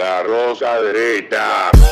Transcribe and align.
La 0.00 0.22
rosa 0.22 0.80
derecha. 0.80 1.89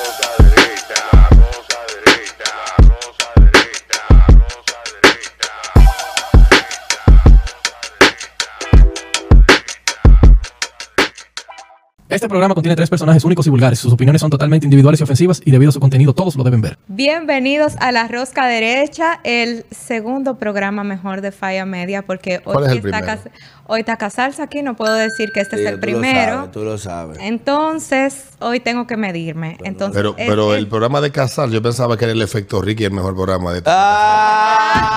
Este 12.18 12.28
programa 12.28 12.52
contiene 12.52 12.74
tres 12.74 12.90
personajes 12.90 13.22
únicos 13.24 13.46
y 13.46 13.50
vulgares. 13.50 13.78
Sus 13.78 13.92
opiniones 13.92 14.20
son 14.20 14.28
totalmente 14.28 14.66
individuales 14.66 14.98
y 14.98 15.04
ofensivas 15.04 15.40
y 15.44 15.52
debido 15.52 15.68
a 15.68 15.72
su 15.72 15.78
contenido 15.78 16.12
todos 16.14 16.34
lo 16.34 16.42
deben 16.42 16.60
ver. 16.60 16.76
Bienvenidos 16.88 17.76
a 17.78 17.92
La 17.92 18.08
Rosca 18.08 18.46
Derecha, 18.48 19.20
el 19.22 19.64
segundo 19.70 20.34
programa 20.36 20.82
mejor 20.82 21.20
de 21.20 21.30
Falla 21.30 21.64
Media, 21.64 22.02
porque 22.02 22.38
hoy, 22.44 22.54
¿Cuál 22.54 22.64
es 22.64 22.70
el 22.72 22.78
está, 22.78 22.90
primero? 22.90 23.06
Cas- 23.06 23.28
hoy 23.68 23.78
está 23.80 23.94
Casalza 23.96 24.42
aquí, 24.42 24.62
no 24.62 24.74
puedo 24.74 24.94
decir 24.94 25.30
que 25.32 25.38
este 25.42 25.58
Sí, 25.58 25.62
es 25.62 25.68
el 25.68 25.74
tú 25.78 25.86
lo 25.86 25.92
primero. 25.92 26.32
sabes, 26.38 26.50
tú 26.50 26.64
lo 26.64 26.76
sabes. 26.76 27.18
Entonces, 27.20 28.24
hoy 28.40 28.58
tengo 28.58 28.88
que 28.88 28.96
medirme. 28.96 29.56
Entonces, 29.62 29.94
Pero, 29.96 30.16
es- 30.18 30.28
pero 30.28 30.56
el 30.56 30.66
programa 30.66 31.00
de 31.00 31.12
Casal, 31.12 31.52
yo 31.52 31.62
pensaba 31.62 31.96
que 31.96 32.04
era 32.06 32.12
el 32.14 32.22
efecto 32.22 32.60
Ricky 32.60 32.82
el 32.82 32.90
mejor 32.90 33.14
programa 33.14 33.52
de 33.52 33.62
¡Ah! 33.66 34.88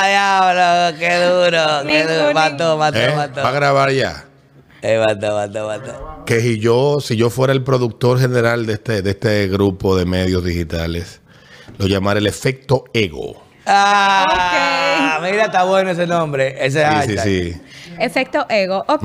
¡Diablo! 0.08 0.96
¡Qué 0.98 1.14
duro! 1.26 1.82
¡Qué 1.86 2.04
duro! 2.04 2.32
Mató, 2.32 2.78
mató, 2.78 2.98
¿Eh? 2.98 3.12
mató. 3.14 3.42
Va 3.42 3.50
a 3.50 3.52
grabar 3.52 3.90
ya. 3.92 4.24
Eh, 4.82 4.98
mató, 5.04 5.34
mató, 5.34 5.66
mató. 5.66 6.24
Que 6.24 6.40
si 6.40 6.58
yo, 6.58 6.98
si 7.00 7.16
yo 7.16 7.30
fuera 7.30 7.52
el 7.52 7.62
productor 7.64 8.20
general 8.20 8.66
de 8.66 8.74
este, 8.74 9.02
de 9.02 9.10
este 9.10 9.48
grupo 9.48 9.96
de 9.96 10.04
medios 10.06 10.44
digitales, 10.44 11.20
lo 11.78 11.86
llamara 11.86 12.18
el 12.20 12.26
efecto 12.26 12.84
ego. 12.92 13.42
¡Ah! 13.66 15.18
Mira, 15.22 15.46
está 15.46 15.64
bueno 15.64 15.90
ese 15.90 16.06
nombre. 16.06 16.54
Ese 16.64 16.84
Sí, 17.02 17.08
sí, 17.08 17.18
sí. 17.18 17.60
efecto 17.98 18.46
ego. 18.48 18.84
Ok. 18.88 19.04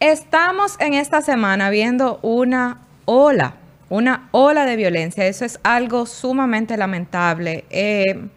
Estamos 0.00 0.76
en 0.80 0.94
esta 0.94 1.22
semana 1.22 1.70
viendo 1.70 2.18
una 2.22 2.82
ola, 3.06 3.54
una 3.88 4.28
ola 4.32 4.64
de 4.66 4.76
violencia. 4.76 5.26
Eso 5.26 5.44
es 5.44 5.58
algo 5.62 6.06
sumamente 6.06 6.76
lamentable. 6.76 7.64
Eh, 7.70 8.28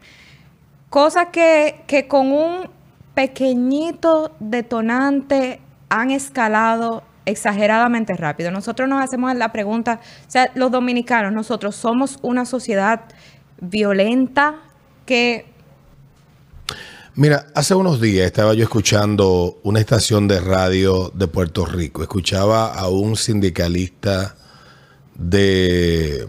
cosa 0.89 1.25
que, 1.31 1.81
que 1.87 2.07
con 2.07 2.31
un 2.31 2.69
pequeñito 3.13 4.31
detonante 4.39 5.59
han 5.89 6.11
escalado 6.11 7.03
exageradamente 7.25 8.13
rápido. 8.15 8.51
Nosotros 8.51 8.87
nos 8.87 9.03
hacemos 9.03 9.35
la 9.35 9.51
pregunta, 9.51 9.99
o 10.27 10.31
sea, 10.31 10.51
los 10.55 10.71
dominicanos, 10.71 11.33
nosotros 11.33 11.75
somos 11.75 12.19
una 12.21 12.45
sociedad 12.45 13.01
violenta 13.59 14.55
que 15.05 15.45
Mira, 17.15 17.47
hace 17.55 17.73
unos 17.73 17.99
días 17.99 18.27
estaba 18.27 18.53
yo 18.53 18.61
escuchando 18.63 19.57
una 19.63 19.79
estación 19.79 20.27
de 20.27 20.39
radio 20.39 21.11
de 21.15 21.27
Puerto 21.27 21.65
Rico. 21.65 22.03
Escuchaba 22.03 22.67
a 22.71 22.89
un 22.89 23.15
sindicalista 23.15 24.35
de, 25.15 26.27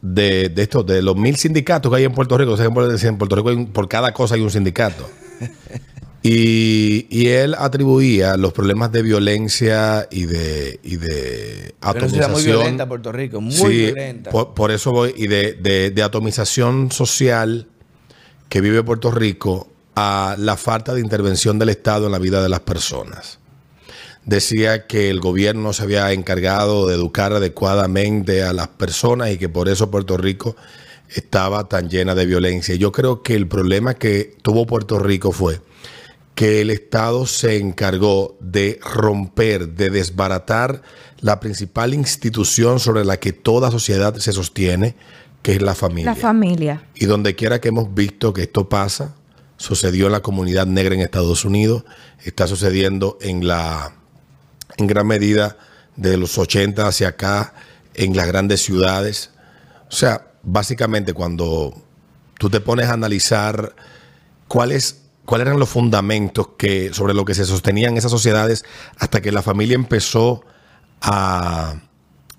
de, 0.00 0.48
de 0.50 0.62
estos, 0.62 0.86
de 0.86 1.02
los 1.02 1.16
mil 1.16 1.34
sindicatos 1.34 1.90
que 1.90 1.96
hay 1.98 2.04
en 2.04 2.12
Puerto 2.12 2.38
Rico. 2.38 2.52
O 2.52 2.56
sea, 2.56 2.66
en 2.66 2.72
Puerto 2.74 2.94
en 3.04 3.18
Puerto 3.18 3.34
Rico 3.34 3.48
hay 3.48 3.56
un- 3.56 3.66
por 3.72 3.88
cada 3.88 4.12
cosa 4.14 4.36
hay 4.36 4.42
un 4.42 4.50
sindicato. 4.50 5.10
Y, 6.26 7.06
y 7.10 7.26
él 7.28 7.54
atribuía 7.58 8.38
los 8.38 8.54
problemas 8.54 8.90
de 8.90 9.02
violencia 9.02 10.08
y 10.10 10.24
de, 10.24 10.80
y 10.82 10.96
de 10.96 11.74
Pero 11.92 12.08
ciudad 12.08 12.30
muy 12.30 12.40
atomización. 12.40 12.56
violenta 12.60 12.88
Puerto 12.88 13.12
Rico, 13.12 13.40
muy 13.42 13.52
Sí, 13.52 13.68
violenta. 13.68 14.30
Por, 14.30 14.54
por 14.54 14.70
eso 14.70 14.90
voy, 14.90 15.12
y 15.18 15.26
de, 15.26 15.52
de- 15.52 15.90
de 15.90 16.02
atomización 16.02 16.90
social 16.90 17.68
que 18.48 18.62
vive 18.62 18.82
Puerto 18.82 19.10
Rico 19.10 19.68
a 19.96 20.34
la 20.38 20.56
falta 20.56 20.94
de 20.94 21.02
intervención 21.02 21.58
del 21.58 21.68
Estado 21.68 22.06
en 22.06 22.12
la 22.12 22.18
vida 22.18 22.42
de 22.42 22.48
las 22.48 22.60
personas. 22.60 23.38
Decía 24.24 24.86
que 24.86 25.10
el 25.10 25.20
gobierno 25.20 25.74
se 25.74 25.82
había 25.82 26.10
encargado 26.12 26.86
de 26.88 26.94
educar 26.94 27.34
adecuadamente 27.34 28.42
a 28.42 28.54
las 28.54 28.68
personas 28.68 29.30
y 29.30 29.36
que 29.36 29.50
por 29.50 29.68
eso 29.68 29.90
Puerto 29.90 30.16
Rico 30.16 30.56
estaba 31.10 31.68
tan 31.68 31.90
llena 31.90 32.14
de 32.14 32.24
violencia. 32.24 32.74
Yo 32.76 32.92
creo 32.92 33.22
que 33.22 33.34
el 33.34 33.46
problema 33.46 33.92
que 33.92 34.34
tuvo 34.40 34.66
Puerto 34.66 34.98
Rico 34.98 35.30
fue 35.30 35.60
que 36.34 36.60
el 36.60 36.70
Estado 36.70 37.26
se 37.26 37.58
encargó 37.58 38.36
de 38.40 38.80
romper, 38.82 39.70
de 39.70 39.90
desbaratar 39.90 40.82
la 41.20 41.40
principal 41.40 41.94
institución 41.94 42.80
sobre 42.80 43.04
la 43.04 43.18
que 43.18 43.32
toda 43.32 43.70
sociedad 43.70 44.16
se 44.16 44.32
sostiene, 44.32 44.96
que 45.42 45.52
es 45.52 45.62
la 45.62 45.74
familia. 45.74 46.12
la 46.12 46.16
familia. 46.16 46.86
Y 46.94 47.06
donde 47.06 47.34
quiera 47.34 47.60
que 47.60 47.68
hemos 47.68 47.94
visto 47.94 48.32
que 48.32 48.42
esto 48.42 48.68
pasa, 48.68 49.14
sucedió 49.56 50.06
en 50.06 50.12
la 50.12 50.20
comunidad 50.20 50.66
negra 50.66 50.94
en 50.94 51.00
Estados 51.00 51.44
Unidos, 51.44 51.84
está 52.24 52.46
sucediendo 52.46 53.18
en 53.20 53.46
la 53.46 53.94
en 54.76 54.86
gran 54.86 55.06
medida 55.06 55.56
de 55.96 56.16
los 56.16 56.36
80 56.38 56.86
hacia 56.86 57.08
acá 57.08 57.54
en 57.94 58.16
las 58.16 58.26
grandes 58.26 58.62
ciudades. 58.62 59.30
O 59.88 59.92
sea, 59.92 60.32
básicamente 60.42 61.12
cuando 61.12 61.74
tú 62.38 62.50
te 62.50 62.60
pones 62.60 62.88
a 62.88 62.94
analizar 62.94 63.74
cuáles 64.48 65.03
cuáles 65.24 65.46
eran 65.46 65.58
los 65.58 65.68
fundamentos 65.68 66.48
que 66.58 66.92
sobre 66.92 67.14
lo 67.14 67.24
que 67.24 67.34
se 67.34 67.44
sostenían 67.44 67.96
esas 67.96 68.10
sociedades 68.10 68.64
hasta 68.98 69.20
que 69.20 69.32
la 69.32 69.42
familia 69.42 69.74
empezó 69.74 70.44
a, 71.00 71.74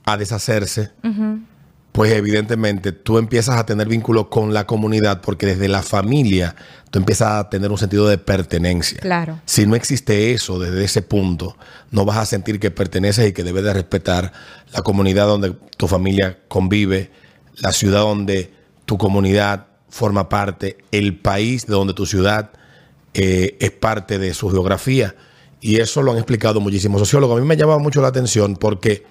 a 0.06 0.18
deshacerse, 0.18 0.92
pues 1.92 2.12
evidentemente 2.12 2.92
tú 2.92 3.18
empiezas 3.18 3.58
a 3.58 3.66
tener 3.66 3.88
vínculo 3.88 4.30
con 4.30 4.54
la 4.54 4.68
comunidad 4.68 5.22
porque 5.22 5.46
desde 5.46 5.68
la 5.68 5.82
familia 5.82 6.56
tú 6.92 7.00
empiezas 7.00 7.32
a 7.32 7.50
tener 7.50 7.72
un 7.72 7.78
sentido 7.78 8.08
de 8.08 8.18
pertenencia. 8.18 9.00
Claro. 9.00 9.40
Si 9.46 9.66
no 9.66 9.76
existe 9.76 10.34
eso 10.34 10.60
desde 10.60 10.84
ese 10.84 11.02
punto, 11.02 11.58
no 11.92 12.06
vas 12.06 12.18
a 12.18 12.26
sentir 12.26 12.60
que 12.60 12.70
perteneces 12.70 13.30
y 13.30 13.34
que 13.34 13.44
debes 13.44 13.64
de 13.64 13.74
respetar 13.74 14.32
la 14.74 14.82
comunidad 14.82 15.28
donde 15.28 15.56
tu 15.78 15.88
familia 15.88 16.40
convive, 16.48 17.12
la 17.56 17.72
ciudad 17.72 18.02
donde 18.02 18.54
tu 18.86 18.98
comunidad 18.98 19.68
forma 19.90 20.28
parte, 20.28 20.78
el 20.92 21.18
país 21.18 21.66
de 21.66 21.74
donde 21.74 21.94
tu 21.94 22.06
ciudad 22.06 22.52
eh, 23.16 23.56
es 23.60 23.72
parte 23.72 24.20
de 24.20 24.34
su 24.34 24.50
geografía. 24.50 25.16
Y 25.62 25.78
eso 25.78 26.04
lo 26.04 26.12
han 26.12 26.18
explicado 26.18 26.60
muchísimos 26.60 27.00
sociólogos. 27.00 27.38
A 27.38 27.42
mí 27.42 27.48
me 27.48 27.58
llama 27.58 27.78
mucho 27.80 28.02
la 28.02 28.10
atención 28.10 28.56
porque 28.58 29.04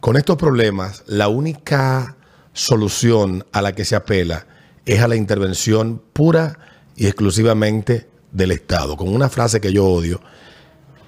con 0.00 0.16
estos 0.16 0.36
problemas, 0.36 1.04
la 1.06 1.28
única 1.28 2.16
solución 2.54 3.44
a 3.52 3.60
la 3.62 3.74
que 3.74 3.84
se 3.84 3.94
apela 3.94 4.46
es 4.86 5.00
a 5.00 5.08
la 5.08 5.16
intervención 5.16 6.02
pura 6.12 6.58
y 6.96 7.06
exclusivamente 7.06 8.08
del 8.32 8.52
Estado, 8.52 8.96
con 8.96 9.08
una 9.08 9.28
frase 9.28 9.60
que 9.60 9.72
yo 9.72 9.84
odio, 9.84 10.20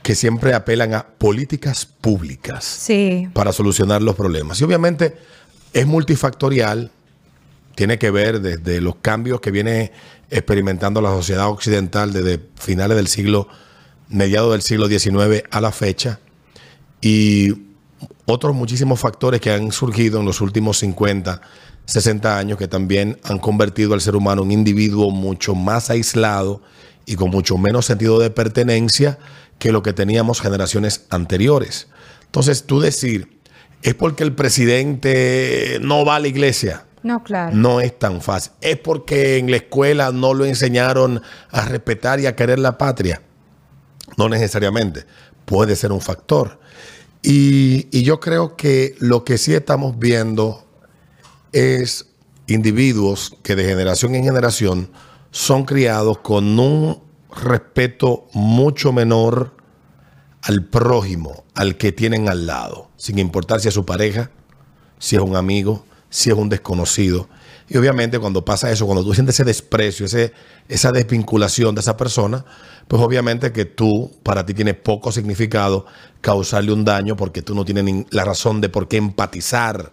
que 0.03 0.15
siempre 0.15 0.53
apelan 0.55 0.95
a 0.95 1.07
políticas 1.07 1.87
públicas 1.87 2.65
Sí. 2.65 3.29
para 3.33 3.53
solucionar 3.53 4.03
los 4.03 4.15
problemas. 4.17 4.61
Y 4.61 4.65
obviamente 4.65 5.17
es 5.73 5.87
multifactorial, 5.87 6.91
tiene 7.75 7.99
que 7.99 8.11
ver 8.11 8.41
desde 8.41 8.81
los 8.81 8.97
cambios 8.97 9.41
que 9.41 9.51
viene 9.51 9.93
experimentando 10.31 11.01
la 11.01 11.11
sociedad 11.11 11.49
occidental 11.49 12.13
desde 12.13 12.41
finales 12.57 12.97
del 12.97 13.09
siglo, 13.09 13.49
mediados 14.09 14.53
del 14.53 14.63
siglo 14.63 14.89
XIX 14.89 15.45
a 15.51 15.61
la 15.61 15.73
fecha, 15.73 16.21
y 17.01 17.69
otros 18.27 18.55
muchísimos 18.55 19.01
factores 19.01 19.41
que 19.41 19.51
han 19.51 19.73
surgido 19.73 20.21
en 20.21 20.27
los 20.27 20.41
últimos 20.41 20.79
50, 20.79 21.41
60 21.87 22.39
años 22.39 22.59
que 22.59 22.69
también 22.69 23.19
han 23.25 23.39
convertido 23.39 23.95
al 23.95 24.01
ser 24.01 24.17
humano 24.17 24.43
en 24.43 24.49
un 24.49 24.53
individuo 24.53 25.11
mucho 25.11 25.55
más 25.55 25.89
aislado 25.89 26.61
y 27.07 27.17
con 27.17 27.31
mucho 27.31 27.57
menos 27.57 27.87
sentido 27.87 28.19
de 28.19 28.29
pertenencia 28.29 29.19
que 29.59 29.73
lo 29.73 29.83
que 29.83 29.95
teníamos 29.95 30.43
generaciones 30.43 31.07
anteriores. 31.09 31.89
Entonces, 32.27 32.65
tú 32.65 32.81
decir, 32.81 33.41
es 33.83 33.95
porque 33.95 34.25
el 34.25 34.35
presidente 34.35 35.79
no 35.81 36.05
va 36.05 36.17
a 36.17 36.21
la 36.21 36.29
iglesia. 36.29 36.85
No, 37.03 37.23
claro. 37.23 37.55
No 37.57 37.81
es 37.81 37.99
tan 37.99 38.21
fácil. 38.21 38.53
Es 38.61 38.79
porque 38.79 39.39
en 39.39 39.51
la 39.51 39.59
escuela 39.59 40.13
no 40.13 40.35
lo 40.35 40.45
enseñaron 40.45 41.23
a 41.51 41.65
respetar 41.65 42.21
y 42.21 42.27
a 42.27 42.37
querer 42.37 42.59
la 42.59 42.79
patria. 42.79 43.23
No 44.17 44.29
necesariamente. 44.29 45.05
Puede 45.45 45.77
ser 45.77 45.93
un 45.93 46.01
factor. 46.01 46.61
Y, 47.23 47.89
y 47.91 48.03
yo 48.03 48.21
creo 48.21 48.57
que 48.57 48.95
lo 48.99 49.25
que 49.25 49.39
sí 49.39 49.55
estamos 49.55 49.99
viendo 49.99 50.67
es 51.53 52.07
individuos 52.47 53.37
que 53.43 53.57
de 53.57 53.65
generación 53.65 54.15
en 54.15 54.25
generación 54.25 54.91
son 55.31 55.65
criados 55.65 56.19
con 56.19 56.59
un 56.59 57.03
respeto 57.35 58.27
mucho 58.33 58.93
menor 58.93 59.55
al 60.43 60.65
prójimo, 60.65 61.45
al 61.55 61.77
que 61.77 61.93
tienen 61.93 62.29
al 62.29 62.47
lado, 62.47 62.91
sin 62.97 63.19
importar 63.19 63.61
si 63.61 63.69
es 63.69 63.75
su 63.75 63.85
pareja, 63.85 64.31
si 64.99 65.17
es 65.17 65.23
un 65.23 65.37
amigo, 65.37 65.85
si 66.11 66.31
es 66.31 66.37
un 66.37 66.49
desconocido. 66.49 67.29
Y 67.69 67.77
obviamente 67.77 68.19
cuando 68.19 68.45
pasa 68.45 68.71
eso, 68.71 68.87
cuando 68.87 69.05
tú 69.05 69.13
sientes 69.13 69.37
ese 69.37 69.45
desprecio, 69.45 70.07
ese, 70.07 70.33
esa 70.69 70.91
desvinculación 70.91 71.75
de 71.75 71.83
esa 71.83 71.97
persona, 71.97 72.45
pues 72.87 73.03
obviamente 73.03 73.53
que 73.53 73.67
tú, 73.67 74.11
para 74.23 74.47
ti 74.47 74.55
tiene 74.55 74.73
poco 74.73 75.13
significado 75.13 75.85
causarle 76.21 76.73
un 76.73 76.85
daño 76.85 77.17
porque 77.17 77.43
tú 77.43 77.55
no 77.55 77.65
tienes 77.65 77.85
ni 77.85 78.07
la 78.11 78.25
razón 78.25 78.61
de 78.61 78.71
por 78.71 78.89
qué 78.89 78.97
empatizar 78.97 79.93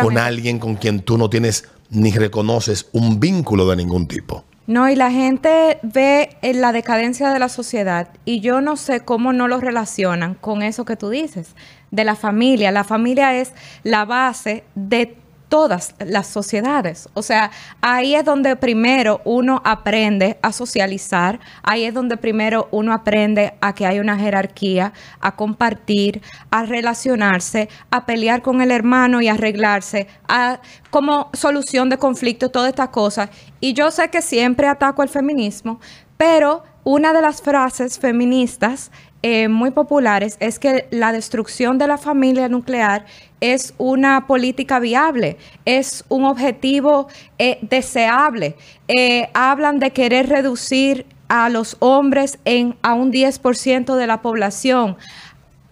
con 0.00 0.18
alguien 0.18 0.58
con 0.58 0.76
quien 0.76 1.00
tú 1.00 1.18
no 1.18 1.30
tienes 1.30 1.64
ni 1.90 2.10
reconoces 2.10 2.88
un 2.92 3.20
vínculo 3.20 3.68
de 3.68 3.76
ningún 3.76 4.08
tipo. 4.08 4.44
No, 4.66 4.88
y 4.88 4.96
la 4.96 5.12
gente 5.12 5.78
ve 5.84 6.36
en 6.42 6.60
la 6.60 6.72
decadencia 6.72 7.32
de 7.32 7.38
la 7.38 7.48
sociedad 7.48 8.08
y 8.24 8.40
yo 8.40 8.60
no 8.60 8.76
sé 8.76 9.00
cómo 9.00 9.32
no 9.32 9.46
lo 9.46 9.60
relacionan 9.60 10.34
con 10.34 10.62
eso 10.62 10.84
que 10.84 10.96
tú 10.96 11.08
dices, 11.08 11.54
de 11.92 12.02
la 12.02 12.16
familia. 12.16 12.72
La 12.72 12.82
familia 12.82 13.38
es 13.38 13.52
la 13.84 14.04
base 14.04 14.64
de 14.74 15.16
todas 15.48 15.94
las 15.98 16.26
sociedades. 16.26 17.08
O 17.14 17.22
sea, 17.22 17.50
ahí 17.80 18.14
es 18.14 18.24
donde 18.24 18.56
primero 18.56 19.20
uno 19.24 19.62
aprende 19.64 20.38
a 20.42 20.52
socializar, 20.52 21.40
ahí 21.62 21.84
es 21.84 21.94
donde 21.94 22.16
primero 22.16 22.68
uno 22.70 22.92
aprende 22.92 23.54
a 23.60 23.74
que 23.74 23.86
hay 23.86 23.98
una 23.98 24.18
jerarquía, 24.18 24.92
a 25.20 25.36
compartir, 25.36 26.22
a 26.50 26.64
relacionarse, 26.64 27.68
a 27.90 28.06
pelear 28.06 28.42
con 28.42 28.60
el 28.60 28.70
hermano 28.70 29.20
y 29.20 29.28
arreglarse, 29.28 30.08
a 30.28 30.60
como 30.90 31.30
solución 31.32 31.88
de 31.88 31.98
conflicto, 31.98 32.50
todas 32.50 32.70
estas 32.70 32.88
cosas. 32.88 33.30
Y 33.60 33.72
yo 33.72 33.90
sé 33.90 34.08
que 34.10 34.22
siempre 34.22 34.66
ataco 34.66 35.02
el 35.02 35.08
feminismo, 35.08 35.80
pero 36.16 36.64
una 36.84 37.12
de 37.12 37.20
las 37.20 37.42
frases 37.42 37.98
feministas 37.98 38.90
eh, 39.28 39.48
muy 39.48 39.72
populares 39.72 40.36
es 40.38 40.60
que 40.60 40.86
la 40.92 41.10
destrucción 41.10 41.78
de 41.78 41.88
la 41.88 41.98
familia 41.98 42.48
nuclear 42.48 43.06
es 43.40 43.74
una 43.76 44.28
política 44.28 44.78
viable, 44.78 45.36
es 45.64 46.04
un 46.08 46.22
objetivo 46.22 47.08
eh, 47.36 47.58
deseable. 47.60 48.54
Eh, 48.86 49.28
hablan 49.34 49.80
de 49.80 49.90
querer 49.90 50.28
reducir 50.28 51.06
a 51.26 51.48
los 51.48 51.76
hombres 51.80 52.38
en, 52.44 52.76
a 52.82 52.94
un 52.94 53.10
10% 53.10 53.96
de 53.96 54.06
la 54.06 54.22
población. 54.22 54.96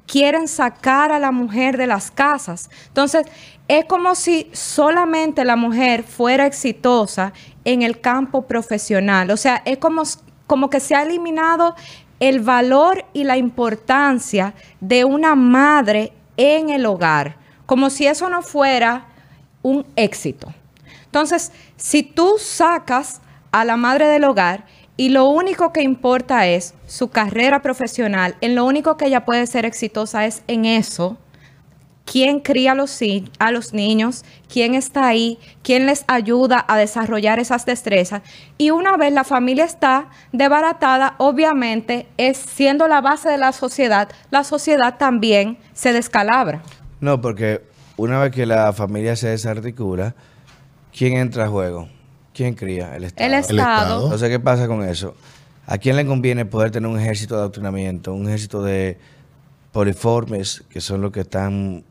Quieren 0.08 0.48
sacar 0.48 1.12
a 1.12 1.20
la 1.20 1.30
mujer 1.30 1.76
de 1.76 1.86
las 1.86 2.10
casas. 2.10 2.68
Entonces, 2.88 3.24
es 3.68 3.84
como 3.84 4.16
si 4.16 4.50
solamente 4.50 5.44
la 5.44 5.54
mujer 5.54 6.02
fuera 6.02 6.46
exitosa 6.46 7.32
en 7.64 7.82
el 7.82 8.00
campo 8.00 8.48
profesional. 8.48 9.30
O 9.30 9.36
sea, 9.36 9.62
es 9.64 9.78
como, 9.78 10.02
como 10.48 10.70
que 10.70 10.80
se 10.80 10.96
ha 10.96 11.04
eliminado 11.04 11.76
el 12.28 12.40
valor 12.40 13.04
y 13.12 13.24
la 13.24 13.36
importancia 13.36 14.54
de 14.80 15.04
una 15.04 15.34
madre 15.34 16.12
en 16.38 16.70
el 16.70 16.86
hogar, 16.86 17.36
como 17.66 17.90
si 17.90 18.06
eso 18.06 18.30
no 18.30 18.40
fuera 18.40 19.06
un 19.62 19.84
éxito. 19.94 20.52
Entonces, 21.04 21.52
si 21.76 22.02
tú 22.02 22.36
sacas 22.38 23.20
a 23.52 23.64
la 23.64 23.76
madre 23.76 24.08
del 24.08 24.24
hogar 24.24 24.64
y 24.96 25.10
lo 25.10 25.28
único 25.28 25.72
que 25.72 25.82
importa 25.82 26.46
es 26.46 26.74
su 26.86 27.08
carrera 27.08 27.60
profesional, 27.60 28.36
en 28.40 28.54
lo 28.54 28.64
único 28.64 28.96
que 28.96 29.06
ella 29.06 29.26
puede 29.26 29.46
ser 29.46 29.66
exitosa 29.66 30.24
es 30.24 30.42
en 30.46 30.64
eso, 30.64 31.18
quién 32.04 32.40
cría 32.40 32.72
a 32.72 32.74
los, 32.74 33.00
a 33.38 33.50
los 33.50 33.72
niños, 33.72 34.24
quién 34.52 34.74
está 34.74 35.06
ahí, 35.06 35.38
quién 35.62 35.86
les 35.86 36.04
ayuda 36.06 36.64
a 36.68 36.76
desarrollar 36.76 37.38
esas 37.38 37.66
destrezas. 37.66 38.22
Y 38.58 38.70
una 38.70 38.96
vez 38.96 39.12
la 39.12 39.24
familia 39.24 39.64
está 39.64 40.08
desbaratada, 40.32 41.14
obviamente 41.18 42.06
es 42.16 42.36
siendo 42.38 42.88
la 42.88 43.00
base 43.00 43.28
de 43.28 43.38
la 43.38 43.52
sociedad, 43.52 44.08
la 44.30 44.44
sociedad 44.44 44.96
también 44.98 45.58
se 45.72 45.92
descalabra. 45.92 46.62
No, 47.00 47.20
porque 47.20 47.62
una 47.96 48.18
vez 48.18 48.32
que 48.32 48.46
la 48.46 48.72
familia 48.72 49.16
se 49.16 49.28
desarticula, 49.28 50.14
¿quién 50.96 51.14
entra 51.14 51.44
a 51.44 51.48
juego? 51.48 51.88
¿Quién 52.32 52.54
cría? 52.54 52.96
El 52.96 53.04
Estado. 53.04 53.26
El 53.26 53.34
Estado. 53.34 54.04
Entonces, 54.04 54.28
¿qué 54.28 54.40
pasa 54.40 54.66
con 54.66 54.82
eso? 54.84 55.14
¿A 55.66 55.78
quién 55.78 55.96
le 55.96 56.04
conviene 56.04 56.44
poder 56.44 56.70
tener 56.70 56.90
un 56.90 56.98
ejército 56.98 57.36
de 57.36 57.40
adoctrinamiento, 57.42 58.12
un 58.12 58.26
ejército 58.26 58.62
de 58.62 58.98
poliformes, 59.72 60.64
que 60.68 60.80
son 60.80 61.00
los 61.00 61.10
que 61.12 61.20
están 61.20 61.84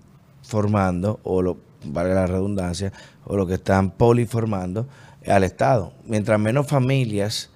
formando, 0.53 1.19
o 1.23 1.41
lo, 1.41 1.57
vale 1.83 2.13
la 2.13 2.27
redundancia, 2.27 2.94
o 3.25 3.35
lo 3.35 3.47
que 3.47 3.55
están 3.55 3.89
poliformando 3.89 4.85
al 5.25 5.44
Estado. 5.44 5.94
Mientras 6.05 6.39
menos 6.39 6.67
familias, 6.67 7.50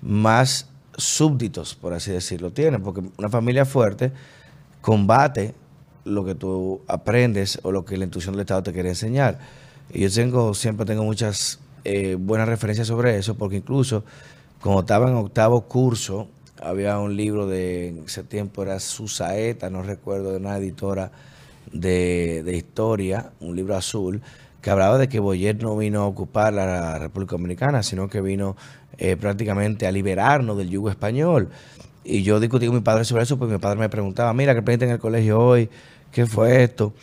más 0.00 0.68
súbditos, 0.96 1.74
por 1.74 1.94
así 1.94 2.12
decirlo, 2.12 2.52
tienen, 2.52 2.80
porque 2.80 3.02
una 3.18 3.28
familia 3.28 3.64
fuerte 3.64 4.12
combate 4.80 5.52
lo 6.04 6.24
que 6.24 6.36
tú 6.36 6.80
aprendes 6.86 7.58
o 7.64 7.72
lo 7.72 7.84
que 7.84 7.96
la 7.96 8.04
intuición 8.04 8.34
del 8.34 8.42
Estado 8.42 8.62
te 8.62 8.72
quiere 8.72 8.90
enseñar. 8.90 9.40
Y 9.92 10.02
yo 10.02 10.12
tengo, 10.12 10.54
siempre 10.54 10.86
tengo 10.86 11.02
muchas 11.02 11.58
eh, 11.82 12.16
buenas 12.16 12.48
referencias 12.48 12.86
sobre 12.86 13.18
eso, 13.18 13.34
porque 13.34 13.56
incluso 13.56 14.04
cuando 14.62 14.82
estaba 14.82 15.08
en 15.08 15.16
octavo 15.16 15.62
curso, 15.62 16.28
había 16.62 17.00
un 17.00 17.16
libro 17.16 17.48
de, 17.48 17.88
en 17.88 18.04
ese 18.04 18.22
tiempo 18.22 18.62
era 18.62 18.78
Susaeta, 18.78 19.70
no 19.70 19.82
recuerdo, 19.82 20.30
de 20.30 20.36
una 20.36 20.56
editora 20.56 21.10
de, 21.74 22.56
historia, 22.56 23.32
un 23.40 23.54
libro 23.54 23.76
azul, 23.76 24.22
que 24.62 24.70
hablaba 24.70 24.96
de 24.96 25.08
que 25.08 25.20
Boyer 25.20 25.62
no 25.62 25.76
vino 25.76 26.02
a 26.02 26.06
ocupar 26.06 26.54
la 26.54 26.98
República 26.98 27.32
Dominicana, 27.32 27.82
sino 27.82 28.08
que 28.08 28.22
vino 28.22 28.56
eh, 28.96 29.16
prácticamente 29.16 29.86
a 29.86 29.92
liberarnos 29.92 30.56
del 30.56 30.70
yugo 30.70 30.88
español. 30.88 31.50
Y 32.04 32.22
yo 32.22 32.40
discutí 32.40 32.66
con 32.66 32.76
mi 32.76 32.80
padre 32.80 33.04
sobre 33.04 33.24
eso, 33.24 33.38
porque 33.38 33.54
mi 33.54 33.58
padre 33.58 33.78
me 33.78 33.88
preguntaba, 33.88 34.32
mira, 34.32 34.52
¿qué 34.54 34.60
aprendiste 34.60 34.86
en 34.86 34.92
el 34.92 34.98
colegio 34.98 35.40
hoy? 35.40 35.68
¿Qué 36.12 36.26
fue 36.26 36.62
esto? 36.62 36.94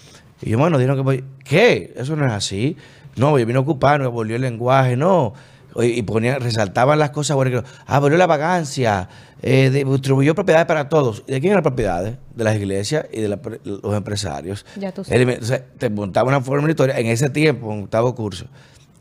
Y 0.42 0.52
yo, 0.52 0.58
bueno, 0.58 0.78
dijeron 0.78 1.06
que 1.06 1.24
¿qué? 1.44 1.94
Eso 1.96 2.16
no 2.16 2.26
es 2.26 2.32
así. 2.32 2.78
No, 3.16 3.38
yo 3.38 3.46
vino 3.46 3.60
a 3.60 3.62
ocupar, 3.64 4.00
no 4.00 4.10
volvió 4.10 4.36
el 4.38 4.42
lenguaje, 4.42 4.96
no. 4.96 5.34
Y 5.76 6.02
ponía, 6.04 6.40
resaltaban 6.40 7.00
las 7.00 7.12
cosas 7.12 7.36
buenas. 7.36 7.64
Ah, 7.86 8.00
volvió 8.00 8.18
la 8.18 8.28
vagancia, 8.28 9.08
eh, 9.42 9.70
distribuyó 9.70 10.36
propiedades 10.36 10.68
para 10.68 10.90
todos. 10.90 11.26
¿De 11.26 11.40
quién 11.40 11.52
eran 11.52 11.64
las 11.64 11.72
propiedades? 11.72 12.18
De 12.36 12.44
las 12.44 12.56
iglesias 12.56 13.06
y 13.12 13.22
de 13.22 13.30
los 13.30 13.96
empresarios. 13.96 14.66
Ya 14.78 14.92
tú 14.92 15.04
sabes. 15.04 15.64
te 15.78 15.90
montaba 15.90 16.28
una 16.28 16.42
forma 16.42 16.70
historia 16.70 16.98
en 17.00 17.08
ese 17.08 17.30
tiempo, 17.30 17.72
en 17.74 17.84
octavo 17.84 18.14
curso. 18.16 18.48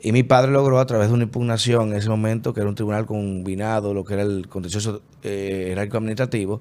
Y 0.02 0.12
mi 0.12 0.22
padre 0.22 0.50
logró 0.50 0.78
a 0.78 0.86
través 0.86 1.08
de 1.08 1.14
una 1.14 1.24
impugnación 1.24 1.90
en 1.90 1.98
ese 1.98 2.08
momento, 2.08 2.54
que 2.54 2.60
era 2.60 2.68
un 2.68 2.74
tribunal 2.74 3.04
combinado, 3.04 3.92
lo 3.92 4.04
que 4.04 4.14
era 4.14 4.22
el 4.22 4.48
contencioso 4.48 5.02
eh, 5.22 5.66
jerárquico 5.68 5.98
administrativo, 5.98 6.60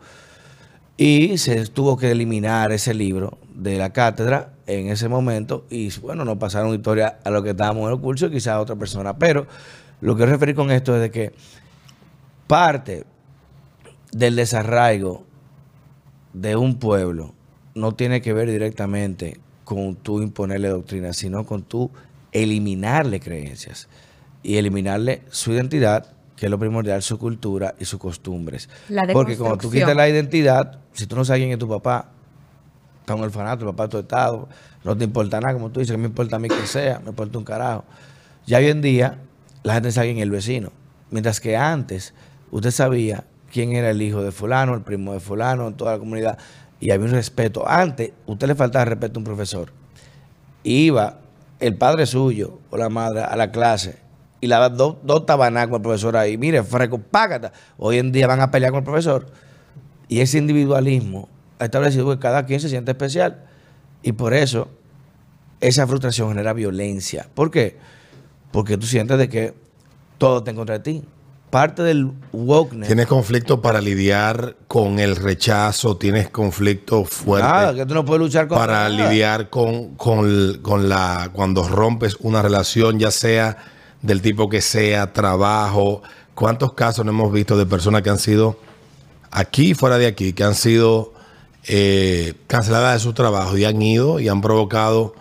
y 0.98 1.38
se 1.38 1.66
tuvo 1.68 1.96
que 1.96 2.12
eliminar 2.12 2.74
ese 2.74 2.94
libro 2.94 3.38
de 3.56 3.78
la 3.78 3.94
cátedra 3.94 4.52
en 4.68 4.90
ese 4.90 5.08
momento. 5.08 5.66
Y 5.70 5.98
bueno, 6.00 6.26
no 6.26 6.38
pasaron 6.38 6.74
historia 6.74 7.20
a 7.24 7.30
lo 7.30 7.42
que 7.42 7.52
estábamos 7.52 7.88
en 7.88 7.96
el 7.96 8.02
curso 8.02 8.26
y 8.26 8.32
quizás 8.32 8.56
a 8.56 8.60
otra 8.60 8.76
persona. 8.76 9.18
Pero 9.18 9.48
lo 10.02 10.16
que 10.16 10.26
referir 10.26 10.56
con 10.56 10.72
esto 10.72 10.96
es 10.96 11.02
de 11.02 11.12
que 11.12 11.34
parte 12.48 13.06
del 14.12 14.36
desarraigo 14.36 15.26
de 16.34 16.56
un 16.56 16.80
pueblo 16.80 17.34
no 17.76 17.94
tiene 17.94 18.22
que 18.22 18.34
ver 18.34 18.50
directamente 18.50 19.40
con 19.64 19.96
tú 19.96 20.22
imponerle 20.22 20.70
doctrina, 20.70 21.14
sino 21.14 21.46
con 21.46 21.64
tú 21.64 21.92
eliminarle 22.32 23.20
creencias 23.20 23.88
y 24.42 24.58
eliminarle 24.58 25.24
su 25.30 25.52
identidad, 25.52 26.14
que 26.36 26.46
es 26.46 26.50
lo 26.50 26.58
primordial, 26.58 27.02
su 27.02 27.20
cultura 27.20 27.76
y 27.80 27.86
sus 27.86 28.00
costumbres. 28.00 28.70
Porque 29.14 29.38
cuando 29.38 29.58
tú 29.58 29.70
quitas 29.70 29.96
la 29.96 30.10
identidad, 30.10 30.80
si 30.94 31.06
tú 31.06 31.16
no 31.16 31.26
sabes 31.26 31.42
quién 31.42 31.52
es 31.52 31.60
tu 31.60 31.68
papá, 31.68 32.12
está 33.02 33.16
un 33.16 33.24
orfanato, 33.24 33.66
el 33.66 33.72
papá 33.72 33.84
de 33.84 33.90
tu 33.90 33.98
estado, 34.00 34.50
no 34.84 34.98
te 34.98 35.04
importa 35.04 35.40
nada, 35.40 35.54
como 35.54 35.70
tú 35.70 35.82
dices, 35.82 35.94
que 35.94 35.98
me 35.98 36.08
importa 36.08 36.38
a 36.38 36.40
mí 36.40 36.48
que 36.48 36.66
sea, 36.66 37.00
me 37.00 37.10
importa 37.10 37.38
un 37.38 37.44
carajo. 37.44 37.84
Ya 38.46 38.58
hoy 38.58 38.68
en 38.68 38.82
día, 38.82 39.20
la 39.64 39.74
gente 39.76 39.92
sabe 39.92 40.08
quién 40.08 40.18
es 40.18 40.24
el 40.24 40.32
vecino. 40.32 40.72
Mientras 41.12 41.40
que 41.40 41.58
antes, 41.58 42.14
usted 42.52 42.72
sabía 42.72 43.26
quién 43.52 43.74
era 43.74 43.90
el 43.90 44.02
hijo 44.02 44.24
de 44.24 44.32
fulano, 44.32 44.74
el 44.76 44.82
primo 44.82 45.14
de 45.14 45.20
fulano, 45.20 45.68
en 45.68 45.74
toda 45.76 45.94
la 45.94 46.00
comunidad, 46.00 46.38
y 46.80 46.92
había 46.92 47.06
un 47.06 47.12
respeto. 47.12 47.68
Antes, 47.68 48.12
usted 48.26 48.48
le 48.48 48.56
faltaba 48.56 48.86
respeto 48.86 49.18
a 49.18 49.20
un 49.20 49.26
profesor. 49.26 49.72
Iba 50.64 51.20
el 51.60 51.76
padre 51.76 52.06
suyo 52.06 52.60
o 52.70 52.78
la 52.78 52.90
madre 52.90 53.22
a 53.22 53.36
la 53.36 53.52
clase 53.52 53.98
y 54.42 54.48
daba 54.48 54.70
dos, 54.70 54.98
dos 55.04 55.26
tabanacos 55.26 55.78
al 55.78 55.82
profesor 55.82 56.16
ahí. 56.16 56.38
Mire, 56.38 56.64
freco, 56.64 57.00
págata. 57.00 57.52
Hoy 57.78 57.98
en 57.98 58.12
día 58.12 58.28
van 58.28 58.42
a 58.42 58.52
pelear 58.52 58.72
con 58.72 58.80
el 58.80 58.86
profesor. 58.86 59.28
Y 60.08 60.22
ese 60.22 60.38
individualismo 60.38 61.28
ha 61.60 61.66
establecido 61.66 62.10
que 62.10 62.20
cada 62.20 62.46
quien 62.46 62.60
se 62.60 62.70
siente 62.70 62.92
especial. 62.92 63.46
Y 64.02 64.14
por 64.14 64.34
eso 64.34 64.70
esa 65.60 65.86
frustración 65.86 66.30
genera 66.30 66.54
violencia. 66.54 67.28
¿Por 67.34 67.52
qué? 67.52 67.78
Porque 68.52 68.78
tú 68.78 68.86
sientes 68.86 69.18
de 69.18 69.30
que 69.30 69.54
todo 70.18 70.40
está 70.40 70.52
en 70.52 70.58
contra 70.58 70.78
de 70.78 70.84
ti 70.84 71.04
parte 71.50 71.84
del 71.84 72.12
wokeness. 72.32 72.88
Tienes 72.88 73.08
conflicto 73.08 73.62
para 73.62 73.82
lidiar 73.82 74.56
con 74.68 75.00
el 75.00 75.16
rechazo, 75.16 75.98
tienes 75.98 76.30
conflicto 76.30 77.06
fuerte. 77.06 77.48
Nada, 77.48 77.74
que 77.74 77.86
tú 77.86 77.94
no 77.94 78.06
puedes 78.06 78.22
luchar 78.22 78.48
con 78.48 78.58
Para 78.58 78.88
lidiar 78.90 79.50
con, 79.50 79.96
con, 79.96 80.90
la. 80.90 81.30
cuando 81.34 81.68
rompes 81.68 82.18
una 82.20 82.42
relación, 82.42 83.00
ya 83.00 83.12
sea 83.12 83.58
del 84.02 84.22
tipo 84.22 84.50
que 84.50 84.62
sea, 84.62 85.14
trabajo. 85.14 86.02
¿Cuántos 86.36 86.74
casos 86.74 87.04
no 87.04 87.12
hemos 87.12 87.32
visto 87.34 87.58
de 87.58 87.66
personas 87.66 88.02
que 88.02 88.10
han 88.10 88.20
sido 88.20 88.58
aquí, 89.32 89.74
fuera 89.74 89.98
de 89.98 90.08
aquí, 90.08 90.34
que 90.34 90.44
han 90.44 90.56
sido 90.56 91.14
eh, 91.68 92.36
canceladas 92.48 92.94
de 92.94 93.00
su 93.00 93.14
trabajo 93.14 93.58
y 93.58 93.66
han 93.66 93.82
ido 93.82 94.20
y 94.20 94.28
han 94.30 94.42
provocado 94.42 95.16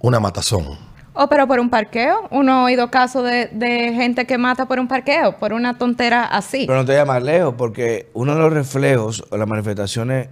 una 0.00 0.20
matazón? 0.20 0.91
O 1.14 1.28
pero 1.28 1.46
por 1.46 1.60
un 1.60 1.68
parqueo. 1.68 2.28
Uno 2.30 2.52
ha 2.52 2.64
oído 2.64 2.90
casos 2.90 3.24
de, 3.24 3.92
gente 3.94 4.26
que 4.26 4.38
mata 4.38 4.66
por 4.66 4.80
un 4.80 4.88
parqueo, 4.88 5.38
por 5.38 5.52
una 5.52 5.78
tontera 5.78 6.24
así. 6.24 6.64
Pero 6.66 6.78
no 6.78 6.84
te 6.84 7.04
más 7.04 7.22
lejos, 7.22 7.54
porque 7.56 8.10
uno 8.14 8.34
de 8.34 8.40
los 8.40 8.52
reflejos 8.52 9.24
o 9.30 9.36
las 9.36 9.48
manifestaciones 9.48 10.28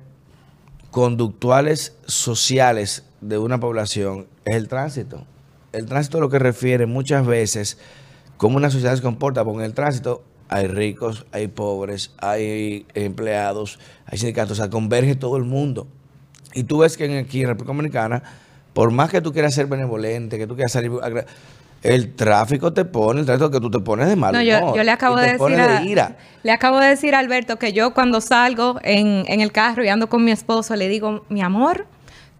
conductuales 0.90 1.96
sociales 2.06 3.04
de 3.20 3.38
una 3.38 3.60
población 3.60 4.26
es 4.44 4.56
el 4.56 4.68
tránsito. 4.68 5.26
El 5.72 5.86
tránsito 5.86 6.20
lo 6.20 6.30
que 6.30 6.38
refiere 6.38 6.86
muchas 6.86 7.26
veces 7.26 7.78
cómo 8.36 8.56
una 8.56 8.70
sociedad 8.70 8.96
se 8.96 9.02
comporta, 9.02 9.44
porque 9.44 9.60
en 9.60 9.66
el 9.66 9.74
tránsito 9.74 10.24
hay 10.48 10.66
ricos, 10.66 11.26
hay 11.30 11.46
pobres, 11.46 12.12
hay 12.18 12.86
empleados, 12.94 13.78
hay 14.06 14.18
sindicatos, 14.18 14.52
o 14.52 14.62
sea, 14.62 14.70
converge 14.70 15.14
todo 15.14 15.36
el 15.36 15.44
mundo. 15.44 15.86
Y 16.54 16.64
tú 16.64 16.78
ves 16.78 16.96
que 16.96 17.18
aquí 17.18 17.42
en 17.42 17.48
República 17.48 17.72
Dominicana, 17.72 18.22
por 18.72 18.90
más 18.90 19.10
que 19.10 19.20
tú 19.20 19.32
quieras 19.32 19.54
ser 19.54 19.66
benevolente, 19.66 20.38
que 20.38 20.46
tú 20.46 20.54
quieras 20.54 20.72
salir, 20.72 20.90
el 21.82 22.14
tráfico 22.14 22.72
te 22.72 22.84
pone, 22.84 23.20
el 23.20 23.26
tráfico 23.26 23.50
que 23.50 23.60
tú 23.60 23.70
te 23.70 23.78
pones 23.80 24.06
de 24.08 24.14
mal 24.16 24.32
No, 24.34 24.42
yo, 24.42 24.82
le 24.82 24.90
acabo 24.90 25.16
de 25.16 25.22
decir 25.24 25.38
pone 25.38 25.60
a, 25.60 25.80
de 25.80 25.86
ira. 25.86 26.16
le 26.42 26.52
acabo 26.52 26.78
de 26.78 26.88
decir 26.88 27.14
a 27.14 27.18
Alberto 27.20 27.58
que 27.58 27.72
yo 27.72 27.94
cuando 27.94 28.20
salgo 28.20 28.78
en, 28.82 29.24
en 29.28 29.40
el 29.40 29.50
carro 29.50 29.82
y 29.82 29.88
ando 29.88 30.08
con 30.08 30.22
mi 30.24 30.30
esposo 30.30 30.76
le 30.76 30.88
digo, 30.88 31.24
mi 31.30 31.40
amor, 31.40 31.86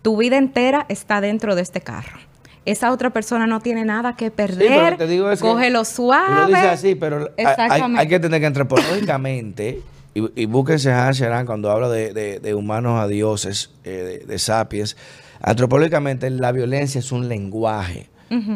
tu 0.03 0.17
vida 0.19 0.37
entera 0.37 0.85
está 0.89 1.21
dentro 1.21 1.55
de 1.55 1.63
este 1.63 1.81
carro. 1.81 2.19
Esa 2.67 2.93
otra 2.93 3.09
persona 3.11 3.47
no 3.47 3.61
tiene 3.61 3.87
nada 3.87 4.15
que 4.17 4.31
perder. 4.31 4.69
pero 4.69 4.97
te 4.99 5.07
digo 5.07 5.31
es 5.31 5.41
que 5.41 5.49
Cógelo 5.49 5.85
suave. 5.87 6.27
Tú 6.29 6.41
lo 6.43 6.47
dices 6.49 6.65
así, 6.65 6.95
pero 6.95 7.31
hay- 7.39 7.83
hay 7.97 8.07
que 8.09 8.15
entender 8.17 8.41
que 8.41 8.47
antropológicamente, 8.47 9.81
y, 10.15 10.43
y 10.43 10.47
búsquense 10.47 10.93
a 10.93 11.11
Sharan 11.13 11.47
cuando 11.47 11.71
habla 11.71 11.89
de, 11.89 12.13
de- 12.13 12.41
de 12.41 12.55
humanos 12.55 12.99
a 13.01 13.07
dioses, 13.07 13.71
eh, 13.85 14.21
de, 14.21 14.27
de 14.27 14.39
sapiens, 14.39 14.97
antropológicamente 15.41 16.31
la 16.31 16.53
violencia 16.53 16.99
es 16.99 17.13
un 17.13 17.29
lenguaje. 17.29 18.09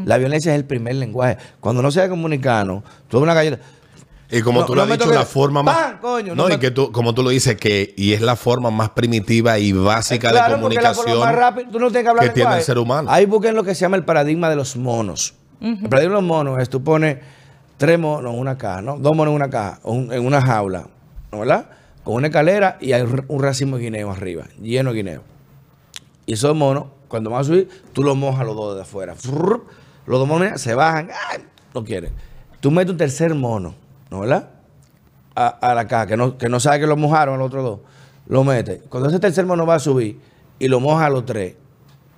La 0.04 0.18
violencia 0.18 0.52
es 0.52 0.56
el 0.60 0.64
primer 0.64 0.94
lenguaje. 0.94 1.36
Cuando 1.58 1.82
no 1.82 1.90
sea 1.90 2.08
comunicano, 2.08 2.84
tú 3.08 3.18
una 3.18 3.34
galleta. 3.34 3.58
Y 4.30 4.40
como 4.40 4.60
No, 4.60 4.66
tú 4.66 4.74
lo 4.76 4.86
no 4.86 4.92
has 4.92 4.98
dicho, 5.00 5.12
la 5.12 5.24
forma 5.26 5.64
más. 5.64 5.94
Coño, 6.00 6.34
no, 6.36 6.48
no 6.48 6.54
y 6.54 6.58
que 6.58 6.70
tú, 6.70 6.92
como 6.92 7.12
tú 7.12 7.24
lo 7.24 7.30
dices, 7.30 7.56
que 7.56 7.92
y 7.96 8.12
es 8.12 8.20
la 8.20 8.36
forma 8.36 8.70
más 8.70 8.90
primitiva 8.90 9.58
y 9.58 9.72
básica 9.72 10.30
Claro, 10.30 10.56
de 10.56 10.62
porque 10.62 10.76
la 10.80 10.94
forma 10.94 11.12
comunicación. 11.12 11.18
más 11.20 11.34
rápida, 11.34 11.70
tú 11.72 11.80
no 11.80 11.86
tienes 11.88 12.04
que 12.04 12.08
hablar 12.08 12.24
que 12.26 12.30
tiene 12.34 12.56
el 12.56 12.62
ser 12.62 12.78
humano. 12.78 13.10
Ahí 13.10 13.26
busquen 13.26 13.56
lo 13.56 13.64
que 13.64 13.74
se 13.74 13.80
llama 13.80 13.96
el 13.96 14.04
paradigma 14.04 14.48
de 14.48 14.54
los 14.56 14.76
monos. 14.76 15.34
El 15.60 15.88
paradigma 15.88 16.16
de 16.16 16.20
los 16.20 16.22
monos 16.22 16.60
es 16.62 16.68
tú 16.70 16.82
pones 16.84 17.18
tres 17.76 17.98
monos 17.98 18.32
en 18.32 18.38
una 18.38 18.56
caja, 18.56 18.80
¿no? 18.80 18.96
Dos 18.98 19.14
monos 19.16 19.32
en 19.32 19.36
una 19.36 19.50
caja, 19.50 19.80
un- 19.82 20.12
en 20.12 20.24
una 20.24 20.40
jaula, 20.40 20.80
¿no 20.82 20.88
verdad? 21.40 21.66
Con 22.02 22.14
una 22.14 22.28
escalera 22.28 22.76
y 22.80 22.92
hay 22.92 23.02
un 23.02 23.42
racimo 23.42 23.76
de 23.76 23.84
guineo 23.84 24.10
arriba, 24.10 24.44
lleno 24.60 24.90
de 24.90 24.96
guineo. 24.96 25.22
Y 26.26 26.34
esos 26.34 26.54
monos, 26.54 26.86
cuando 27.08 27.30
van 27.30 27.40
a 27.40 27.44
subir, 27.44 27.68
tú 27.92 28.02
los 28.02 28.16
mojas 28.16 28.46
los 28.46 28.56
dos 28.56 28.76
de 28.76 28.82
afuera. 28.82 29.14
Los 30.06 30.18
dos 30.18 30.28
monos 30.28 30.60
se 30.60 30.74
bajan, 30.74 31.10
no 31.74 31.84
quieren. 31.84 32.12
Tú 32.60 32.70
metes 32.70 32.92
un 32.92 32.98
tercer 32.98 33.34
mono, 33.34 33.74
¿no 34.10 34.20
verdad? 34.20 34.50
A, 35.34 35.48
a 35.48 35.74
la 35.74 35.86
caja, 35.86 36.06
que 36.06 36.16
no, 36.16 36.38
que 36.38 36.48
no 36.48 36.60
sabe 36.60 36.80
que 36.80 36.86
lo 36.86 36.96
mojaron 36.96 37.38
los 37.38 37.46
otros 37.46 37.64
dos. 37.64 37.80
Lo 38.26 38.44
mete. 38.44 38.80
Cuando 38.88 39.08
ese 39.08 39.18
tercer 39.18 39.44
mono 39.46 39.66
va 39.66 39.76
a 39.76 39.78
subir 39.78 40.20
y 40.58 40.68
lo 40.68 40.80
moja 40.80 41.06
a 41.06 41.10
los 41.10 41.26
tres, 41.26 41.56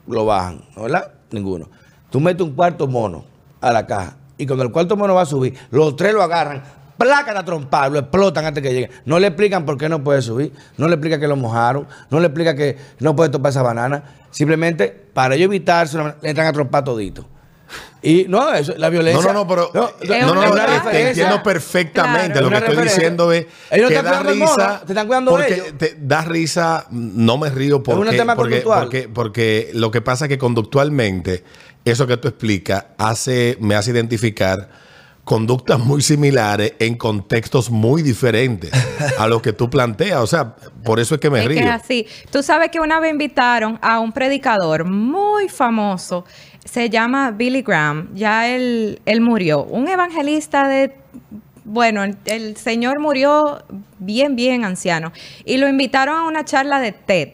lo 0.07 0.25
bajan, 0.25 0.63
¿no 0.77 0.83
verdad? 0.83 1.13
Ninguno. 1.31 1.69
Tú 2.11 2.21
metes 2.21 2.47
un 2.47 2.55
cuarto 2.55 2.87
mono 2.87 3.25
a 3.61 3.73
la 3.73 3.87
caja 3.87 4.17
y 4.39 4.47
cuando 4.47 4.65
el 4.65 4.71
cuarto 4.71 4.97
mono 4.97 5.15
va 5.15 5.23
a 5.23 5.27
subir, 5.27 5.55
los 5.71 5.97
tres 5.97 6.13
lo 6.13 6.23
agarran, 6.23 6.63
placan 6.99 7.37
a 7.37 7.45
trompar, 7.45 7.91
lo 7.93 7.99
explotan 7.99 8.45
antes 8.47 8.63
que 8.63 8.73
llegue. 8.73 8.91
No 9.05 9.19
le 9.19 9.29
explican 9.29 9.65
por 9.67 9.77
qué 9.79 9.89
no 9.89 10.03
puede 10.03 10.23
subir, 10.23 10.53
no 10.77 10.89
le 10.89 10.95
explican 10.95 11.21
que 11.21 11.29
lo 11.29 11.37
mojaron, 11.37 11.87
no 12.11 12.21
le 12.21 12.27
explican 12.27 12.57
que 12.57 12.77
no 13.01 13.15
puede 13.17 13.31
topar 13.31 13.51
esa 13.51 13.63
banana. 13.63 14.03
Simplemente 14.31 14.89
para 15.13 15.35
ellos 15.35 15.47
evitarse, 15.47 15.99
le 15.99 16.29
entran 16.31 16.47
a 16.47 16.53
trompar 16.53 16.85
todito. 16.85 17.27
Y 18.03 18.27
no, 18.29 18.53
eso, 18.55 18.75
la 18.77 18.87
No, 18.87 18.93
violencia. 18.93 19.33
no, 19.33 19.41
no, 19.41 19.49
pero 19.49 19.71
Es 20.01 20.09
no, 20.11 20.35
no, 20.35 20.41
una 20.41 20.49
no, 20.49 20.53
referencia. 20.55 20.91
te 20.93 21.09
entiendo 21.09 21.43
perfectamente. 21.43 22.39
Claro. 22.39 22.45
Lo 22.45 22.51
que 22.51 22.57
Una 22.59 22.67
estoy 22.69 22.85
diciendo 22.85 23.33
es 23.33 23.47
Ellos 23.71 23.89
que 23.89 23.97
te 23.97 24.03
da 24.03 24.11
están 24.19 24.27
risa. 24.33 24.83
te 24.87 24.93
están 24.93 25.07
cuidando 25.09 25.31
porque 25.33 25.55
ellos. 25.55 25.67
te 25.77 25.97
da 26.01 26.23
risa, 26.23 26.87
no 26.91 27.37
me 27.39 27.51
río 27.51 27.79
un 27.79 27.83
porque, 27.83 28.17
tema 28.17 28.37
porque, 28.37 28.51
conductual. 28.63 28.83
porque, 28.85 29.09
porque 29.09 29.71
lo 29.75 29.91
que 29.91 30.01
pasa 30.01 30.27
es 30.27 30.29
que 30.29 30.39
conductualmente, 30.39 31.43
eso 31.85 32.07
que 32.07 32.17
tú 32.17 32.29
explicas, 32.29 32.85
hace, 32.99 33.57
me 33.61 33.75
hace 33.75 33.91
identificar 33.91 34.69
conductas 35.27 35.81
muy 35.81 36.03
similares 36.03 36.75
en 36.79 36.95
contextos 36.95 37.69
muy 37.69 38.01
diferentes 38.03 38.71
a 39.19 39.27
lo 39.27 39.43
que 39.43 39.53
tú 39.53 39.69
planteas. 39.69 40.21
O 40.21 40.27
sea, 40.29 40.55
por 40.85 41.01
eso 41.01 41.17
es 41.17 41.21
que 41.21 41.29
me 41.31 41.41
Es 41.41 41.49
que 41.49 41.55
río. 41.55 41.65
es 41.65 41.69
así. 41.69 42.07
Tú 42.31 42.45
sabes 42.45 42.71
que 42.71 42.79
una 42.79 43.01
vez 43.01 43.11
invitaron 43.11 43.77
a 43.83 43.99
un 43.99 44.13
predicador 44.13 44.85
muy 44.85 45.49
famoso, 45.49 46.25
se 46.65 46.91
llama 46.91 47.33
Billy 47.33 47.63
Graham, 47.63 48.11
ya 48.15 48.47
él, 48.47 49.01
él 49.05 49.21
murió, 49.21 49.65
un 49.65 49.89
evangelista 49.89 50.69
de, 50.69 50.95
bueno, 51.65 52.05
el, 52.05 52.17
el 52.27 52.57
señor 52.57 53.01
murió 53.01 53.65
bien, 53.99 54.37
bien 54.37 54.65
anciano, 54.65 55.13
y 55.45 55.57
lo 55.57 55.69
invitaron 55.69 56.19
a 56.19 56.23
una 56.23 56.45
charla 56.45 56.79
de 56.79 56.93
TED. 56.93 57.31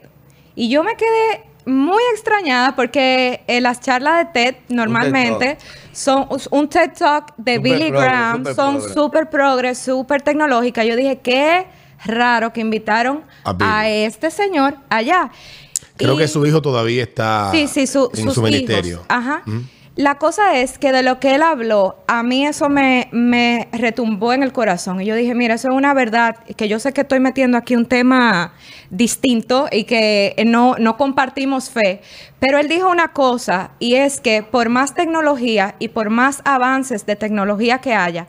Y 0.54 0.70
yo 0.70 0.82
me 0.82 0.96
quedé 0.96 1.51
muy 1.66 2.02
extrañada 2.12 2.74
porque 2.76 3.42
en 3.46 3.62
las 3.62 3.80
charlas 3.80 4.18
de 4.18 4.24
TED 4.32 4.54
normalmente 4.68 5.58
son 5.92 6.26
un 6.50 6.68
TED 6.68 6.92
Talk 6.98 7.34
de 7.36 7.56
Super 7.56 7.60
Billy 7.78 7.90
Graham, 7.90 8.38
super 8.38 8.54
son 8.54 8.82
súper 8.94 9.30
progres, 9.30 9.78
súper 9.78 10.22
tecnológica. 10.22 10.84
Yo 10.84 10.96
dije, 10.96 11.20
qué 11.22 11.66
raro 12.04 12.52
que 12.52 12.60
invitaron 12.60 13.22
A 13.44 13.88
este 13.88 14.30
señor 14.30 14.76
allá. 14.88 15.30
Creo 15.96 16.14
Y- 16.14 16.18
que 16.18 16.28
su 16.28 16.44
hijo 16.46 16.60
todavía 16.62 17.02
está 17.02 17.50
Sí, 17.52 17.68
sí, 17.68 17.86
su, 17.86 18.10
en 18.14 18.24
sus 18.24 18.34
su 18.34 18.42
ministerio. 18.42 18.94
hijos. 18.94 19.06
Ajá. 19.08 19.42
La 19.94 20.14
cosa 20.14 20.58
es 20.58 20.78
que 20.78 20.90
de 20.90 21.02
lo 21.02 21.20
que 21.20 21.34
él 21.34 21.42
habló, 21.42 21.98
a 22.06 22.22
mí 22.22 22.46
eso 22.46 22.70
me, 22.70 23.08
me 23.12 23.68
retumbó 23.72 24.32
en 24.32 24.42
el 24.42 24.50
corazón. 24.50 25.02
Y 25.02 25.04
yo 25.04 25.14
dije, 25.14 25.34
mira, 25.34 25.56
eso 25.56 25.68
es 25.68 25.74
una 25.74 25.92
verdad, 25.92 26.36
que 26.56 26.66
yo 26.66 26.78
sé 26.78 26.94
que 26.94 27.02
estoy 27.02 27.20
metiendo 27.20 27.58
aquí 27.58 27.76
un 27.76 27.84
tema 27.84 28.54
distinto 28.88 29.68
y 29.70 29.84
que 29.84 30.34
no, 30.46 30.76
no 30.78 30.96
compartimos 30.96 31.68
fe. 31.68 32.00
Pero 32.40 32.58
él 32.58 32.68
dijo 32.68 32.90
una 32.90 33.12
cosa, 33.12 33.72
y 33.80 33.96
es 33.96 34.22
que 34.22 34.42
por 34.42 34.70
más 34.70 34.94
tecnología 34.94 35.74
y 35.78 35.88
por 35.88 36.08
más 36.08 36.40
avances 36.46 37.04
de 37.04 37.14
tecnología 37.16 37.82
que 37.82 37.92
haya, 37.92 38.28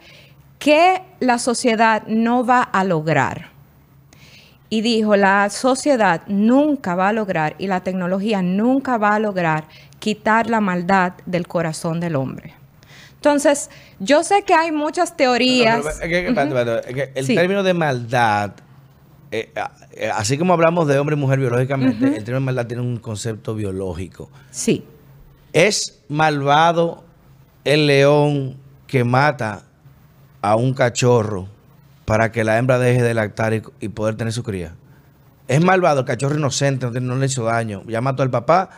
que 0.59 1.01
la 1.21 1.39
sociedad 1.39 2.03
no 2.07 2.45
va 2.45 2.61
a 2.61 2.83
lograr 2.83 3.53
y 4.73 4.81
dijo, 4.81 5.15
la 5.15 5.51
sociedad 5.51 6.23
nunca 6.25 6.95
va 6.95 7.09
a 7.09 7.13
lograr 7.13 7.53
y 7.59 7.67
la 7.67 7.81
tecnología 7.81 8.41
nunca 8.41 8.97
va 8.97 9.13
a 9.13 9.19
lograr 9.19 9.65
quitar 10.07 10.49
la 10.49 10.59
maldad 10.59 11.13
del 11.25 11.47
corazón 11.47 12.01
del 12.01 12.17
hombre. 12.17 12.53
Entonces, 13.15 13.69
yo 14.01 14.21
sé 14.21 14.43
que 14.43 14.53
hay 14.53 14.69
muchas 14.73 15.15
teorías. 15.15 16.01
El 16.01 17.25
término 17.25 17.63
de 17.63 17.73
maldad, 17.73 18.51
eh, 19.31 19.49
a- 19.55 19.71
eh, 19.93 20.09
así 20.13 20.37
como 20.37 20.51
hablamos 20.51 20.89
de 20.89 20.99
hombre 20.99 21.15
y 21.15 21.19
mujer 21.19 21.39
biológicamente, 21.39 22.05
el 22.05 22.15
término 22.25 22.39
de 22.41 22.45
maldad 22.45 22.67
tiene 22.67 22.83
un 22.83 22.97
concepto 22.97 23.55
biológico. 23.55 24.29
Sí, 24.51 24.83
¿Es 25.53 26.01
malvado 26.09 27.05
el 27.63 27.87
león 27.87 28.57
que 28.87 29.05
mata 29.05 29.63
a 30.41 30.57
un 30.57 30.73
cachorro 30.73 31.47
para 32.03 32.29
que 32.33 32.43
la 32.43 32.57
hembra 32.57 32.77
deje 32.77 33.01
de 33.03 33.13
lactar 33.13 33.53
y, 33.53 33.61
y 33.79 33.87
poder 33.87 34.15
tener 34.15 34.33
su 34.33 34.43
cría? 34.43 34.73
¿Es 35.47 35.63
malvado 35.63 36.01
el 36.01 36.05
cachorro 36.05 36.35
inocente, 36.37 36.87
no, 36.91 36.99
no 36.99 37.15
le 37.15 37.27
hizo 37.27 37.45
daño? 37.45 37.83
Ya 37.87 38.01
mató 38.01 38.21
al 38.23 38.29
papá, 38.31 38.69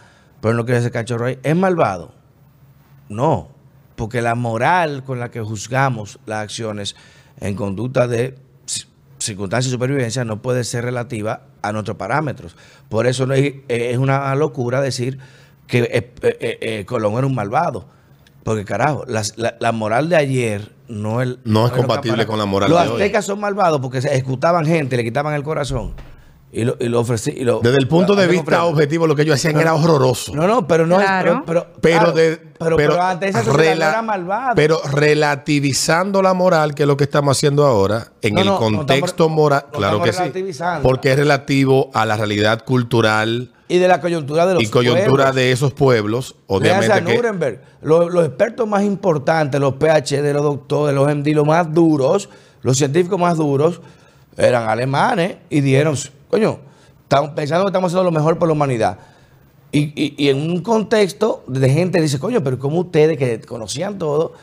pero 0.46 0.58
no 0.58 0.64
quiere 0.64 0.80
ese 0.80 0.92
cachorro 0.92 1.25
ahí. 1.25 1.40
¿Es 1.42 1.56
malvado? 1.56 2.12
No, 3.10 3.50
porque 3.96 4.22
la 4.22 4.36
moral 4.36 5.04
con 5.04 5.20
la 5.20 5.32
que 5.32 5.42
juzgamos 5.42 6.20
las 6.28 6.44
acciones 6.44 6.96
en 7.40 7.56
conducta 7.56 8.08
de 8.08 8.36
ci- 8.68 8.86
circunstancias 9.18 9.72
de 9.72 9.75
supervivencia 9.75 10.24
no 10.24 10.44
puede 10.44 10.64
ser 10.64 10.84
relativa 10.86 11.42
a 11.64 11.72
nuestros 11.72 11.98
parámetros. 11.98 12.56
Por 12.90 13.08
eso 13.08 13.25
no 13.25 13.34
es, 13.34 13.56
es 13.68 13.98
una 13.98 14.36
locura 14.36 14.82
decir 14.82 15.18
que 15.66 15.80
eh, 15.80 16.14
eh, 16.22 16.58
eh, 16.62 16.86
Colón 16.86 17.14
era 17.14 17.25
un 17.25 17.34
malvado. 17.34 17.88
Porque 18.44 18.66
carajo, 18.66 19.04
la, 19.08 19.24
la 19.60 19.72
moral 19.72 20.10
de 20.10 20.16
ayer 20.18 20.72
no 20.88 21.24
es... 21.24 21.30
No 21.44 21.66
es 21.66 21.72
lo 21.72 21.75
que 21.75 21.78
compatible 21.78 22.28
con 22.28 22.38
la 22.38 22.46
moral 22.46 22.70
Los 22.70 22.80
de 22.84 22.88
hoy. 22.90 22.94
aztecas 23.02 23.25
son 23.25 23.40
malvados 23.40 23.82
porque 23.82 24.00
se 24.04 24.10
ejecutaban 24.10 24.64
gente, 24.68 24.96
le 24.96 25.04
quitaban 25.04 25.34
el 25.34 25.42
corazón. 25.42 25.94
Y 26.57 26.63
lo, 26.63 26.77
y 26.79 26.88
lo 26.88 27.01
ofrecí. 27.01 27.31
y 27.35 27.43
lo- 27.43 27.59
Desde 27.59 27.77
el 27.79 27.88
punto 27.89 28.15
de 28.15 28.27
vista 28.27 28.63
objetivo, 28.63 29.07
lo 29.07 29.15
que 29.15 29.24
ellos 29.24 29.35
hacían 29.35 29.59
era 29.59 29.74
horroroso. 29.75 30.33
No, 30.33 30.47
no, 30.47 30.65
pero 30.65 30.88
no 30.88 30.97
Claro. 31.00 31.31
es. 31.33 31.38
Pero, 31.45 31.67
pero, 31.67 31.79
pero, 31.81 31.97
claro, 32.00 32.12
de, 32.13 32.38
pero, 32.57 32.77
pero 32.77 33.01
antes 33.01 33.35
esa 33.35 33.43
rela- 33.51 33.89
era 33.89 34.01
malvado. 34.01 34.55
pero 34.55 34.79
relativizando 35.35 36.21
la 36.21 36.33
moral, 36.33 36.74
que 36.74 36.83
es 36.83 36.88
lo 36.88 36.95
que 36.95 37.03
estamos 37.03 37.38
haciendo 37.38 37.65
ahora, 37.65 38.07
en 38.21 38.35
No, 38.35 38.39
el 38.41 38.47
no, 38.47 38.57
contexto 38.57 39.05
estamos- 39.25 39.31
moral, 39.35 39.65
claro 39.71 40.01
que 40.01 40.13
sí, 40.13 40.24
porque 40.81 41.12
es 41.12 41.17
relativo 41.17 41.89
a 41.93 42.05
la 42.05 42.15
realidad 42.15 42.63
cultural 42.63 43.51
y 43.67 43.77
de 43.79 43.88
la 43.88 44.00
coyuntura 44.00 44.45
de 44.45 44.53
los 44.53 44.63
y 44.63 44.67
coyuntura 44.67 45.05
pueblos. 45.25 45.35
de 45.35 45.51
esos 45.51 45.74
pueblos, 45.74 46.35
a 46.47 46.53
obviamente 46.53 47.03
que 47.03 47.15
Nuremberg. 47.15 47.62
Los, 47.81 48.13
los 48.13 48.25
expertos 48.25 48.67
más 48.67 48.83
importantes, 48.83 49.59
los 49.59 49.74
PhD, 49.74 50.31
los 50.33 50.43
doctores, 50.43 50.95
los 50.95 51.07
MD, 51.13 51.33
los 51.33 51.45
más 51.45 51.74
duros, 51.74 52.29
los 52.62 52.77
científicos 52.77 53.19
más 53.19 53.38
duros, 53.38 53.81
eran 54.38 54.69
alemanes 54.69 55.38
y 55.50 55.62
dijeron, 55.62 55.95
coño, 56.36 56.60
estamos 57.04 57.30
pensando 57.32 57.63
que 57.65 57.70
estamos 57.70 57.89
haciendo 57.92 58.04
lo 58.04 58.12
mejor 58.12 58.38
por 58.38 58.48
la 58.50 58.54
humanidad. 58.54 58.98
Y, 59.72 59.92
y- 59.96 60.15
y 60.18 60.30
en 60.30 60.38
un 60.50 60.62
contexto 60.62 61.44
de 61.48 61.70
gente 61.70 62.01
dice, 62.01 62.20
coño, 62.20 62.44
pero 62.44 62.60
¿cómo 62.60 62.80
ustedes 62.82 63.18
que 63.18 63.39
conocían 63.42 63.98
todo 63.98 64.34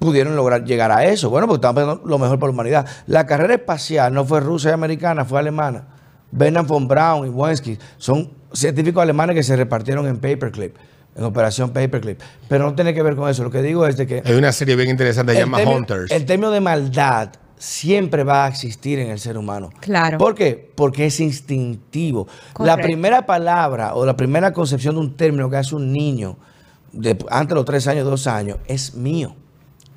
pudieron 0.00 0.34
lograr 0.34 0.64
llegar 0.64 0.90
a 0.90 1.04
eso? 1.04 1.30
Bueno, 1.30 1.46
porque 1.46 1.58
estamos 1.64 1.76
pensando 1.82 2.08
lo 2.08 2.18
mejor 2.18 2.38
por 2.40 2.48
la 2.48 2.54
humanidad. 2.54 2.86
La 3.06 3.24
carrera 3.26 3.54
espacial 3.54 4.12
no 4.12 4.24
fue 4.24 4.40
rusa 4.40 4.70
y 4.70 4.72
americana, 4.72 5.24
fue 5.24 5.38
alemana. 5.38 5.84
Bernard 6.32 6.66
von 6.66 6.88
Braun 6.88 7.26
y 7.26 7.30
Wensky 7.30 7.78
son 7.98 8.30
científicos 8.52 9.00
alemanes 9.02 9.36
que 9.36 9.42
se 9.44 9.54
repartieron 9.56 10.06
en 10.06 10.16
paperclip. 10.18 10.74
en 11.14 11.24
Operación 11.24 11.70
Paperclip. 11.70 12.18
Pero 12.48 12.64
no 12.64 12.74
tiene 12.74 12.94
que 12.94 13.02
ver 13.02 13.14
con 13.16 13.28
eso. 13.28 13.44
Lo 13.44 13.50
que 13.50 13.60
digo 13.60 13.86
es 13.86 13.98
de 13.98 14.06
que 14.06 14.22
Hay 14.24 14.34
una 14.34 14.50
serie 14.50 14.74
bien 14.76 14.88
interesante, 14.88 15.34
se 15.34 15.40
llama 15.40 15.58
término- 15.58 15.76
Hunters. 15.76 16.10
el 16.10 16.24
término 16.24 16.50
de 16.50 16.60
maldad 16.60 17.28
siempre 17.62 18.24
va 18.24 18.44
a 18.44 18.48
existir 18.48 18.98
en 18.98 19.08
el 19.08 19.20
ser 19.20 19.38
humano. 19.38 19.70
Claro. 19.78 20.18
¿Por 20.18 20.34
qué? 20.34 20.72
Porque 20.74 21.06
es 21.06 21.20
instintivo. 21.20 22.26
La 22.58 22.76
primera 22.76 23.24
palabra 23.24 23.94
o 23.94 24.04
la 24.04 24.16
primera 24.16 24.52
concepción 24.52 24.96
de 24.96 25.00
un 25.02 25.16
término 25.16 25.48
que 25.48 25.58
hace 25.58 25.76
un 25.76 25.92
niño 25.92 26.36
de, 26.90 27.16
antes 27.30 27.50
de 27.50 27.54
los 27.54 27.64
tres 27.64 27.86
años, 27.86 28.04
dos 28.04 28.26
años, 28.26 28.58
es 28.66 28.96
mío. 28.96 29.36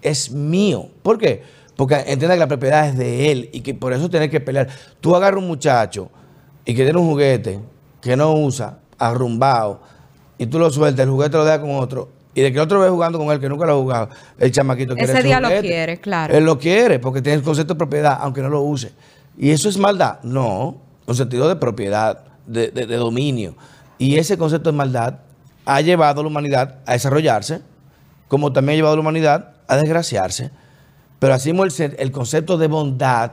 Es 0.03 0.29
mío. 0.29 0.89
¿Por 1.01 1.17
qué? 1.17 1.41
Porque 1.75 1.95
entiende 1.95 2.35
que 2.35 2.37
la 2.37 2.47
propiedad 2.47 2.87
es 2.87 2.97
de 2.99 3.31
él 3.31 3.49
y 3.51 3.61
que 3.61 3.73
por 3.73 3.93
eso 3.93 4.11
tiene 4.11 4.29
que 4.29 4.39
pelear. 4.39 4.67
Tú 5.01 5.15
agarras 5.15 5.41
un 5.41 5.47
muchacho 5.47 6.11
y 6.65 6.75
que 6.75 6.83
tiene 6.83 6.99
un 6.99 7.07
juguete 7.07 7.61
que 7.99 8.15
no 8.15 8.31
usa, 8.35 8.77
arrumbado, 8.99 9.81
y 10.37 10.45
tú 10.45 10.59
lo 10.59 10.69
sueltas, 10.69 11.03
el 11.03 11.09
juguete 11.09 11.35
lo 11.35 11.45
deja 11.45 11.61
con 11.61 11.71
otro, 11.71 12.09
y 12.35 12.41
de 12.41 12.53
que 12.53 12.59
otro 12.59 12.79
ve 12.81 12.89
jugando 12.89 13.17
con 13.17 13.31
él 13.31 13.39
que 13.39 13.49
nunca 13.49 13.65
lo 13.65 13.71
ha 13.73 13.75
jugado, 13.77 14.09
el 14.37 14.51
chamaquito 14.51 14.93
quiere 14.93 15.09
Ese 15.11 15.19
ese 15.19 15.27
día 15.27 15.39
lo 15.39 15.47
juguete. 15.47 15.67
quiere, 15.67 15.97
claro. 15.99 16.35
Él 16.37 16.43
lo 16.45 16.59
quiere 16.59 16.99
porque 16.99 17.21
tiene 17.23 17.37
el 17.37 17.43
concepto 17.43 17.73
de 17.73 17.77
propiedad, 17.77 18.17
aunque 18.21 18.41
no 18.43 18.49
lo 18.49 18.61
use. 18.61 18.91
¿Y 19.37 19.49
eso 19.51 19.67
es 19.69 19.77
maldad? 19.77 20.19
No, 20.23 20.75
con 21.05 21.15
sentido 21.15 21.47
de 21.47 21.55
propiedad, 21.55 22.19
de, 22.45 22.69
de- 22.69 22.85
de 22.85 22.95
dominio. 22.97 23.55
Y 23.97 24.17
ese 24.17 24.37
concepto 24.37 24.71
de 24.71 24.77
maldad 24.77 25.15
ha 25.65 25.81
llevado 25.81 26.19
a 26.19 26.23
la 26.23 26.29
humanidad 26.29 26.79
a 26.85 26.91
desarrollarse, 26.93 27.61
como 28.27 28.51
también 28.53 28.75
ha 28.75 28.77
llevado 28.77 28.93
a 28.93 28.97
la 28.97 29.01
humanidad 29.01 29.53
a 29.67 29.77
desgraciarse. 29.77 30.51
Pero 31.19 31.33
así 31.33 31.51
el, 31.51 31.95
el 31.97 32.11
concepto 32.11 32.57
de 32.57 32.67
bondad, 32.67 33.31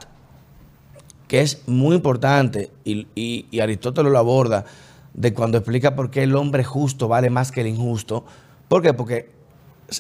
que 1.29 1.41
es 1.41 1.63
muy 1.67 1.97
importante, 1.97 2.71
y, 2.85 3.07
y- 3.15 3.47
y 3.51 3.61
Aristóteles 3.61 4.13
lo 4.13 4.19
aborda, 4.19 4.65
de 5.15 5.35
cuando 5.35 5.59
explica 5.59 5.95
por 5.95 6.11
qué 6.11 6.23
el 6.23 6.35
hombre 6.37 6.63
justo 6.65 7.09
vale 7.09 7.29
más 7.31 7.51
que 7.53 7.61
el 7.63 7.67
injusto. 7.67 8.25
¿Por 8.73 8.81
qué? 8.81 8.95
Porque 8.95 9.29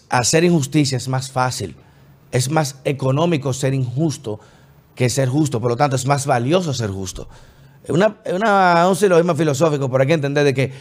hacer 0.08 0.44
injusticia 0.44 0.96
es 0.96 1.06
más 1.06 1.30
fácil. 1.30 1.76
Es 2.30 2.50
más 2.50 2.76
económico 2.86 3.52
ser 3.52 3.74
injusto 3.74 4.40
que 4.94 5.10
ser 5.10 5.28
justo. 5.28 5.60
Por 5.60 5.72
lo 5.72 5.76
tanto, 5.76 5.94
es 5.96 6.06
más 6.06 6.24
valioso 6.24 6.72
ser 6.72 6.88
justo. 6.88 7.28
Una, 7.88 8.16
una- 8.34 8.88
un 8.88 8.96
silogismo 8.96 9.34
filosófico, 9.34 9.90
por 9.90 10.00
hay 10.00 10.06
que 10.06 10.14
entender 10.14 10.44
de 10.44 10.54
que 10.54 10.72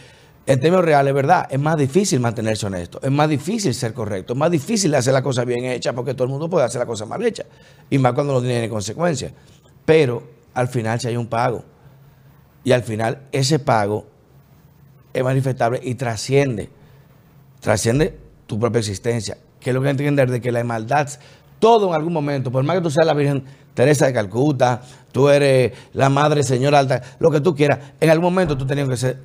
en 0.46 0.58
términos 0.58 0.86
reales, 0.86 1.12
¿verdad? 1.12 1.46
Es 1.50 1.60
más 1.60 1.76
difícil 1.76 2.18
mantenerse 2.18 2.64
honesto. 2.64 2.98
Es 3.02 3.10
más 3.10 3.28
difícil 3.28 3.74
ser 3.74 3.92
correcto. 3.92 4.32
Es 4.32 4.38
más 4.38 4.50
difícil 4.50 4.94
hacer 4.94 5.12
la 5.12 5.22
cosa 5.22 5.44
bien 5.44 5.66
hecha 5.66 5.92
porque 5.92 6.14
todo 6.14 6.24
el 6.24 6.30
mundo 6.30 6.48
puede 6.48 6.64
hacer 6.64 6.78
la 6.78 6.86
cosa 6.86 7.04
mal 7.04 7.22
hecha. 7.22 7.44
Y 7.90 7.98
más 7.98 8.14
cuando 8.14 8.32
no 8.32 8.40
tiene 8.40 8.70
consecuencias. 8.70 9.34
Pero 9.84 10.22
al 10.54 10.68
final 10.68 10.98
si 10.98 11.08
hay 11.08 11.18
un 11.18 11.26
pago. 11.26 11.62
Y 12.64 12.72
al 12.72 12.84
final 12.84 13.18
ese 13.32 13.58
pago 13.58 14.06
es 15.12 15.22
manifestable 15.22 15.78
y 15.82 15.94
trasciende. 15.94 16.70
Trasciende 17.62 18.18
tu 18.46 18.58
propia 18.58 18.80
existencia. 18.80 19.38
Que 19.60 19.70
es 19.70 19.74
lo 19.74 19.80
que 19.80 19.88
hay 19.88 19.96
que 19.96 20.02
entender 20.02 20.30
de 20.30 20.40
que 20.40 20.50
la 20.52 20.62
maldad, 20.64 21.08
todo 21.60 21.88
en 21.88 21.94
algún 21.94 22.12
momento, 22.12 22.50
por 22.50 22.64
más 22.64 22.76
que 22.76 22.82
tú 22.82 22.90
seas 22.90 23.06
la 23.06 23.14
Virgen 23.14 23.44
Teresa 23.72 24.06
de 24.06 24.12
Calcuta, 24.12 24.82
tú 25.12 25.28
eres 25.28 25.72
la 25.92 26.08
Madre 26.08 26.42
Señora 26.42 26.80
Alta, 26.80 27.00
lo 27.20 27.30
que 27.30 27.40
tú 27.40 27.54
quieras, 27.54 27.78
en 28.00 28.10
algún 28.10 28.24
momento 28.34 28.58
tú 28.58 28.66
tenías 28.66 28.88
que 28.88 28.96
ser 28.96 29.18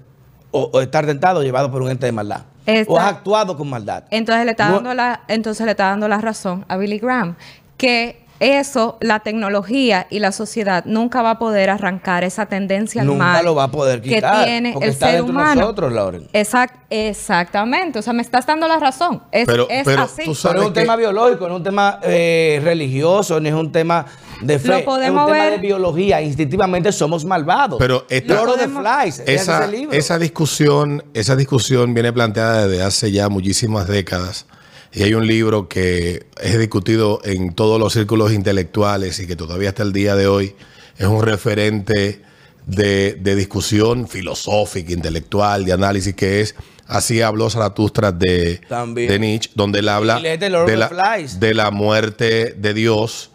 o, 0.52 0.70
o 0.72 0.80
estar 0.82 1.06
tentado 1.08 1.40
o 1.40 1.44
llevado 1.44 1.72
por 1.72 1.82
un 1.82 1.90
ente 1.90 2.06
de 2.06 2.12
maldad. 2.12 2.42
O 2.88 3.00
has 3.00 3.08
actuado 3.08 3.58
con 3.58 3.70
maldad. 3.70 4.04
Entonces 4.12 4.46
le 4.46 4.52
está 4.52 4.68
No- 4.70 4.76
dando 4.76 4.94
la, 4.94 5.22
entonces 5.28 5.66
le 5.66 5.72
está 5.72 5.86
dando 5.88 6.08
la 6.08 6.20
razón 6.20 6.64
a 6.68 6.78
Billy 6.78 7.00
Graham 7.00 7.36
que 7.78 8.24
eso, 8.40 8.98
la 9.02 9.20
tecnología 9.22 10.08
y 10.10 10.20
la 10.20 10.32
sociedad 10.32 10.86
nunca 10.86 11.22
va 11.22 11.32
a 11.32 11.40
poder 11.40 11.70
arrancar 11.70 12.24
esa 12.24 12.46
tendencia 12.46 13.02
al 13.02 13.08
Nunca 13.08 13.24
mal 13.24 13.46
lo 13.46 13.56
va 13.56 13.64
a 13.64 13.72
poder 13.72 14.02
quitar, 14.02 14.40
que 14.46 14.52
tiene 14.52 14.74
porque 14.74 14.86
el 14.88 14.92
está 14.94 15.08
ser 15.08 15.16
dentro 15.16 15.34
de 15.34 15.40
humano. 15.42 15.62
nosotros, 15.62 15.94
Lauren. 15.94 16.28
Exact- 16.34 16.76
exactamente, 16.90 18.00
o 18.00 18.02
sea, 18.02 18.14
me 18.14 18.22
estás 18.22 18.46
dando 18.46 18.68
la 18.68 18.80
razón. 18.80 19.24
Es, 19.32 19.46
Pero- 19.46 19.68
es 19.70 19.84
pero 19.86 20.04
así. 20.04 20.24
tú 20.26 20.36
sabes- 20.36 20.54
Pero 20.54 20.62
es 20.62 20.68
un 20.68 20.74
que- 20.74 20.82
tema 20.82 20.96
biológico, 20.96 21.48
no 21.48 21.56
es 21.56 21.58
un 21.58 21.64
tema 21.64 22.00
eh, 22.04 22.62
religioso, 22.64 23.40
ni 23.40 23.50
es 23.50 23.56
un 23.56 23.72
tema 23.72 24.06
de 24.42 24.60
fe. 24.60 24.68
Lo 24.68 24.86
podemos 24.86 25.24
es 25.24 25.28
un 25.28 25.34
tema 25.34 25.44
ver- 25.46 25.54
de 25.54 25.58
biología. 25.60 26.22
Instintivamente 26.22 26.92
somos 26.92 27.26
malvados. 27.26 27.80
Pero 27.80 28.06
esta- 28.10 28.44
Podemos- 28.44 28.84
Flies. 28.84 29.24
esa, 29.26 29.68
esa 29.92 30.20
discusión, 30.20 31.04
esa 31.14 31.36
discusión 31.36 31.94
viene 31.94 32.14
planteada 32.14 32.68
desde 32.68 32.84
hace 32.84 33.12
ya 33.12 33.30
muchísimas 33.30 33.88
décadas. 33.88 34.46
Y 34.94 35.04
hay 35.04 35.14
un 35.14 35.28
libro 35.28 35.68
que 35.68 36.26
es 36.42 36.60
discutido 36.60 37.20
en 37.24 37.54
todos 37.54 37.80
los 37.80 37.94
círculos 37.94 38.32
intelectuales 38.34 39.20
y 39.20 39.28
que 39.28 39.36
todavía 39.36 39.70
hasta 39.70 39.84
el 39.84 39.94
día 39.94 40.16
de 40.16 40.28
hoy 40.28 40.56
es 40.98 41.06
un 41.06 41.24
referente 41.24 42.22
de, 42.66 43.14
de 43.14 43.36
discusión 43.36 44.08
filosófica, 44.08 44.92
intelectual, 44.92 45.66
de 45.66 45.74
análisis, 45.74 46.16
que 46.16 46.42
es 46.42 46.56
Así 46.88 47.22
habló 47.22 47.50
Zaratustra 47.50 48.12
de, 48.14 48.62
También. 48.68 49.10
de 49.10 49.20
Nietzsche, 49.20 49.52
donde 49.56 49.80
él 49.80 49.90
habla 49.90 50.20
la, 50.20 51.18
de 51.38 51.54
la 51.54 51.70
muerte 51.70 52.56
de 52.58 52.74
Dios 52.74 53.32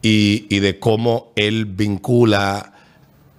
y, 0.00 0.46
y 0.48 0.60
de 0.60 0.78
cómo 0.78 1.32
él 1.34 1.64
vincula 1.66 2.72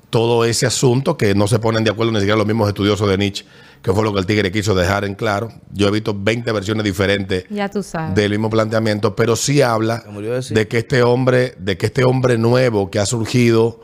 todo 0.09 0.43
ese 0.43 0.65
asunto 0.65 1.17
que 1.17 1.35
no 1.35 1.47
se 1.47 1.59
ponen 1.59 1.85
de 1.85 1.91
acuerdo 1.91 2.11
ni 2.11 2.19
siquiera 2.19 2.37
los 2.37 2.47
mismos 2.47 2.67
estudiosos 2.67 3.09
de 3.09 3.17
Nietzsche, 3.17 3.45
que 3.85 3.93
fue 3.93 4.03
lo 4.03 4.11
que 4.11 4.19
el 4.19 4.25
tigre 4.25 4.51
quiso 4.51 4.73
dejar 4.73 5.05
en 5.05 5.13
claro. 5.13 5.51
Yo 5.71 5.87
he 5.87 5.91
visto 5.91 6.15
20 6.17 6.51
versiones 6.51 6.83
diferentes 6.83 7.45
Ya 7.51 7.69
tú 7.69 7.83
sabes. 7.83 8.15
del 8.15 8.31
mismo 8.31 8.49
planteamiento, 8.49 9.15
pero 9.15 9.35
sí 9.35 9.61
habla 9.61 10.03
de 10.49 10.67
que 10.67 10.79
este 10.79 11.03
hombre, 11.03 11.53
de 11.59 11.77
que 11.77 11.85
este 11.85 12.03
hombre 12.03 12.39
nuevo 12.39 12.89
que 12.89 12.97
ha 12.97 13.05
surgido 13.05 13.79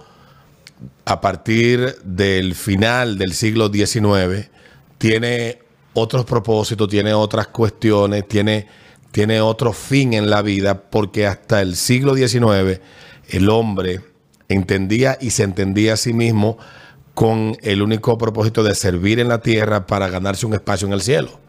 a 1.05 1.21
partir 1.21 1.97
del 2.03 2.55
final 2.55 3.19
del 3.19 3.33
siglo 3.33 3.71
XIX 3.71 4.49
tiene 4.97 5.59
otros 5.93 6.25
propósitos, 6.25 6.89
tiene 6.89 7.13
otras 7.13 7.45
cuestiones, 7.49 8.27
tiene, 8.27 8.65
tiene 9.11 9.39
otro 9.39 9.71
fin 9.71 10.13
en 10.13 10.31
la 10.31 10.41
vida, 10.41 10.81
porque 10.81 11.27
hasta 11.27 11.61
el 11.61 11.75
siglo 11.75 12.15
XIX 12.15 12.79
el 13.29 13.49
hombre 13.49 14.01
entendía 14.49 15.19
y 15.21 15.29
se 15.29 15.43
entendía 15.43 15.93
a 15.93 15.97
sí 15.97 16.11
mismo 16.11 16.57
con 17.13 17.57
el 17.61 17.81
único 17.81 18.17
propósito 18.17 18.63
de 18.63 18.73
servir 18.75 19.19
en 19.19 19.27
la 19.27 19.41
tierra 19.41 19.85
para 19.85 20.07
ganarse 20.09 20.45
un 20.45 20.53
espacio 20.53 20.87
en 20.87 20.93
el 20.93 21.01
cielo. 21.01 21.39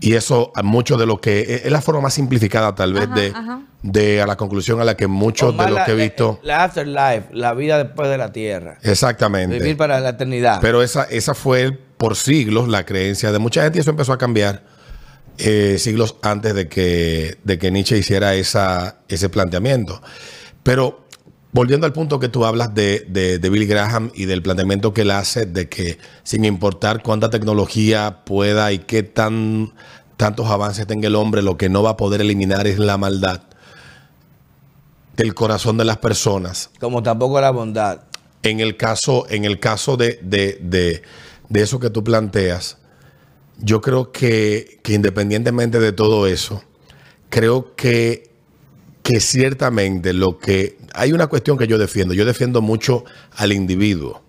Y 0.00 0.12
eso, 0.14 0.52
a 0.54 0.62
mucho 0.62 0.98
de 0.98 1.06
lo 1.06 1.22
que 1.22 1.62
es 1.64 1.70
la 1.72 1.80
forma 1.80 2.02
más 2.02 2.12
simplificada, 2.14 2.74
tal 2.74 2.92
vez, 2.92 3.04
Ajá, 3.06 3.14
de, 3.14 3.28
ajá. 3.34 3.62
de 3.82 4.20
a 4.20 4.26
la 4.26 4.36
conclusión 4.36 4.78
a 4.78 4.84
la 4.84 4.94
que 4.94 5.06
muchos 5.06 5.56
de 5.56 5.70
los 5.70 5.80
que 5.86 5.92
he 5.92 5.96
la- 5.96 6.02
visto. 6.02 6.38
La, 6.42 6.64
afterlife, 6.64 7.28
la 7.32 7.54
vida 7.54 7.82
después 7.82 8.10
de 8.10 8.18
la 8.18 8.30
tierra. 8.30 8.76
Exactamente. 8.82 9.58
Vivir 9.58 9.78
para 9.78 9.98
la 10.00 10.10
eternidad. 10.10 10.58
Pero 10.60 10.82
esa, 10.82 11.04
esa 11.04 11.32
fue 11.32 11.72
por 11.72 12.14
siglos 12.16 12.68
la 12.68 12.84
creencia 12.84 13.32
de 13.32 13.38
mucha 13.38 13.62
gente 13.62 13.78
y 13.78 13.80
eso 13.80 13.88
empezó 13.90 14.12
a 14.12 14.18
cambiar 14.18 14.64
eh, 15.38 15.76
siglos 15.78 16.16
antes 16.20 16.54
de 16.54 16.68
que, 16.68 17.38
de 17.44 17.58
que 17.58 17.70
Nietzsche 17.70 17.96
hiciera 17.96 18.34
esa, 18.34 18.96
ese 19.08 19.30
planteamiento. 19.30 20.02
Pero 20.62 21.05
volviendo 21.52 21.86
al 21.86 21.92
punto 21.92 22.18
que 22.20 22.28
tú 22.28 22.44
hablas 22.44 22.74
de, 22.74 23.06
de, 23.08 23.38
de 23.38 23.50
Billy 23.50 23.66
Graham 23.66 24.10
y 24.14 24.26
del 24.26 24.42
planteamiento 24.42 24.92
que 24.92 25.02
él 25.02 25.10
hace 25.10 25.46
de 25.46 25.68
que 25.68 25.98
sin 26.22 26.44
importar 26.44 27.02
cuánta 27.02 27.30
tecnología 27.30 28.24
pueda 28.24 28.72
y 28.72 28.80
qué 28.80 29.02
tan, 29.02 29.72
tantos 30.16 30.46
avances 30.48 30.86
tenga 30.86 31.08
el 31.08 31.14
hombre, 31.16 31.42
lo 31.42 31.56
que 31.56 31.68
no 31.68 31.82
va 31.82 31.90
a 31.90 31.96
poder 31.96 32.20
eliminar 32.20 32.66
es 32.66 32.78
la 32.78 32.96
maldad 32.98 33.42
del 35.16 35.34
corazón 35.34 35.78
de 35.78 35.84
las 35.86 35.96
personas. 35.98 36.70
Como 36.78 37.02
tampoco 37.02 37.40
la 37.40 37.50
bondad. 37.50 38.02
En 38.42 38.60
el 38.60 38.76
caso, 38.76 39.26
en 39.30 39.44
el 39.44 39.58
caso 39.58 39.96
de, 39.96 40.18
de- 40.22 40.58
de- 40.60 41.02
de 41.48 41.62
eso 41.62 41.80
que 41.80 41.90
tú 41.90 42.04
planteas, 42.04 42.76
yo 43.58 43.80
creo 43.80 44.12
que, 44.12 44.80
que 44.82 44.92
independientemente 44.94 45.78
de 45.80 45.92
todo 45.92 46.26
eso, 46.26 46.62
creo 47.30 47.74
que, 47.76 48.30
que 49.02 49.20
ciertamente 49.20 50.12
lo 50.12 50.38
que... 50.38 50.76
Hay 50.96 51.12
una 51.12 51.26
cuestión 51.26 51.56
que 51.56 51.66
yo 51.66 51.78
defiendo. 51.78 52.14
Yo 52.14 52.24
defiendo 52.24 52.62
mucho 52.62 53.04
al 53.36 53.52
individuo. 53.52 54.22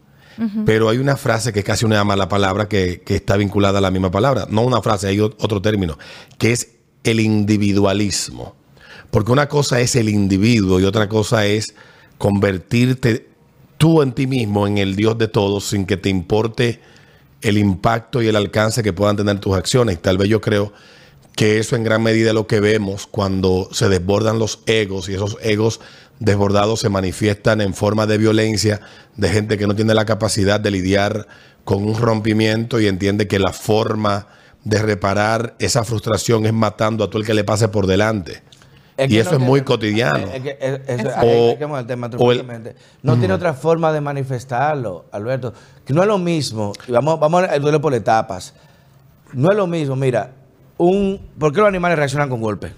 Pero 0.67 0.89
hay 0.89 0.99
una 0.99 1.17
frase 1.17 1.51
que 1.51 1.59
es 1.59 1.65
casi 1.65 1.83
una 1.83 2.03
mala 2.03 2.29
palabra 2.29 2.69
que, 2.69 3.01
que 3.03 3.15
está 3.15 3.37
vinculada 3.37 3.79
a 3.79 3.81
la 3.81 3.89
misma 3.89 4.11
palabra. 4.11 4.45
No 4.47 4.61
una 4.61 4.83
frase, 4.83 5.07
hay 5.07 5.19
otro 5.19 5.63
término, 5.63 5.97
que 6.37 6.51
es 6.51 6.75
el 7.03 7.19
individualismo. 7.19 8.55
Porque 9.09 9.31
una 9.31 9.49
cosa 9.49 9.79
es 9.81 9.95
el 9.95 10.09
individuo 10.09 10.79
y 10.79 10.83
otra 10.83 11.09
cosa 11.09 11.47
es 11.47 11.73
convertirte 12.19 13.27
tú 13.77 14.01
en 14.01 14.11
ti 14.11 14.27
mismo 14.27 14.67
en 14.67 14.77
el 14.77 14.95
Dios 14.95 15.17
de 15.17 15.27
todos 15.27 15.65
sin 15.65 15.85
que 15.85 15.97
te 15.97 16.09
importe 16.09 16.81
el 17.41 17.57
impacto 17.57 18.21
y 18.21 18.27
el 18.27 18.35
alcance 18.35 18.83
que 18.83 18.93
puedan 18.93 19.15
tener 19.15 19.39
tus 19.39 19.55
acciones. 19.55 20.01
Tal 20.01 20.17
vez 20.17 20.29
yo 20.29 20.41
creo 20.41 20.73
que 21.35 21.59
eso 21.59 21.75
en 21.75 21.83
gran 21.83 22.01
medida 22.01 22.29
es 22.29 22.33
lo 22.33 22.47
que 22.47 22.59
vemos 22.59 23.05
cuando 23.05 23.69
se 23.71 23.89
desbordan 23.89 24.39
los 24.39 24.61
egos 24.65 25.07
y 25.07 25.13
esos 25.13 25.37
egos 25.41 25.79
desbordados 26.19 26.79
se 26.79 26.89
manifiestan 26.89 27.61
en 27.61 27.73
forma 27.73 28.05
de 28.05 28.17
violencia 28.17 28.81
de 29.15 29.29
gente 29.29 29.57
que 29.57 29.67
no 29.67 29.75
tiene 29.75 29.93
la 29.93 30.05
capacidad 30.05 30.59
de 30.59 30.71
lidiar 30.71 31.27
con 31.63 31.83
un 31.83 31.95
rompimiento 31.95 32.79
y 32.79 32.87
entiende 32.87 33.27
que 33.27 33.39
la 33.39 33.51
forma 33.51 34.27
de 34.63 34.81
reparar 34.81 35.55
esa 35.59 35.83
frustración 35.83 36.45
es 36.45 36.53
matando 36.53 37.03
a 37.03 37.07
todo 37.07 37.19
el 37.19 37.25
que 37.25 37.33
le 37.33 37.43
pase 37.43 37.67
por 37.67 37.87
delante. 37.87 38.41
Es 38.97 39.11
y 39.11 39.19
eso 39.19 39.31
no 39.31 39.37
es 39.37 39.43
muy 39.43 39.61
cotidiano. 39.61 40.27
No 43.03 43.17
tiene 43.17 43.33
otra 43.33 43.53
forma 43.53 43.93
de 43.93 44.01
manifestarlo, 44.01 45.05
Alberto. 45.11 45.53
Que 45.85 45.93
no 45.93 46.01
es 46.01 46.07
lo 46.07 46.17
mismo. 46.17 46.73
Vamos, 46.87 47.19
vamos 47.19 47.43
al 47.43 47.61
duelo 47.61 47.79
por 47.79 47.93
etapas. 47.93 48.53
No 49.33 49.51
es 49.51 49.57
lo 49.57 49.67
mismo, 49.67 49.95
mira, 49.95 50.31
un, 50.77 51.19
¿por 51.37 51.53
qué 51.53 51.59
los 51.59 51.67
animales 51.67 51.97
reaccionan 51.97 52.29
con 52.29 52.41
golpes? 52.41 52.71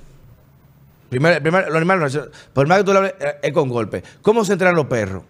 Primero, 1.10 1.42
primero, 1.42 1.68
los 1.68 1.76
animales 1.78 2.02
reaccionan, 2.02 2.30
por 2.54 2.68
más 2.68 2.78
que 2.78 2.84
tú 2.84 2.92
le 2.92 2.98
hables, 2.98 3.14
eh, 3.20 3.36
es 3.44 3.52
con 3.52 3.70
golpes. 3.70 4.04
¿Cómo 4.22 4.46
se 4.46 4.54
entrenan 4.54 4.76
los 4.76 4.86
perros? 4.86 5.24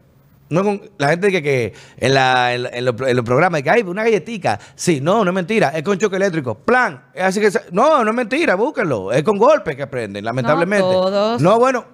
No 0.50 0.64
con, 0.64 0.82
la 0.98 1.10
gente 1.10 1.32
que, 1.32 1.44
que 1.44 1.74
en, 1.98 2.14
la, 2.14 2.54
en, 2.54 2.68
en 2.74 2.86
los, 2.86 2.96
en 3.02 3.16
los 3.16 3.24
programas, 3.24 3.62
que 3.62 3.70
hay 3.70 3.82
una 3.84 4.04
galletica. 4.04 4.60
Sí, 4.76 5.00
no, 5.00 5.24
no 5.24 5.32
es 5.32 5.36
mentira. 5.36 5.70
Es 5.70 5.84
con 5.84 5.98
choque 5.98 6.16
eléctrico. 6.16 6.56
Plan. 6.56 7.04
Así 7.20 7.40
que. 7.40 7.52
No, 7.72 8.04
no 8.04 8.10
es 8.10 8.16
mentira, 8.16 8.56
búsquenlo. 8.56 9.12
Es 9.12 9.24
con 9.24 9.38
golpes 9.38 9.76
que 9.76 9.84
aprenden, 9.84 10.26
lamentablemente. 10.26 10.84
todos. 10.84 11.42
No, 11.42 11.60
bueno. 11.60 11.86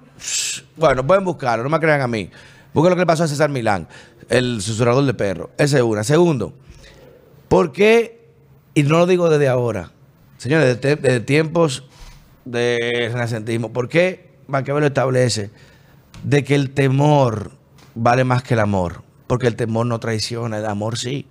Bueno, 0.78 1.06
pueden 1.06 1.26
buscarlo, 1.26 1.63
no 1.63 1.69
me 1.69 1.80
crean 1.80 2.02
a 2.02 2.08
mí. 2.08 2.30
Busquen 2.74 2.89
lo 2.91 2.95
que 2.95 3.02
le 3.02 3.06
pasó 3.06 3.24
a 3.24 3.28
César 3.28 3.50
Milán, 3.50 3.88
el 4.30 4.62
susurrador 4.62 5.06
de 5.06 5.13
perros. 5.13 5.50
Esa 5.58 5.78
es 5.78 5.84
una. 5.84 6.04
Segundo, 6.04 6.54
¿por 7.48 7.71
qué? 7.71 8.30
Y 8.74 8.84
no 8.84 8.98
lo 9.00 9.06
digo 9.06 9.30
desde 9.30 9.48
ahora, 9.48 9.91
señores, 10.38 10.80
desde, 10.82 10.95
desde 10.98 11.19
tiempos 11.21 11.84
de 12.45 13.10
renacentismo, 13.12 13.73
¿por 13.73 13.89
qué 13.89 14.29
Maquiavelo 14.47 14.86
establece 14.86 15.49
de 16.23 16.43
que 16.43 16.55
el 16.55 16.71
temor 16.71 17.51
vale 17.95 18.23
más 18.23 18.43
que 18.43 18.53
el 18.53 18.60
amor? 18.60 19.03
Porque 19.27 19.47
el 19.47 19.55
temor 19.55 19.86
no 19.88 19.99
traiciona, 19.99 20.60
el 20.60 20.65
amor 20.65 20.97
sí. 20.97 21.27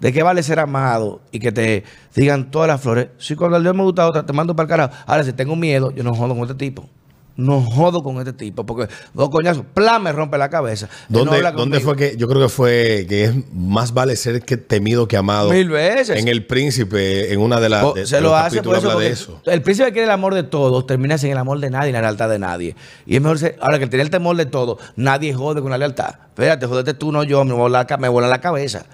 ¿De 0.00 0.12
qué 0.12 0.24
vale 0.24 0.42
ser 0.42 0.58
amado 0.58 1.20
y 1.30 1.38
que 1.38 1.52
te 1.52 1.84
digan 2.16 2.50
todas 2.50 2.66
las 2.66 2.80
flores? 2.80 3.08
Si 3.18 3.36
cuando 3.36 3.56
el 3.56 3.62
Dios 3.62 3.76
me 3.76 3.84
gusta 3.84 4.06
otra, 4.06 4.26
te 4.26 4.32
mando 4.32 4.56
para 4.56 4.64
el 4.64 4.68
carajo. 4.68 5.04
Ahora, 5.06 5.22
si 5.22 5.32
tengo 5.32 5.54
miedo, 5.54 5.92
yo 5.92 6.02
no 6.02 6.12
jodo 6.12 6.34
con 6.34 6.42
este 6.42 6.56
tipo. 6.56 6.88
No 7.36 7.62
jodo 7.62 8.02
con 8.02 8.18
este 8.18 8.32
tipo, 8.34 8.66
porque 8.66 8.92
dos 9.14 9.30
coñazos, 9.30 9.64
plan, 9.72 10.02
me 10.02 10.12
rompe 10.12 10.36
la 10.36 10.50
cabeza. 10.50 10.88
No 11.08 11.20
¿Dónde, 11.24 11.40
dónde 11.52 11.80
fue 11.80 11.96
que 11.96 12.14
yo 12.16 12.28
creo 12.28 12.42
que 12.42 12.48
fue 12.50 13.06
que 13.08 13.24
es 13.24 13.34
más 13.54 13.94
vale 13.94 14.16
ser 14.16 14.42
que 14.42 14.56
temido 14.58 15.08
que 15.08 15.16
amado? 15.16 15.50
Mil 15.50 15.70
veces. 15.70 16.18
En 16.20 16.28
El 16.28 16.44
Príncipe, 16.46 17.32
en 17.32 17.40
una 17.40 17.58
de 17.58 17.68
las 17.70 17.94
de- 17.94 18.06
se 18.06 18.16
de 18.16 18.22
lo 18.22 18.36
hace 18.36 18.62
por 18.62 18.74
capítulos 18.74 18.78
eso, 18.78 18.86
habla 18.88 18.94
porque 18.94 19.06
de 19.08 19.12
eso. 19.14 19.40
El 19.46 19.62
príncipe 19.62 19.92
quiere 19.92 20.04
el 20.04 20.10
amor 20.10 20.34
de 20.34 20.42
todos, 20.42 20.86
termina 20.86 21.16
sin 21.16 21.30
el 21.30 21.38
amor 21.38 21.58
de 21.58 21.70
nadie 21.70 21.88
y 21.90 21.92
la 21.92 22.02
lealtad 22.02 22.28
de 22.28 22.38
nadie. 22.38 22.76
Y 23.06 23.16
es 23.16 23.22
mejor 23.22 23.38
ser, 23.38 23.56
ahora 23.60 23.78
que 23.78 23.86
tiene 23.86 24.02
el 24.02 24.10
temor 24.10 24.36
de 24.36 24.46
todo, 24.46 24.78
nadie 24.96 25.32
jode 25.32 25.62
con 25.62 25.70
la 25.70 25.78
lealtad. 25.78 26.16
Espérate, 26.28 26.66
jodete 26.66 26.92
tú, 26.94 27.12
no 27.12 27.22
yo, 27.24 27.44
me 27.44 27.54
vuela 27.54 27.86
la, 27.88 27.96
me 27.96 28.08
vuela 28.08 28.28
la 28.28 28.40
cabeza. 28.42 28.84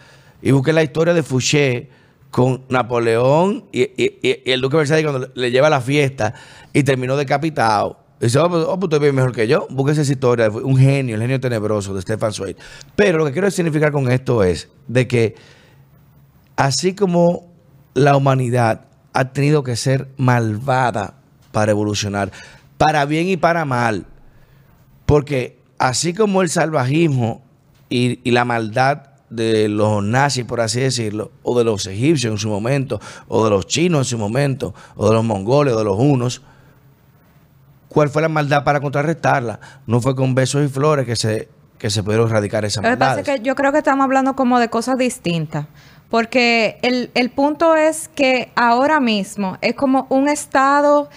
Y 0.43 0.53
busqué 0.53 0.73
la 0.73 0.85
historia 0.85 1.13
de 1.13 1.23
Fouché 1.25 1.89
con 2.31 2.63
Napoleón 2.69 3.65
y, 3.73 3.83
y- 3.83 4.19
y- 4.23 4.53
el 4.53 4.61
duque 4.61 4.77
de 4.77 4.79
Versalles 4.83 5.05
cuando 5.05 5.27
le, 5.35 5.43
le 5.43 5.51
lleva 5.51 5.67
a 5.67 5.71
la 5.71 5.81
fiesta 5.81 6.35
y 6.73 6.83
terminó 6.85 7.17
decapitado. 7.17 7.99
Dice, 8.21 8.39
oh, 8.39 8.49
pues, 8.49 8.65
oh, 8.67 8.79
pues, 8.79 9.13
mejor 9.13 9.33
que 9.33 9.47
yo. 9.47 9.67
Búsquese 9.71 10.03
esa 10.03 10.13
historia, 10.13 10.49
un 10.51 10.77
genio, 10.77 11.15
el 11.15 11.21
genio 11.21 11.41
tenebroso 11.41 11.95
de 11.95 12.03
Stefan 12.03 12.33
Zweig. 12.33 12.57
Pero 12.97 13.19
lo 13.19 13.27
que 13.27 13.33
quiero 13.33 13.51
significar 13.51 13.93
con 13.93 14.11
esto 14.11 14.43
es 14.43 14.69
de 14.89 15.07
que 15.07 15.37
así 16.57 16.95
como 16.95 17.53
la 17.95 18.17
humanidad 18.17 18.87
ha 19.13 19.33
tenido 19.33 19.63
que 19.63 19.77
ser 19.77 20.09
malvada 20.17 21.15
para 21.53 21.71
evolucionar, 21.71 22.33
para 22.77 23.05
bien 23.05 23.29
y 23.29 23.37
para 23.37 23.65
mal, 23.65 24.07
porque 25.07 25.59
así 25.79 26.13
como 26.13 26.43
el 26.43 26.51
salvajismo 26.51 27.43
y, 27.89 28.21
y 28.29 28.33
la 28.33 28.45
maldad 28.45 29.09
de 29.31 29.69
los 29.69 30.03
nazis, 30.03 30.45
por 30.45 30.61
así 30.61 30.81
decirlo, 30.81 31.31
o 31.43 31.57
de 31.59 31.65
los 31.65 31.87
egipcios 31.87 32.33
en 32.33 32.39
su 32.39 32.49
momento, 32.49 33.01
o 33.29 33.45
de 33.45 33.51
los 33.51 33.67
chinos 33.67 34.01
en 34.01 34.05
su 34.05 34.19
momento, 34.19 34.75
o 34.97 35.09
de 35.09 35.15
los 35.15 35.25
mongoles, 35.25 35.75
o 35.75 35.79
de 35.79 35.85
los 35.85 35.99
hunos, 35.99 36.43
¿cuál 37.99 38.11
fue 38.11 38.23
la 38.23 38.29
maldad 38.29 38.63
para 38.63 38.79
contrarrestarla? 38.81 39.59
No 39.89 40.01
fue 40.01 40.15
con 40.15 40.35
besos 40.37 40.65
y 40.65 40.69
flores 40.69 41.05
que 41.05 41.17
se, 41.17 41.49
que 41.79 41.91
se 41.91 42.05
pudieron 42.05 42.29
erradicar 42.29 42.65
esas 42.65 42.85
Lo 42.85 42.91
que 42.91 42.97
pasa 42.97 43.11
maldades. 43.17 43.29
es 43.29 43.41
que 43.41 43.45
yo 43.45 43.57
creo 43.57 43.73
que 43.73 43.79
estamos 43.79 44.05
hablando 44.05 44.37
como 44.37 44.61
de 44.61 44.69
cosas 44.71 44.97
distintas. 44.99 45.67
Porque 46.09 46.79
el, 46.83 47.11
el 47.15 47.31
punto 47.31 47.75
es 47.75 48.09
que 48.09 48.51
ahora 48.55 49.01
mismo 49.01 49.59
es 49.61 49.75
como 49.75 50.07
un 50.11 50.29
estado 50.29 51.11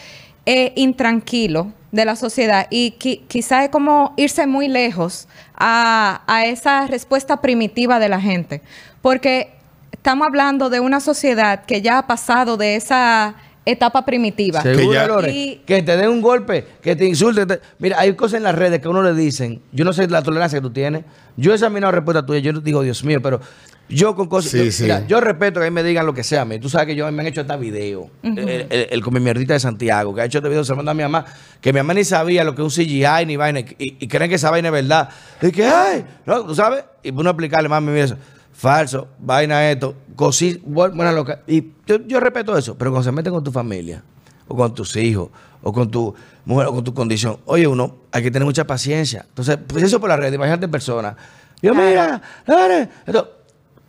eh, 0.47 0.73
intranquilo 0.75 1.71
de 1.91 2.03
la 2.05 2.15
sociedad 2.15 2.65
y 2.71 2.95
qui- 2.99 3.21
quizá 3.27 3.63
es 3.63 3.69
como 3.69 4.13
irse 4.17 4.47
muy 4.47 4.67
lejos 4.67 5.27
a, 5.55 6.23
a 6.25 6.45
esa 6.45 6.87
respuesta 6.87 7.41
primitiva 7.41 7.99
de 7.99 8.09
la 8.09 8.19
gente. 8.19 8.61
Porque 9.01 9.53
estamos 9.91 10.25
hablando 10.27 10.69
de 10.71 10.79
una 10.79 10.99
sociedad 10.99 11.63
que 11.65 11.81
ya 11.81 11.99
ha 11.99 12.07
pasado 12.07 12.57
de 12.57 12.75
esa 12.75 13.35
etapa 13.65 14.03
primitiva. 14.05 14.61
Seguro, 14.61 14.87
Que 14.89 14.93
ya- 14.93 15.07
Lore, 15.07 15.31
Y- 15.31 15.61
que 15.65 15.81
te 15.83 15.95
den 15.97 16.09
un 16.09 16.21
golpe, 16.21 16.65
que 16.81 16.95
te 16.95 17.05
insulten. 17.05 17.47
te- 17.47 17.59
Mira, 17.79 17.99
hay 17.99 18.13
cosas 18.15 18.37
en 18.37 18.43
las 18.43 18.55
redes 18.55 18.79
que 18.79 18.87
a 18.87 18.91
uno 18.91 19.03
le 19.03 19.13
dicen, 19.13 19.61
yo 19.71 19.85
no 19.85 19.93
sé 19.93 20.07
la 20.07 20.21
tolerancia 20.23 20.59
que 20.59 20.63
tú 20.63 20.71
tienes. 20.71 21.03
Yo 21.37 21.51
he 21.51 21.55
examinado 21.55 21.91
respuesta 21.91 22.25
tuya, 22.25 22.39
yo 22.39 22.53
digo, 22.59 22.81
Dios 22.81 23.03
mío, 23.03 23.21
pero 23.21 23.39
yo 23.87 24.15
con 24.15 24.27
cosas. 24.27 24.51
Sí, 24.51 24.65
yo, 24.65 24.71
sí. 24.71 24.83
mira, 24.83 25.05
yo 25.05 25.19
respeto 25.21 25.59
que 25.59 25.67
a 25.67 25.69
mí 25.69 25.73
me 25.73 25.83
digan 25.83 26.05
lo 26.05 26.13
que 26.13 26.23
sea. 26.23 26.41
a 26.41 26.45
mí. 26.45 26.59
Tú 26.59 26.69
sabes 26.69 26.87
que 26.87 26.95
yo 26.95 27.11
me 27.11 27.21
han 27.21 27.27
hecho 27.27 27.41
hasta 27.41 27.55
video. 27.57 28.09
El, 28.23 28.37
el, 28.39 28.67
el 28.89 29.01
come 29.03 29.19
mierdita 29.19 29.53
de 29.53 29.59
Santiago, 29.59 30.15
que 30.15 30.21
ha 30.21 30.25
hecho 30.25 30.39
este 30.39 30.49
video, 30.49 30.63
se 30.63 30.71
lo 30.71 30.77
manda 30.77 30.91
a 30.91 30.95
mi 30.95 31.03
mamá, 31.03 31.25
que 31.59 31.71
mi 31.73 31.79
mamá 31.79 31.93
ni 31.93 32.03
sabía 32.03 32.43
lo 32.43 32.55
que 32.55 32.61
es 32.61 32.77
un 32.77 32.83
CGI 32.85 33.25
ni 33.27 33.35
vaina, 33.35 33.59
y, 33.59 33.67
y 33.77 34.07
creen 34.07 34.29
que 34.29 34.35
esa 34.35 34.49
vaina 34.49 34.69
es 34.69 34.73
verdad. 34.73 35.09
Y 35.41 35.51
que, 35.51 35.65
ay, 35.65 36.05
no, 36.25 36.45
tú 36.45 36.55
sabes, 36.55 36.83
y 37.03 37.11
uno 37.11 37.29
explicarle, 37.29 37.67
mami, 37.69 37.91
mira 37.91 38.05
eso. 38.05 38.17
Falso, 38.61 39.07
vaina 39.17 39.71
esto, 39.71 39.95
cosí, 40.15 40.61
bu- 40.63 40.93
buena 40.95 41.11
loca. 41.11 41.41
Y 41.47 41.71
yo, 41.87 41.97
yo 42.05 42.19
respeto 42.19 42.55
eso, 42.55 42.77
pero 42.77 42.91
cuando 42.91 43.05
se 43.05 43.11
meten 43.11 43.33
con 43.33 43.43
tu 43.43 43.51
familia, 43.51 44.03
o 44.47 44.55
con 44.55 44.71
tus 44.75 44.95
hijos, 44.97 45.29
o 45.63 45.73
con 45.73 45.89
tu 45.89 46.13
mujer, 46.45 46.67
o 46.67 46.73
con 46.75 46.83
tu 46.83 46.93
condición, 46.93 47.37
oye, 47.45 47.65
uno, 47.65 47.95
hay 48.11 48.21
que 48.21 48.29
tener 48.29 48.45
mucha 48.45 48.67
paciencia. 48.67 49.25
Entonces, 49.27 49.57
pues 49.65 49.83
eso 49.83 49.99
por 49.99 50.09
la 50.09 50.15
red, 50.17 50.31
imagínate 50.31 50.65
en 50.65 50.71
persona. 50.71 51.17
Yo, 51.59 51.73
mira. 51.73 52.21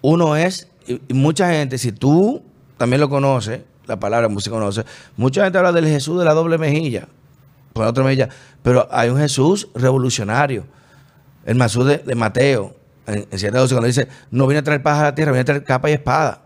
Uno 0.00 0.36
es, 0.36 0.68
y, 0.86 1.02
y 1.06 1.12
mucha 1.12 1.50
gente, 1.50 1.76
si 1.76 1.92
tú 1.92 2.42
también 2.78 3.00
lo 3.00 3.10
conoces, 3.10 3.60
la 3.86 4.00
palabra 4.00 4.28
se 4.40 4.48
conoce, 4.48 4.84
mucha 5.18 5.44
gente 5.44 5.58
habla 5.58 5.72
del 5.72 5.86
Jesús 5.86 6.18
de 6.18 6.24
la 6.24 6.32
doble 6.32 6.56
mejilla, 6.56 7.08
la 7.74 7.88
otra 7.88 8.04
mejilla, 8.04 8.30
pero 8.62 8.88
hay 8.90 9.10
un 9.10 9.18
Jesús 9.18 9.68
revolucionario. 9.74 10.64
El 11.44 11.60
Jesús 11.62 11.84
de, 11.86 11.98
de 11.98 12.14
Mateo, 12.14 12.74
en, 13.06 13.14
en 13.30 13.38
7:12, 13.38 13.68
cuando 13.70 13.86
dice, 13.86 14.08
no 14.30 14.46
viene 14.46 14.60
a 14.60 14.62
traer 14.62 14.82
paz 14.82 14.98
a 14.98 15.02
la 15.04 15.14
tierra, 15.14 15.32
viene 15.32 15.42
a 15.42 15.44
traer 15.44 15.64
capa 15.64 15.90
y 15.90 15.94
espada. 15.94 16.42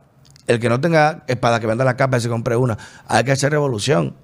El 0.47 0.61
que 0.61 0.69
no 0.69 0.81
tenga 0.81 1.25
espada, 1.27 1.59
que 1.61 1.67
venda 1.67 1.85
la 1.85 1.97
capa 1.97 2.19
y 2.19 2.21
se 2.21 2.29
compre 2.29 2.55
una. 2.57 2.79
Hay 3.09 3.25
que 3.25 3.33
hacer 3.33 3.51
revolución. 3.51 4.15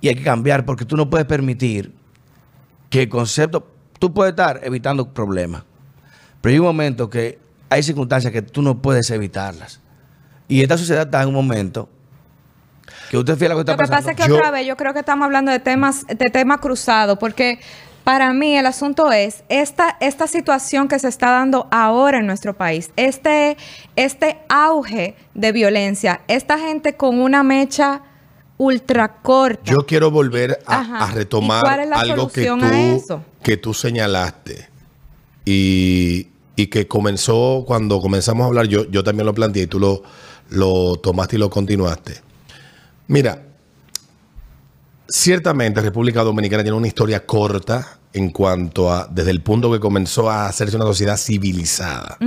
Y 0.00 0.08
hay 0.08 0.14
que 0.14 0.22
cambiar, 0.22 0.64
porque 0.64 0.86
tú 0.86 0.96
no 0.96 1.10
puedes 1.10 1.26
permitir 1.26 1.92
que 2.88 3.02
el 3.02 3.08
concepto, 3.10 3.70
tú 3.98 4.14
puedes 4.14 4.30
estar 4.32 4.60
evitando 4.62 5.12
problemas, 5.12 5.62
pero 6.40 6.54
hay 6.54 6.58
un 6.58 6.64
momento 6.66 7.10
que 7.10 7.38
hay 7.68 7.82
circunstancias 7.82 8.32
que 8.32 8.40
tú 8.40 8.62
no 8.62 8.80
puedes 8.80 9.10
evitarlas. 9.10 9.80
Y 10.48 10.62
esta 10.62 10.78
sociedad 10.78 11.02
está 11.04 11.20
en 11.20 11.28
un 11.28 11.34
momento 11.34 11.90
que 13.10 13.18
usted 13.18 13.34
fíjate 13.36 13.50
lo 13.50 13.56
que 13.56 13.60
está 13.60 13.72
Lo 13.72 13.76
que 13.78 13.82
pasando. 13.82 13.96
pasa 14.06 14.10
es 14.12 14.16
que 14.16 14.28
Yo- 14.28 14.36
otra 14.36 14.50
vez 14.50 14.66
yo 14.66 14.76
creo 14.76 14.92
que 14.94 15.00
estamos 15.00 15.26
hablando 15.26 15.52
de 15.52 15.58
temas, 15.60 16.06
de 16.06 16.30
temas 16.30 16.58
cruzados, 16.60 17.18
porque 17.18 17.60
para 18.04 18.32
mí 18.32 18.56
el 18.56 18.66
asunto 18.66 19.12
es 19.12 19.44
esta, 19.48 19.96
esta 20.00 20.26
situación 20.26 20.88
que 20.88 20.98
se 20.98 21.08
está 21.08 21.30
dando 21.30 21.68
ahora 21.70 22.18
en 22.18 22.26
nuestro 22.26 22.56
país, 22.56 22.90
este, 22.96 23.56
este 23.96 24.38
auge 24.48 25.16
de 25.34 25.52
violencia, 25.52 26.22
esta 26.28 26.58
gente 26.58 26.96
con 26.96 27.20
una 27.20 27.42
mecha 27.42 28.02
ultra 28.56 29.20
corta. 29.22 29.72
Yo 29.72 29.86
quiero 29.86 30.10
volver 30.10 30.58
a, 30.66 31.04
a 31.04 31.10
retomar 31.12 31.60
¿Y 31.60 31.68
cuál 31.68 31.80
es 31.80 31.88
la 31.88 31.96
algo 31.96 32.28
que 32.28 32.46
tú, 32.46 33.22
que 33.42 33.56
tú 33.56 33.74
señalaste 33.74 34.68
y, 35.44 36.28
y 36.56 36.66
que 36.66 36.86
comenzó 36.86 37.64
cuando 37.66 38.00
comenzamos 38.00 38.44
a 38.44 38.46
hablar, 38.48 38.66
yo, 38.66 38.90
yo 38.90 39.02
también 39.02 39.26
lo 39.26 39.34
planteé 39.34 39.62
y 39.62 39.66
tú 39.66 39.78
lo, 39.78 40.02
lo 40.50 40.96
tomaste 40.96 41.36
y 41.36 41.38
lo 41.38 41.48
continuaste. 41.48 42.20
Mira, 43.08 43.42
ciertamente 45.10 45.80
República 45.80 46.22
Dominicana 46.22 46.62
tiene 46.62 46.78
una 46.78 46.86
historia 46.86 47.26
corta 47.26 47.98
en 48.12 48.30
cuanto 48.30 48.92
a, 48.92 49.08
desde 49.10 49.30
el 49.30 49.42
punto 49.42 49.70
que 49.70 49.80
comenzó 49.80 50.30
a 50.30 50.46
hacerse 50.46 50.76
una 50.76 50.86
sociedad 50.86 51.16
civilizada. 51.16 52.18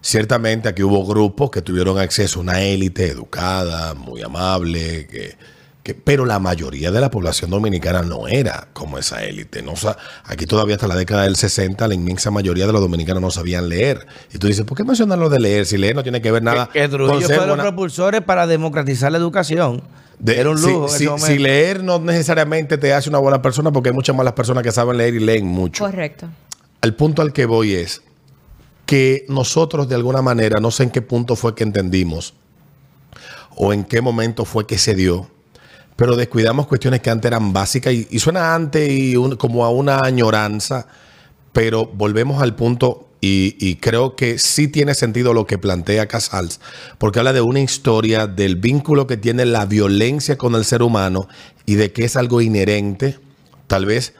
Ciertamente 0.00 0.68
aquí 0.68 0.82
hubo 0.82 1.06
grupos 1.06 1.50
que 1.50 1.62
tuvieron 1.62 1.98
acceso 1.98 2.40
a 2.40 2.42
una 2.42 2.60
élite 2.60 3.06
educada, 3.06 3.94
muy 3.94 4.22
amable, 4.22 5.06
que, 5.06 5.36
que- 5.82 5.94
pero 5.94 6.24
la 6.24 6.38
mayoría 6.38 6.90
de 6.92 7.00
la 7.00 7.10
población 7.10 7.50
dominicana 7.50 8.02
no 8.02 8.28
era 8.28 8.68
como 8.72 8.98
esa 8.98 9.24
élite. 9.24 9.62
No, 9.62 9.74
sa- 9.76 9.96
aquí 10.24 10.46
todavía 10.46 10.76
hasta 10.76 10.86
la 10.86 10.94
década 10.94 11.24
del 11.24 11.34
60 11.36 11.88
la 11.88 11.94
inmensa 11.94 12.30
mayoría 12.30 12.66
de 12.66 12.72
los 12.72 12.80
dominicanos 12.80 13.20
no 13.20 13.30
sabían 13.30 13.68
leer. 13.68 14.06
Y 14.32 14.38
tú 14.38 14.46
dices, 14.46 14.64
¿por 14.64 14.76
qué 14.76 14.84
mencionar 14.84 15.18
lo 15.18 15.28
de 15.28 15.40
leer? 15.40 15.66
Si 15.66 15.76
leer 15.76 15.96
no 15.96 16.02
tiene 16.04 16.22
que 16.22 16.30
ver 16.30 16.42
nada 16.42 16.68
que, 16.72 16.80
que 16.82 16.88
Trujillo 16.88 17.12
con 17.12 17.20
ser 17.22 17.26
fue 17.26 17.34
de 17.34 17.40
los 17.40 17.48
buena- 17.56 17.62
propulsores 17.64 18.20
para 18.22 18.46
democratizar 18.46 19.10
la 19.10 19.18
educación. 19.18 19.82
de- 20.18 20.38
Era 20.38 20.50
un 20.50 20.58
si- 20.58 20.66
lujo 20.66 20.84
en 20.86 21.18
si, 21.18 21.26
si 21.26 21.38
leer 21.38 21.82
no 21.82 21.98
necesariamente 21.98 22.78
te 22.78 22.94
hace 22.94 23.08
una 23.08 23.18
buena 23.18 23.42
persona, 23.42 23.72
porque 23.72 23.88
hay 23.88 23.94
muchas 23.94 24.14
malas 24.14 24.34
personas 24.34 24.62
que 24.62 24.70
saben 24.70 24.96
leer 24.98 25.14
y 25.14 25.18
leen 25.18 25.46
mucho. 25.46 25.82
Correcto. 25.84 26.28
Al 26.80 26.94
punto 26.94 27.22
al 27.22 27.32
que 27.32 27.44
voy 27.44 27.74
es 27.74 28.02
que 28.86 29.24
nosotros 29.28 29.88
de 29.88 29.96
alguna 29.96 30.22
manera, 30.22 30.60
no 30.60 30.70
sé 30.70 30.84
en 30.84 30.90
qué 30.90 31.02
punto 31.02 31.34
fue 31.34 31.56
que 31.56 31.64
entendimos 31.64 32.34
o 33.56 33.72
en 33.72 33.82
qué 33.84 34.00
momento 34.00 34.44
fue 34.44 34.64
que 34.66 34.78
se 34.78 34.94
dio, 34.94 35.28
pero 36.02 36.16
descuidamos 36.16 36.66
cuestiones 36.66 37.00
que 37.00 37.10
antes 37.10 37.28
eran 37.28 37.52
básicas 37.52 37.94
y, 37.94 38.18
suena 38.18 38.56
antes 38.56 38.90
y 38.90 39.14
como 39.36 39.64
a 39.64 39.70
una 39.70 40.00
añoranza, 40.02 40.88
pero 41.52 41.86
volvemos 41.86 42.42
al 42.42 42.56
punto 42.56 43.08
y, 43.20 43.54
y 43.60 43.76
creo 43.76 44.16
que 44.16 44.40
sí 44.40 44.66
tiene 44.66 44.94
sentido 44.94 45.32
lo 45.32 45.46
que 45.46 45.58
plantea 45.58 46.08
Casals, 46.08 46.58
porque 46.98 47.20
habla 47.20 47.32
de 47.32 47.40
una 47.40 47.60
historia 47.60 48.26
del 48.26 48.56
vínculo 48.56 49.06
que 49.06 49.16
tiene 49.16 49.44
la 49.44 49.64
violencia 49.64 50.36
con 50.36 50.56
el 50.56 50.64
ser 50.64 50.82
humano 50.82 51.28
y 51.66 51.76
de 51.76 51.92
que 51.92 52.04
es 52.04 52.16
algo 52.16 52.40
inherente, 52.40 53.20
tal 53.68 53.86
vez 53.86 54.14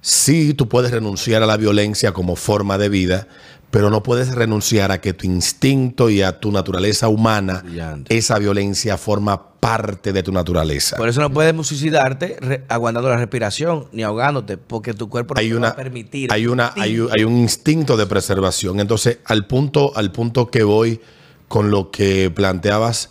sí 0.00 0.52
tú 0.52 0.68
puedes 0.68 0.90
renunciar 0.90 1.44
a 1.44 1.46
la 1.46 1.56
violencia 1.56 2.10
como 2.10 2.34
forma 2.34 2.76
de 2.76 2.88
vida, 2.88 3.28
pero 3.74 3.90
no 3.90 4.04
puedes 4.04 4.32
renunciar 4.36 4.92
a 4.92 5.00
que 5.00 5.14
tu 5.14 5.26
instinto 5.26 6.08
y 6.08 6.22
a 6.22 6.38
tu 6.38 6.52
naturaleza 6.52 7.08
humana, 7.08 7.60
Brillante. 7.64 8.16
esa 8.16 8.38
violencia 8.38 8.96
forma 8.96 9.50
parte 9.58 10.12
de 10.12 10.22
tu 10.22 10.30
naturaleza. 10.30 10.96
Por 10.96 11.08
eso 11.08 11.20
no 11.20 11.30
puedes 11.32 11.54
suicidarte 11.66 12.62
aguantando 12.68 13.08
la 13.08 13.16
respiración 13.16 13.86
ni 13.90 14.04
ahogándote, 14.04 14.58
porque 14.58 14.94
tu 14.94 15.08
cuerpo 15.08 15.34
no 15.34 15.40
hay 15.40 15.48
te 15.48 15.54
va 15.54 15.58
una, 15.58 15.68
a 15.70 15.74
permitir. 15.76 16.32
hay 16.32 16.46
una, 16.46 16.72
hay, 16.76 17.00
un- 17.00 17.10
hay 17.16 17.24
un 17.24 17.36
instinto 17.36 17.96
de 17.96 18.06
preservación. 18.06 18.78
Entonces, 18.78 19.18
al 19.24 19.48
punto, 19.48 19.90
al 19.96 20.12
punto 20.12 20.52
que 20.52 20.62
voy 20.62 21.00
con 21.48 21.72
lo 21.72 21.90
que 21.90 22.30
planteabas 22.30 23.10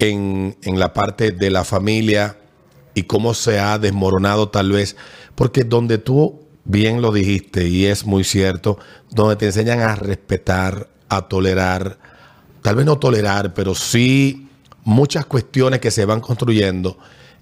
en, 0.00 0.54
en 0.64 0.78
la 0.78 0.92
parte 0.92 1.32
de 1.32 1.50
la 1.50 1.64
familia 1.64 2.36
y 2.92 3.04
cómo 3.04 3.32
se 3.32 3.58
ha 3.58 3.78
desmoronado 3.78 4.50
tal 4.50 4.70
vez, 4.70 4.96
porque 5.34 5.64
donde 5.64 5.96
tú 5.96 6.42
bien 6.68 7.02
lo 7.02 7.10
dijiste 7.10 7.66
y 7.66 7.86
es 7.86 8.06
muy 8.06 8.22
cierto, 8.22 8.78
donde 9.10 9.34
te 9.34 9.46
enseñan 9.46 9.80
a 9.80 9.96
respetar, 9.96 10.88
a 11.08 11.22
tolerar, 11.22 11.98
tal 12.62 12.76
vez 12.76 12.86
no 12.86 12.98
tolerar, 12.98 13.54
pero 13.54 13.74
sí 13.74 14.48
muchas 14.84 15.26
cuestiones 15.26 15.80
que 15.80 15.90
se 15.90 16.04
van 16.04 16.20
construyendo, 16.20 16.98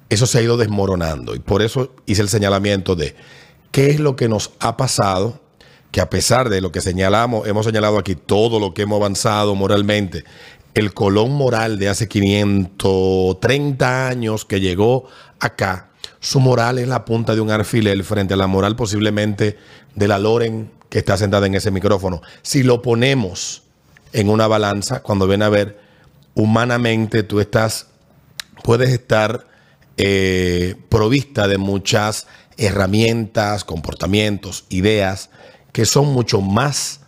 eso 0.09 0.27
se 0.27 0.39
ha 0.39 0.43
ido 0.43 0.57
desmoronando. 0.57 1.35
Y 1.35 1.41
por 1.41 1.61
eso 1.61 1.93
hice 2.07 2.23
el 2.23 2.29
señalamiento 2.29 2.95
de 2.95 3.17
qué 3.73 3.91
es 3.91 4.01
lo 4.01 4.17
que 4.17 4.29
nos 4.29 4.53
ha 4.61 4.77
pasado, 4.77 5.41
que 5.91 6.01
a 6.01 6.09
pesar 6.09 6.49
de 6.49 6.61
lo 6.61 6.71
que 6.71 6.81
señalamos, 6.81 7.49
hemos 7.49 7.67
señalado 7.67 7.99
aquí 7.99 8.15
todo 8.15 8.61
lo 8.61 8.75
que 8.75 8.83
hemos 8.83 9.01
avanzado 9.01 9.57
moralmente, 9.57 10.25
el 10.75 10.95
colón 10.95 11.33
moral 11.33 11.79
de 11.79 11.89
hace 11.89 12.07
530 12.07 14.09
años 14.09 14.45
que 14.45 14.61
llegó 14.61 15.09
acá, 15.41 15.86
su 16.27 16.41
moral 16.41 16.81
es 16.81 16.89
la 16.89 17.05
punta 17.05 17.37
de 17.37 17.41
un 17.41 17.53
alfiler 17.53 18.03
frente 18.03 18.35
a 18.35 18.37
la 18.37 18.49
moral 18.49 18.75
posiblemente 18.75 19.57
de 19.95 20.09
la 20.09 20.19
Loren 20.19 20.73
que 20.89 20.99
está 20.99 21.17
sentada 21.17 21.47
en 21.47 21.55
ese 21.55 21.71
micrófono. 21.71 22.21
Si 22.43 22.65
lo 22.65 22.83
ponemos 22.83 23.63
en 24.13 24.29
una 24.29 24.49
balanza, 24.49 25.05
cuando 25.05 25.29
ven 25.29 25.43
a 25.43 25.49
ver, 25.49 25.79
humanamente 26.35 27.23
tú 27.23 27.39
estás, 27.39 27.87
puedes 28.65 28.91
estar 28.91 29.47
eh, 29.99 30.75
provista 30.89 31.47
de 31.47 31.59
muchas 31.59 32.27
herramientas, 32.57 33.63
comportamientos, 33.63 34.65
ideas 34.69 35.31
que 35.71 35.87
son 35.87 36.13
mucho 36.13 36.41
más, 36.41 37.03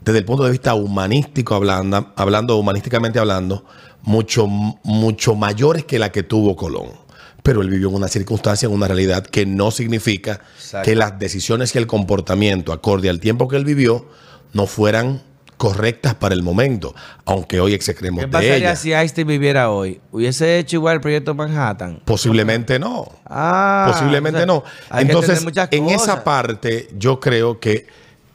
desde 0.00 0.20
el 0.20 0.24
punto 0.24 0.42
de 0.44 0.52
vista 0.52 0.72
humanístico 0.72 1.54
hablando, 1.54 2.14
hablando 2.16 2.56
humanísticamente 2.56 3.18
hablando, 3.18 3.66
mucho, 4.00 4.46
mucho 4.46 5.34
mayores 5.34 5.84
que 5.84 5.98
la 5.98 6.10
que 6.10 6.22
tuvo 6.22 6.56
Colón. 6.56 7.03
Pero 7.44 7.60
él 7.62 7.68
vivió 7.70 7.90
en 7.90 7.94
una 7.94 8.08
circunstancia, 8.08 8.66
en 8.66 8.72
una 8.72 8.88
realidad 8.88 9.24
que 9.24 9.46
no 9.46 9.70
significa 9.70 10.40
Exacto. 10.56 10.86
que 10.86 10.96
las 10.96 11.18
decisiones 11.18 11.74
y 11.74 11.78
el 11.78 11.86
comportamiento 11.86 12.72
acorde 12.72 13.08
al 13.10 13.20
tiempo 13.20 13.46
que 13.46 13.56
él 13.56 13.64
vivió 13.64 14.08
no 14.54 14.66
fueran 14.66 15.22
correctas 15.56 16.14
para 16.14 16.34
el 16.34 16.42
momento, 16.42 16.94
aunque 17.24 17.60
hoy 17.60 17.74
execremos 17.74 18.20
¿Qué 18.20 18.26
de 18.26 18.32
pasaría 18.32 18.56
ella. 18.56 18.76
si 18.76 18.92
Einstein 18.92 19.26
viviera 19.26 19.70
hoy? 19.70 20.00
¿Hubiese 20.10 20.58
hecho 20.58 20.76
igual 20.76 20.94
el 20.96 21.00
proyecto 21.00 21.34
Manhattan? 21.34 22.00
Posiblemente 22.04 22.78
no. 22.78 23.12
Ah, 23.26 23.90
Posiblemente 23.92 24.38
o 24.38 24.40
sea, 24.40 24.46
no. 24.46 24.64
Entonces, 24.98 25.44
en 25.70 25.88
esa 25.90 26.24
parte, 26.24 26.88
yo 26.98 27.20
creo 27.20 27.60
que, 27.60 27.86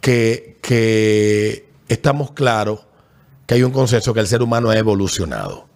que, 0.02 0.58
que 0.62 1.66
estamos 1.88 2.32
claros 2.32 2.82
que 3.46 3.56
hay 3.56 3.64
un 3.64 3.72
consenso 3.72 4.14
que 4.14 4.20
el 4.20 4.28
ser 4.28 4.42
humano 4.44 4.70
ha 4.70 4.78
evolucionado. 4.78 5.69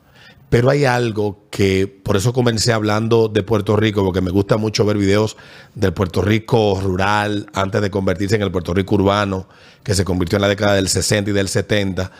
Pero 0.53 0.69
hay 0.69 0.85
algo 0.85 1.47
que, 1.49 1.87
por 1.87 2.15
eso 2.15 2.31
comencé 2.31 2.73
hablando 2.73 3.27
de 3.27 3.41
Puerto 3.41 3.75
Rico, 3.75 4.05
porque 4.05 4.21
me 4.21 4.29
gusta 4.29 4.57
mucho 4.57 4.85
ver 4.85 4.99
videos 4.99 5.35
del 5.73 5.93
Puerto 5.93 6.21
Rico 6.21 6.79
rural 6.79 7.47
antes 7.55 7.81
de 7.81 7.89
convertirse 7.89 8.35
en 8.35 8.43
el 8.43 8.51
Puerto 8.51 8.71
Rico 8.71 8.93
urbano, 8.93 9.47
que 9.81 9.95
se 9.95 10.05
convirtió 10.05 10.35
en 10.35 10.43
la 10.43 10.47
década 10.47 10.75
del 10.75 10.89
60 10.89 11.31
y 11.31 11.33
del 11.33 11.49
70, 11.49 12.11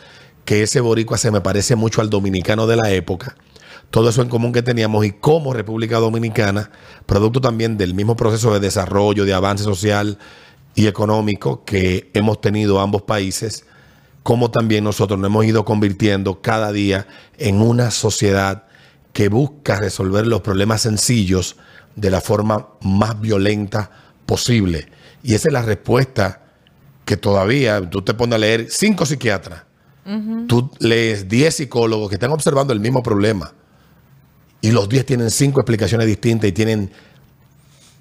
que 0.46 0.64
ese 0.64 0.80
boricua 0.80 1.20
se 1.20 1.30
me 1.30 1.42
parece 1.42 1.76
mucho 1.76 2.02
al 2.02 2.10
dominicano 2.10 2.66
de 2.66 2.76
la 2.76 2.90
época. 2.90 3.36
Todo 3.92 4.10
eso 4.10 4.24
en 4.24 4.30
común 4.30 4.52
que 4.52 4.64
teníamos 4.64 5.06
y 5.06 5.12
como 5.12 5.54
República 5.54 6.00
Dominicana, 6.00 6.72
producto 7.06 7.40
también 7.40 7.78
del 7.78 7.94
mismo 7.94 8.16
proceso 8.16 8.52
de 8.52 8.60
desarrollo, 8.60 9.26
de 9.26 9.34
avance 9.36 9.64
social 9.64 10.18
y 10.74 10.88
económico 10.88 11.64
que 11.66 12.10
hemos 12.16 12.42
tenido 12.42 12.80
ambos 12.80 13.04
países, 13.04 13.68
como 14.24 14.52
también 14.52 14.86
nosotros 14.86 15.20
nos 15.20 15.28
hemos 15.28 15.46
ido 15.46 15.66
convirtiendo 15.66 16.42
cada 16.42 16.72
día 16.72 17.08
en 17.38 17.62
una 17.62 17.92
sociedad 17.92 18.64
que 19.12 19.30
busca 19.30 19.80
resolver 19.80 20.26
los 20.26 20.42
problemas 20.42 20.82
sencillos 20.82 21.58
de 21.96 22.10
la 22.10 22.22
forma 22.22 22.70
más 22.82 23.20
violenta 23.20 23.92
posible. 24.26 24.88
Y 25.22 25.36
esa 25.36 25.50
es 25.50 25.54
la 25.54 25.62
respuesta 25.62 26.42
que 27.06 27.18
todavía 27.18 27.90
tú 27.90 28.02
te 28.02 28.14
pones 28.14 28.36
a 28.36 28.40
leer 28.40 28.68
cinco 28.70 29.06
psiquiatras, 29.06 29.64
tú 30.48 30.72
lees 30.80 31.30
10 31.30 31.56
psicólogos 31.56 32.10
que 32.10 32.16
están 32.16 32.32
observando 32.32 32.74
el 32.74 32.80
mismo 32.80 33.04
problema. 33.04 33.54
Y 34.62 34.72
los 34.72 34.88
10 34.88 35.06
tienen 35.06 35.32
cinco 35.32 35.60
explicaciones 35.60 36.08
distintas 36.08 36.50
y 36.50 36.54
tienen 36.54 36.92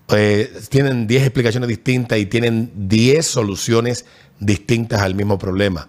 eh, 0.09 0.53
tienen 0.69 1.07
10 1.07 1.23
explicaciones 1.23 1.69
distintas 1.69 2.19
y 2.19 2.27
tienen 2.27 2.71
10 2.75 3.27
soluciones 3.27 4.05
distintas 4.39 5.01
al 5.01 5.15
mismo 5.15 5.39
problema. 5.39 5.89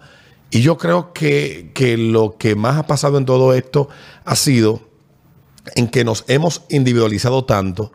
Y 0.53 0.61
yo 0.61 0.77
creo 0.77 1.13
que, 1.13 1.71
que 1.73 1.97
lo 1.97 2.37
que 2.37 2.55
más 2.55 2.77
ha 2.77 2.85
pasado 2.85 3.17
en 3.17 3.25
todo 3.25 3.55
esto 3.55 3.89
ha 4.23 4.35
sido 4.35 4.81
en 5.75 5.87
que 5.87 6.03
nos 6.03 6.25
hemos 6.27 6.61
individualizado 6.69 7.43
tanto 7.43 7.91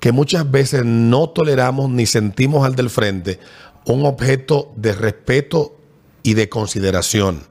que 0.00 0.10
muchas 0.10 0.50
veces 0.50 0.84
no 0.84 1.28
toleramos 1.28 1.90
ni 1.90 2.06
sentimos 2.06 2.66
al 2.66 2.74
del 2.74 2.90
frente 2.90 3.38
un 3.86 4.04
objeto 4.04 4.72
de 4.74 4.94
respeto 4.94 5.76
y 6.24 6.34
de 6.34 6.48
consideración. 6.48 7.44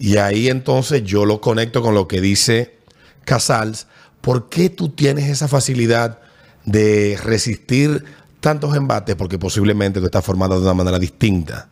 Y 0.00 0.16
ahí 0.16 0.48
entonces 0.48 1.04
yo 1.04 1.24
lo 1.24 1.40
conecto 1.40 1.80
con 1.80 1.94
lo 1.94 2.08
que 2.08 2.20
dice 2.20 2.78
Casals. 3.24 3.86
¿Por 4.20 4.48
qué 4.48 4.68
tú 4.68 4.88
tienes 4.88 5.30
esa 5.30 5.46
facilidad 5.46 6.18
de 6.64 7.16
resistir 7.22 8.04
tantos 8.40 8.74
embates? 8.74 9.14
Porque 9.14 9.38
posiblemente 9.38 10.00
tú 10.00 10.06
estás 10.06 10.24
formado 10.24 10.56
de 10.56 10.62
una 10.62 10.74
manera 10.74 10.98
distinta. 10.98 11.68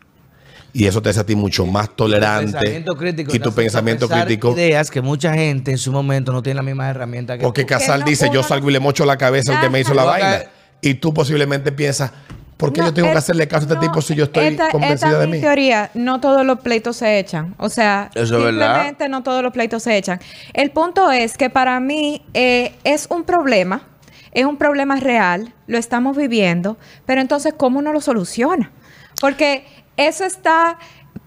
Y 0.73 0.85
eso 0.87 1.01
te 1.01 1.09
hace 1.09 1.19
a 1.19 1.25
ti 1.25 1.35
mucho 1.35 1.65
más 1.65 1.89
tolerante. 1.95 2.51
Pensamiento 2.53 2.95
crítico, 2.95 3.35
y 3.35 3.39
tu 3.39 3.51
pensamiento 3.53 4.07
crítico. 4.07 4.51
Ideas 4.53 4.89
que 4.89 5.01
mucha 5.01 5.33
gente 5.33 5.71
en 5.71 5.77
su 5.77 5.91
momento 5.91 6.31
no 6.31 6.41
tiene 6.41 6.55
la 6.55 6.63
misma 6.63 6.89
herramienta 6.89 7.37
que 7.37 7.43
Porque 7.43 7.63
tú. 7.63 7.67
Casal 7.69 8.01
no 8.01 8.05
dice, 8.05 8.29
yo 8.31 8.41
salgo 8.43 8.69
y 8.69 8.73
le 8.73 8.79
mocho 8.79 9.03
la 9.05 9.17
cabeza 9.17 9.55
al 9.55 9.61
que 9.61 9.69
me 9.69 9.79
hizo 9.81 9.93
la 9.93 10.03
vaina. 10.05 10.39
Y 10.81 10.95
tú 10.95 11.13
posiblemente 11.13 11.71
piensas, 11.73 12.11
¿por 12.57 12.71
qué 12.71 12.79
No, 12.81 12.87
yo 12.87 12.93
tengo 12.93 13.07
es- 13.09 13.11
que 13.13 13.17
hacerle 13.19 13.47
caso 13.47 13.63
a 13.65 13.67
este 13.67 13.75
no, 13.75 13.81
tipo 13.81 14.01
si 14.01 14.15
yo 14.15 14.23
estoy 14.23 14.45
esta- 14.47 14.69
convencida 14.69 15.09
esta 15.09 15.19
de 15.19 15.27
mi 15.27 15.33
mí? 15.33 15.41
teoría, 15.41 15.91
no 15.93 16.19
todos 16.21 16.45
los 16.45 16.59
pleitos 16.61 16.95
se 16.97 17.19
echan. 17.19 17.53
O 17.59 17.69
sea, 17.69 18.09
Eso 18.15 18.37
es 18.37 18.43
verdad. 18.45 18.67
simplemente 18.75 19.09
no 19.09 19.23
todos 19.23 19.43
los 19.43 19.51
pleitos 19.51 19.83
se 19.83 19.97
echan. 19.97 20.19
El 20.53 20.71
punto 20.71 21.11
es 21.11 21.37
que 21.37 21.49
para 21.49 21.79
mí 21.81 22.23
eh, 22.33 22.73
es 22.85 23.07
un 23.11 23.25
problema, 23.25 23.83
es 24.31 24.45
un 24.45 24.57
problema 24.57 24.95
real, 24.95 25.53
lo 25.67 25.77
estamos 25.77 26.15
viviendo, 26.15 26.77
pero 27.05 27.19
entonces, 27.19 27.53
¿cómo 27.57 27.79
uno 27.79 27.91
lo 27.93 27.99
soluciona? 28.01 28.71
Porque 29.19 29.65
eso 30.07 30.25
está, 30.25 30.77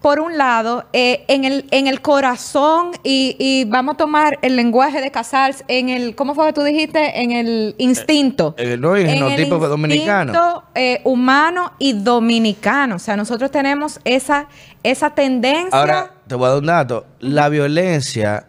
por 0.01 0.19
un 0.19 0.37
lado, 0.37 0.85
eh, 0.93 1.25
en, 1.27 1.45
el, 1.45 1.65
en 1.71 1.87
el 1.87 2.01
corazón 2.01 2.91
y, 3.03 3.35
y 3.39 3.65
vamos 3.65 3.95
a 3.95 3.97
tomar 3.97 4.37
el 4.43 4.55
lenguaje 4.55 5.01
de 5.01 5.09
Casals, 5.09 5.63
en 5.67 5.89
el, 5.89 6.15
¿cómo 6.15 6.35
fue 6.35 6.45
que 6.47 6.53
tú 6.53 6.63
dijiste? 6.63 7.21
En 7.21 7.31
el 7.31 7.75
instinto. 7.79 8.53
Eh, 8.57 8.77
no, 8.77 8.95
el 8.95 9.07
En 9.07 9.15
genotipo 9.15 9.57
dominicano. 9.67 10.31
instinto, 10.31 10.63
eh, 10.75 11.01
humano 11.05 11.73
y 11.79 11.93
dominicano. 11.93 12.97
O 12.97 12.99
sea, 12.99 13.17
nosotros 13.17 13.49
tenemos 13.49 13.99
esa, 14.03 14.47
esa 14.83 15.09
tendencia. 15.09 15.77
Ahora, 15.77 16.11
te 16.27 16.35
voy 16.35 16.45
a 16.45 16.49
dar 16.49 16.59
un 16.59 16.65
dato. 16.67 17.05
La 17.19 17.49
violencia 17.49 18.47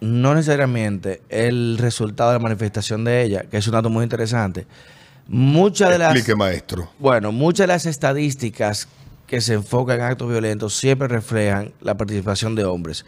no 0.00 0.34
necesariamente 0.34 1.22
es 1.28 1.48
el 1.48 1.78
resultado 1.78 2.30
de 2.30 2.38
la 2.38 2.42
manifestación 2.42 3.04
de 3.04 3.22
ella, 3.22 3.44
que 3.50 3.56
es 3.56 3.66
un 3.66 3.72
dato 3.72 3.90
muy 3.90 4.04
interesante. 4.04 4.66
Muchas 5.26 5.88
de 5.90 5.98
las... 5.98 6.14
Explique, 6.14 6.36
maestro. 6.36 6.90
Bueno, 6.98 7.32
muchas 7.32 7.64
de 7.64 7.68
las 7.68 7.86
estadísticas 7.86 8.86
que 9.34 9.40
se 9.40 9.54
enfocan 9.54 9.96
en 9.96 10.02
actos 10.02 10.28
violentos 10.28 10.74
siempre 10.74 11.08
reflejan 11.08 11.72
la 11.80 11.96
participación 11.96 12.54
de 12.54 12.64
hombres. 12.64 13.04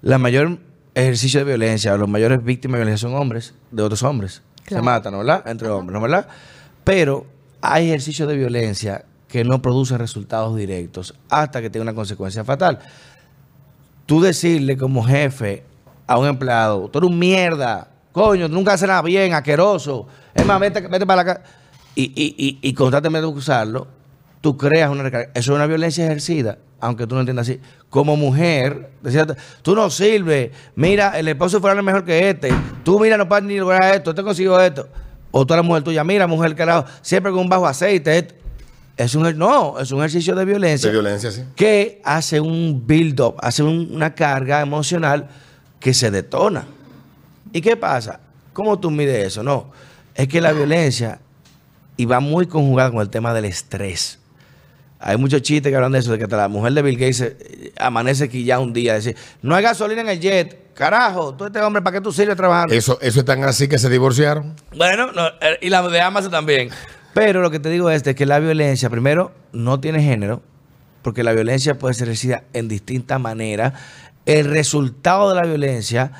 La 0.00 0.16
mayor 0.16 0.58
ejercicio 0.94 1.40
de 1.40 1.44
violencia, 1.44 1.96
los 1.96 2.08
mayores 2.08 2.44
víctimas 2.44 2.78
de 2.78 2.84
violencia 2.84 3.08
son 3.08 3.18
hombres, 3.18 3.52
de 3.72 3.82
otros 3.82 4.04
hombres. 4.04 4.42
Claro. 4.64 4.84
Se 4.84 4.86
matan, 4.86 5.12
¿no 5.12 5.18
verdad? 5.18 5.42
Entre 5.48 5.68
hombres, 5.68 5.92
¿no 5.92 6.00
verdad? 6.00 6.28
Pero 6.84 7.26
hay 7.60 7.88
ejercicios 7.88 8.28
de 8.28 8.36
violencia 8.36 9.04
que 9.26 9.42
no 9.42 9.60
producen 9.60 9.98
resultados 9.98 10.56
directos 10.56 11.16
hasta 11.28 11.60
que 11.60 11.68
tenga 11.68 11.82
una 11.82 11.94
consecuencia 11.94 12.44
fatal. 12.44 12.78
Tú 14.06 14.20
decirle 14.20 14.76
como 14.76 15.02
jefe 15.02 15.64
a 16.06 16.16
un 16.16 16.28
empleado, 16.28 16.88
tú 16.90 16.98
eres 16.98 17.10
un 17.10 17.18
mierda, 17.18 17.88
coño, 18.12 18.46
nunca 18.46 18.74
haces 18.74 18.86
nada 18.86 19.02
bien, 19.02 19.34
asqueroso, 19.34 20.06
es 20.32 20.46
más, 20.46 20.60
vete, 20.60 20.80
vete 20.86 21.04
para 21.04 21.24
la 21.24 21.24
casa, 21.24 21.40
y, 21.96 22.04
y, 22.04 22.36
y, 22.38 22.58
y 22.62 22.72
constantemente 22.72 23.26
usarlo, 23.26 23.95
tú 24.46 24.56
creas 24.56 24.88
una 24.90 25.02
recarga. 25.02 25.30
Eso 25.34 25.52
es 25.52 25.56
una 25.56 25.66
violencia 25.66 26.04
ejercida 26.04 26.58
aunque 26.78 27.06
tú 27.06 27.14
no 27.14 27.22
entiendas 27.22 27.48
así, 27.48 27.58
como 27.88 28.16
mujer, 28.16 28.90
decía, 29.02 29.26
tú 29.62 29.74
no 29.74 29.88
sirves, 29.88 30.50
mira, 30.76 31.18
el 31.18 31.26
esposo 31.26 31.58
fuera 31.58 31.80
mejor 31.82 32.04
que 32.04 32.28
este, 32.28 32.50
tú 32.84 33.00
mira, 33.00 33.16
no 33.16 33.26
puedes 33.26 33.44
ni 33.44 33.56
lograr 33.56 33.94
esto, 33.94 34.14
te 34.14 34.22
consigo 34.22 34.60
esto. 34.60 34.86
O 35.30 35.46
tú 35.46 35.54
eres 35.54 35.64
la 35.64 35.68
mujer 35.68 35.82
tuya, 35.82 36.04
mira, 36.04 36.26
mujer, 36.26 36.54
carajo, 36.54 36.84
siempre 37.00 37.32
con 37.32 37.40
un 37.40 37.48
bajo 37.48 37.66
aceite. 37.66 38.18
esto. 38.18 38.34
Es 38.98 39.14
un, 39.14 39.26
er, 39.26 39.34
no, 39.36 39.80
es 39.80 39.90
un 39.90 39.98
ejercicio 40.00 40.34
de 40.34 40.44
violencia 40.44 40.88
De 40.90 40.92
violencia, 40.92 41.30
sí. 41.32 41.44
que 41.56 42.00
hace 42.04 42.40
un 42.40 42.86
build-up, 42.86 43.36
hace 43.40 43.62
un- 43.62 43.88
una 43.92 44.14
carga 44.14 44.60
emocional 44.60 45.28
que 45.80 45.94
se 45.94 46.10
detona. 46.10 46.66
¿Y 47.52 47.62
qué 47.62 47.76
pasa? 47.76 48.20
¿Cómo 48.52 48.78
tú 48.78 48.90
mides 48.90 49.26
eso? 49.28 49.42
No, 49.42 49.70
es 50.14 50.28
que 50.28 50.40
la 50.42 50.52
violencia 50.52 51.20
y 51.96 52.04
va 52.04 52.20
muy 52.20 52.46
conjugada 52.46 52.90
con 52.90 53.00
el 53.00 53.08
tema 53.08 53.32
del 53.32 53.46
estrés. 53.46 54.18
Hay 55.08 55.16
muchos 55.18 55.40
chistes 55.40 55.70
que 55.70 55.76
hablan 55.76 55.92
de 55.92 56.00
eso, 56.00 56.10
de 56.10 56.18
que 56.18 56.24
hasta 56.24 56.36
la 56.36 56.48
mujer 56.48 56.72
de 56.72 56.82
Bill 56.82 56.96
Gates 56.98 57.20
eh, 57.20 57.72
amanece 57.78 58.28
quillada 58.28 58.60
un 58.60 58.72
día, 58.72 58.94
decir, 58.94 59.14
no 59.40 59.54
hay 59.54 59.62
gasolina 59.62 60.00
en 60.00 60.08
el 60.08 60.18
jet, 60.18 60.74
carajo, 60.74 61.32
tú 61.32 61.44
este 61.44 61.60
hombre, 61.60 61.80
¿para 61.80 61.96
qué 61.96 62.00
tú 62.00 62.10
sirves 62.10 62.36
trabajando? 62.36 62.74
Eso, 62.74 62.98
eso 63.00 63.20
es 63.20 63.24
tan 63.24 63.44
así 63.44 63.68
que 63.68 63.78
se 63.78 63.88
divorciaron. 63.88 64.56
Bueno, 64.76 65.12
no, 65.12 65.28
eh, 65.28 65.58
y 65.60 65.70
la 65.70 65.86
de 65.88 66.00
Amazon 66.00 66.32
también. 66.32 66.70
Pero 67.14 67.40
lo 67.40 67.52
que 67.52 67.60
te 67.60 67.70
digo 67.70 67.88
es 67.88 68.02
de 68.02 68.16
que 68.16 68.26
la 68.26 68.40
violencia, 68.40 68.90
primero, 68.90 69.30
no 69.52 69.78
tiene 69.78 70.02
género, 70.02 70.42
porque 71.02 71.22
la 71.22 71.32
violencia 71.32 71.78
puede 71.78 71.94
ser 71.94 72.08
ejercida 72.08 72.42
en 72.52 72.66
distintas 72.66 73.20
maneras. 73.20 73.74
El 74.24 74.46
resultado 74.50 75.28
de 75.28 75.36
la 75.36 75.42
violencia 75.46 76.10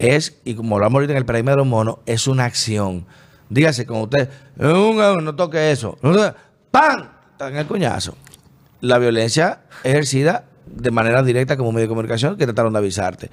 es, 0.00 0.40
y 0.44 0.56
como 0.56 0.74
hablamos 0.74 0.96
ahorita 0.96 1.12
en 1.12 1.18
el 1.18 1.26
paradigma 1.26 1.52
de 1.52 1.58
los 1.58 1.66
monos, 1.68 1.98
es 2.06 2.26
una 2.26 2.44
acción. 2.44 3.06
Dígase, 3.50 3.86
como 3.86 4.02
usted, 4.02 4.28
"Eh, 4.58 5.14
no 5.22 5.36
toque 5.36 5.70
eso, 5.70 5.96
¡pam! 6.72 7.15
En 7.38 7.56
el 7.56 7.66
cuñazo. 7.66 8.14
La 8.80 8.98
violencia 8.98 9.60
ejercida 9.84 10.44
de 10.66 10.90
manera 10.90 11.22
directa 11.22 11.56
como 11.56 11.72
medio 11.72 11.84
de 11.84 11.88
comunicación 11.88 12.36
que 12.36 12.44
trataron 12.44 12.72
de 12.72 12.78
avisarte. 12.78 13.30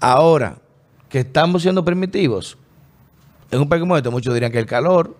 Ahora, 0.00 0.58
que 1.08 1.20
estamos 1.20 1.62
siendo 1.62 1.84
primitivos, 1.84 2.58
en 3.50 3.60
un 3.60 3.68
país 3.68 3.80
como 3.80 3.96
este, 3.96 4.10
muchos 4.10 4.34
dirían 4.34 4.52
que 4.52 4.58
el 4.58 4.66
calor, 4.66 5.16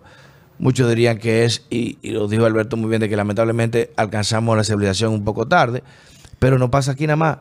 muchos 0.59 0.89
dirían 0.89 1.17
que 1.17 1.45
es, 1.45 1.65
y, 1.69 1.97
y 2.01 2.11
lo 2.11 2.27
dijo 2.27 2.45
Alberto 2.45 2.77
muy 2.77 2.89
bien, 2.89 3.01
de 3.01 3.09
que 3.09 3.15
lamentablemente 3.15 3.91
alcanzamos 3.95 4.55
la 4.55 4.63
civilización 4.63 5.13
un 5.13 5.23
poco 5.23 5.47
tarde, 5.47 5.83
pero 6.39 6.57
no 6.57 6.69
pasa 6.69 6.91
aquí 6.91 7.07
nada 7.07 7.17
más. 7.17 7.37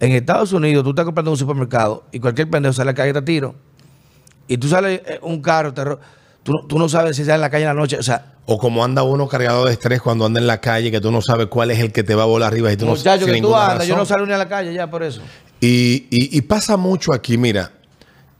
En 0.00 0.12
Estados 0.12 0.52
Unidos, 0.52 0.82
tú 0.82 0.90
estás 0.90 1.04
comprando 1.04 1.30
un 1.30 1.36
supermercado 1.36 2.04
y 2.10 2.20
cualquier 2.20 2.50
pendejo 2.50 2.72
sale 2.72 2.90
a 2.90 2.92
la 2.92 2.96
calle 2.96 3.12
te 3.12 3.22
tiro, 3.22 3.54
y 4.48 4.56
tú 4.58 4.68
sales 4.68 5.02
eh, 5.06 5.18
un 5.22 5.40
carro, 5.40 5.72
te 5.72 5.84
tú, 6.42 6.52
no- 6.52 6.66
tú 6.66 6.78
no 6.78 6.88
sabes 6.88 7.16
si 7.16 7.24
sale 7.24 7.36
en 7.36 7.40
la 7.42 7.50
calle 7.50 7.64
en 7.64 7.68
la 7.68 7.74
noche, 7.74 7.98
o 7.98 8.02
sea, 8.02 8.26
O 8.46 8.58
como 8.58 8.84
anda 8.84 9.02
uno 9.04 9.28
cargado 9.28 9.64
de 9.66 9.72
estrés 9.72 10.02
cuando 10.02 10.24
anda 10.26 10.40
en 10.40 10.46
la 10.48 10.60
calle, 10.60 10.90
que 10.90 11.00
tú 11.00 11.10
no 11.12 11.22
sabes 11.22 11.46
cuál 11.46 11.70
es 11.70 11.78
el 11.78 11.92
que 11.92 12.02
te 12.02 12.14
va 12.16 12.24
a 12.24 12.26
volar 12.26 12.48
arriba 12.48 12.72
y 12.72 12.76
tú 12.76 12.86
no 12.86 12.96
sin 12.96 13.04
que 13.04 13.40
tú 13.40 13.54
andas, 13.54 13.86
yo 13.86 13.96
no 13.96 14.04
salgo 14.04 14.26
ni 14.26 14.32
a 14.32 14.38
la 14.38 14.48
calle 14.48 14.74
ya 14.74 14.90
por 14.90 15.02
eso. 15.04 15.20
Y, 15.60 16.06
y- 16.10 16.36
y 16.36 16.40
pasa 16.42 16.76
mucho 16.76 17.12
aquí, 17.14 17.38
mira. 17.38 17.70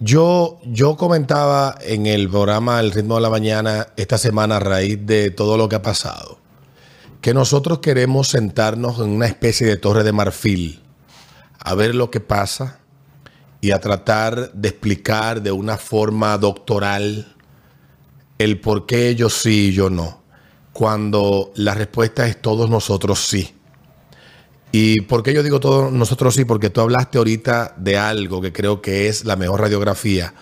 Yo, 0.01 0.59
yo 0.65 0.97
comentaba 0.97 1.77
en 1.81 2.07
el 2.07 2.29
programa 2.29 2.81
El 2.81 2.91
ritmo 2.91 3.15
de 3.15 3.21
la 3.21 3.31
mañana 3.31 3.87
esta 3.97 4.19
semana 4.19 4.57
a 4.57 4.59
raíz 4.61 4.99
de 5.07 5.31
todo 5.31 5.57
lo 5.57 5.69
que 5.69 5.77
ha 5.77 5.83
pasado, 5.83 6.38
que 7.21 7.33
nosotros 7.33 7.79
queremos 7.79 8.27
sentarnos 8.27 8.99
en 8.99 9.11
una 9.11 9.27
especie 9.27 9.65
de 9.69 9.77
torre 9.77 10.03
de 10.03 10.11
marfil 10.11 10.83
a 11.61 11.75
ver 11.77 11.95
lo 11.95 12.11
que 12.11 12.19
pasa 12.19 12.81
y 13.61 13.71
a 13.71 13.79
tratar 13.81 14.51
de 14.53 14.69
explicar 14.71 15.41
de 15.43 15.53
una 15.53 15.77
forma 15.79 16.37
doctoral 16.38 17.37
el 18.38 18.61
por 18.61 18.87
qué 18.87 19.14
yo 19.14 19.29
sí 19.31 19.68
y 19.68 19.73
yo 19.73 19.90
no, 19.90 20.23
cuando 20.73 21.53
la 21.57 21.75
respuesta 21.75 22.27
es 22.27 22.40
todos 22.40 22.68
nosotros 22.68 23.21
sí. 23.27 23.55
¿Y 24.75 25.03
por 25.03 25.23
qué 25.23 25.35
yo 25.35 25.42
digo 25.42 25.61
todos 25.61 25.92
nosotros 25.92 26.35
sí? 26.35 26.45
Porque 26.47 26.71
tú 26.71 26.81
hablaste 26.81 27.18
ahorita 27.18 27.75
de 27.77 27.99
algo 27.99 28.40
que 28.40 28.53
creo 28.53 28.81
que 28.81 29.09
es 29.09 29.25
la 29.27 29.37
mejor 29.37 29.61
radiografía, 29.61 30.33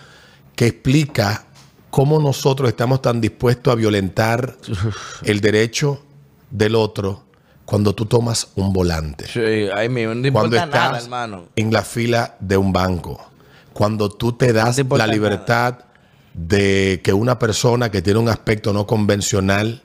que 0.55 0.67
explica 0.67 1.45
cómo 1.89 2.19
nosotros 2.19 2.69
estamos 2.69 3.01
tan 3.01 3.19
dispuestos 3.19 3.73
a 3.73 3.75
violentar 3.75 4.55
el 5.23 5.41
derecho 5.41 6.01
del 6.49 6.75
otro 6.75 7.23
cuando 7.65 7.93
tú 7.95 8.05
tomas 8.05 8.49
un 8.55 8.73
volante 8.73 9.27
Sí, 9.27 9.69
no 9.69 10.33
cuando 10.33 10.57
estás 10.57 10.69
nada, 10.69 10.99
hermano. 10.99 11.43
en 11.55 11.71
la 11.71 11.83
fila 11.83 12.35
de 12.39 12.57
un 12.57 12.73
banco, 12.73 13.31
cuando 13.73 14.09
tú 14.09 14.33
te 14.33 14.51
das 14.51 14.81
la 14.89 15.07
libertad 15.07 15.79
de 16.33 17.01
que 17.03 17.13
una 17.13 17.39
persona 17.39 17.91
que 17.91 18.01
tiene 18.01 18.19
un 18.19 18.29
aspecto 18.29 18.71
no 18.73 18.87
convencional, 18.87 19.83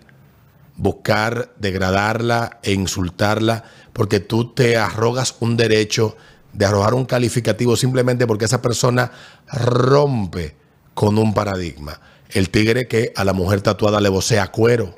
buscar 0.77 1.53
degradarla 1.59 2.59
e 2.63 2.73
insultarla, 2.73 3.65
porque 3.93 4.21
tú 4.21 4.53
te 4.53 4.77
arrogas 4.77 5.37
un 5.41 5.57
derecho 5.57 6.17
de 6.53 6.67
arrojar 6.67 6.95
un 6.95 7.05
calificativo 7.05 7.77
simplemente 7.77 8.27
porque 8.27 8.45
esa 8.45 8.63
persona 8.63 9.11
rompe 9.53 10.55
con 10.95 11.19
un 11.19 11.35
paradigma. 11.35 12.01
El 12.31 12.51
tigre 12.51 12.89
que 12.89 13.13
a 13.17 13.25
la 13.25 13.33
mujer 13.33 13.61
tatuada 13.63 14.01
le 14.01 14.09
vocea 14.09 14.47
cuero. 14.49 14.95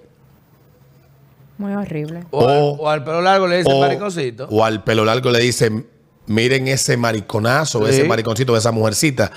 Muy 1.58 1.72
horrible. 1.74 2.24
O, 2.30 2.46
al- 2.48 2.56
O- 2.58 2.68
o 2.80 2.88
al 2.88 3.04
pelo 3.04 3.20
largo 3.20 3.46
le 3.48 3.58
dice 3.58 3.72
o, 3.72 3.80
mariconcito. 3.80 4.48
o 4.50 4.64
al 4.64 4.84
pelo 4.84 5.04
largo 5.04 5.30
le 5.30 5.40
dicen, 5.40 5.86
miren 6.26 6.68
ese 6.68 6.96
mariconazo, 6.96 7.84
Sí. 7.86 7.90
ese 7.94 8.04
mariconcito, 8.04 8.56
esa 8.56 8.70
mujercita. 8.70 9.32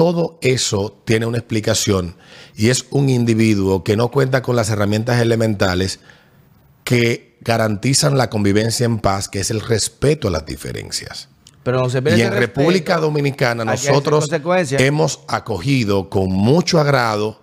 Todo 0.00 0.38
eso 0.40 0.98
tiene 1.04 1.26
una 1.26 1.36
explicación 1.36 2.16
y 2.56 2.70
es 2.70 2.86
un 2.88 3.10
individuo 3.10 3.84
que 3.84 3.98
no 3.98 4.10
cuenta 4.10 4.40
con 4.40 4.56
las 4.56 4.70
herramientas 4.70 5.20
elementales 5.20 6.00
que 6.84 7.36
garantizan 7.42 8.16
la 8.16 8.30
convivencia 8.30 8.86
en 8.86 9.00
paz, 9.00 9.28
que 9.28 9.40
es 9.40 9.50
el 9.50 9.60
respeto 9.60 10.28
a 10.28 10.30
las 10.30 10.46
diferencias. 10.46 11.28
Pero 11.62 11.80
no 11.80 11.90
se 11.90 12.00
pierde 12.00 12.18
Y 12.18 12.22
en 12.22 12.32
República. 12.32 12.96
Dominicana 12.96 13.62
nosotros 13.62 14.30
hemos 14.78 15.20
acogido 15.28 16.08
con 16.08 16.32
mucho 16.32 16.80
agrado 16.80 17.38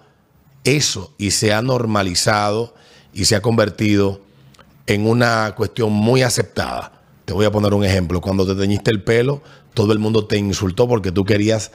eso 0.63 1.13
y 1.20 1.30
se 1.30 1.54
ha 1.54 1.62
normalizado 1.62 2.74
y 3.13 3.26
se 3.26 3.36
ha 3.36 3.41
convertido 3.43 4.22
en 4.88 5.06
una 5.06 5.54
cuestión 5.56 5.93
muy 5.93 6.24
aceptada. 6.24 7.04
Te 7.26 7.34
voy 7.34 7.46
a 7.46 7.52
poner 7.52 7.76
un 7.76 7.86
ejemplo. 7.86 8.20
Cuando 8.20 8.48
te 8.48 8.60
teñiste 8.60 8.89
el 8.89 9.04
pelo, 9.04 9.43
todo 9.76 9.93
el 9.93 10.00
mundo 10.00 10.26
te 10.26 10.39
insultó 10.39 10.88
porque 10.88 11.12
tú 11.12 11.24
querías 11.24 11.72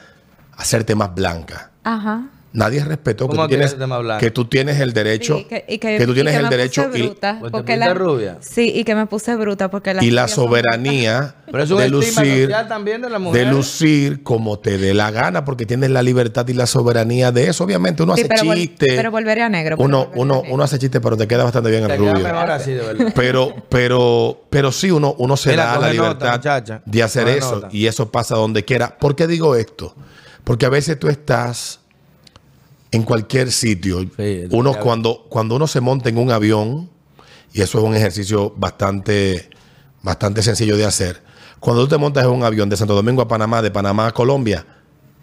hacerte 0.57 0.95
más 0.95 1.13
blanca. 1.13 1.71
Ajá. 1.83 2.23
Nadie 2.55 2.83
respetó 2.85 3.25
que 3.27 3.31
¿Cómo 3.35 3.47
tú, 3.47 3.49
tienes, 3.49 3.75
que 4.19 4.29
tú 4.29 4.45
tienes 4.45 4.79
el 4.79 4.93
derecho, 4.93 5.37
Sí, 5.39 5.45
que, 5.45 5.65
y 5.67 5.79
que, 5.79 5.97
tú 6.05 6.11
y 6.11 6.13
tienes 6.13 6.33
que 6.33 6.37
el 6.37 6.43
me 6.43 6.49
derecho 6.51 6.87
y, 6.93 7.01
bruta, 7.01 7.37
Pues 7.39 7.51
porque 7.51 7.75
la- 7.77 7.95
rubia. 7.95 8.37
Sí, 8.41 8.71
y 8.75 8.83
que 8.83 8.93
me 8.93 9.07
puse 9.07 9.35
bruta 9.35 9.71
porque 9.71 9.91
la 9.95 10.03
y 10.03 10.11
la 10.11 10.27
soberanía 10.27 11.33
Pero 11.51 11.63
es 11.63 11.71
un 11.71 11.79
de 11.79 11.89
lucir 11.89 12.47
de 12.47 13.09
la 13.09 13.19
de 13.31 13.45
lucir 13.45 14.21
como 14.21 14.59
te 14.59 14.77
dé 14.77 14.93
la 14.93 15.09
gana 15.09 15.43
porque 15.45 15.65
tienes 15.65 15.89
la 15.89 16.03
libertad 16.03 16.47
y 16.47 16.53
la 16.53 16.67
soberanía 16.67 17.31
de 17.31 17.47
eso 17.47 17.63
obviamente 17.63 18.03
uno 18.03 18.15
Sí, 18.15 18.21
hace 18.21 18.29
pero, 18.29 18.43
vol- 18.43 18.55
chiste 18.55 18.85
pero 18.95 19.09
volvería 19.09 19.49
negro. 19.49 19.75
uno 19.79 20.11
uno 20.13 20.35
negro. 20.41 20.53
uno 20.53 20.63
hace 20.63 20.77
chiste 20.77 21.01
pero 21.01 21.17
te 21.17 21.27
queda 21.27 21.43
bastante 21.45 21.71
bien 21.71 21.87
Te 21.87 21.93
el 21.93 21.97
rubio 21.99 22.13
mejor 22.13 22.51
así, 22.51 22.71
de 22.73 22.81
verdad. 22.85 23.11
pero 23.15 23.55
pero 23.67 24.43
pero 24.51 24.71
sí 24.71 24.91
uno 24.91 25.15
uno 25.17 25.35
se 25.37 25.49
Mira, 25.49 25.65
da 25.65 25.71
la 25.71 25.77
nota, 25.87 25.91
libertad 25.91 26.33
muchacha. 26.35 26.81
de 26.85 27.01
hacer 27.01 27.27
eso 27.29 27.55
nota. 27.55 27.69
y 27.71 27.87
eso 27.87 28.11
pasa 28.11 28.35
donde 28.35 28.63
quiera 28.63 28.95
¿por 28.99 29.15
qué 29.15 29.25
digo 29.25 29.55
esto? 29.55 29.95
Porque 30.43 30.65
a 30.65 30.69
veces 30.69 30.99
tú 30.99 31.07
estás 31.07 31.79
en 32.91 33.03
cualquier 33.03 33.51
sitio 33.51 34.01
Sí, 34.17 34.43
uno 34.51 34.73
cuando 34.75 35.25
cuando 35.29 35.55
uno 35.55 35.67
se 35.67 35.81
monta 35.81 36.09
en 36.09 36.17
un 36.17 36.31
avión 36.31 36.89
y 37.53 37.61
eso 37.61 37.79
es 37.79 37.83
un 37.83 37.95
ejercicio 37.95 38.53
bastante 38.55 39.49
bastante 40.01 40.43
sencillo 40.43 40.77
de 40.77 40.85
hacer 40.85 41.21
cuando 41.59 41.83
tú 41.83 41.89
te 41.89 41.97
montas 41.97 42.25
en 42.25 42.31
un 42.31 42.43
avión 42.43 42.69
de 42.69 42.77
Santo 42.77 42.93
Domingo 42.93 43.21
a 43.21 43.27
Panamá 43.27 43.61
de 43.61 43.71
Panamá 43.71 44.07
a 44.07 44.11
Colombia 44.11 44.65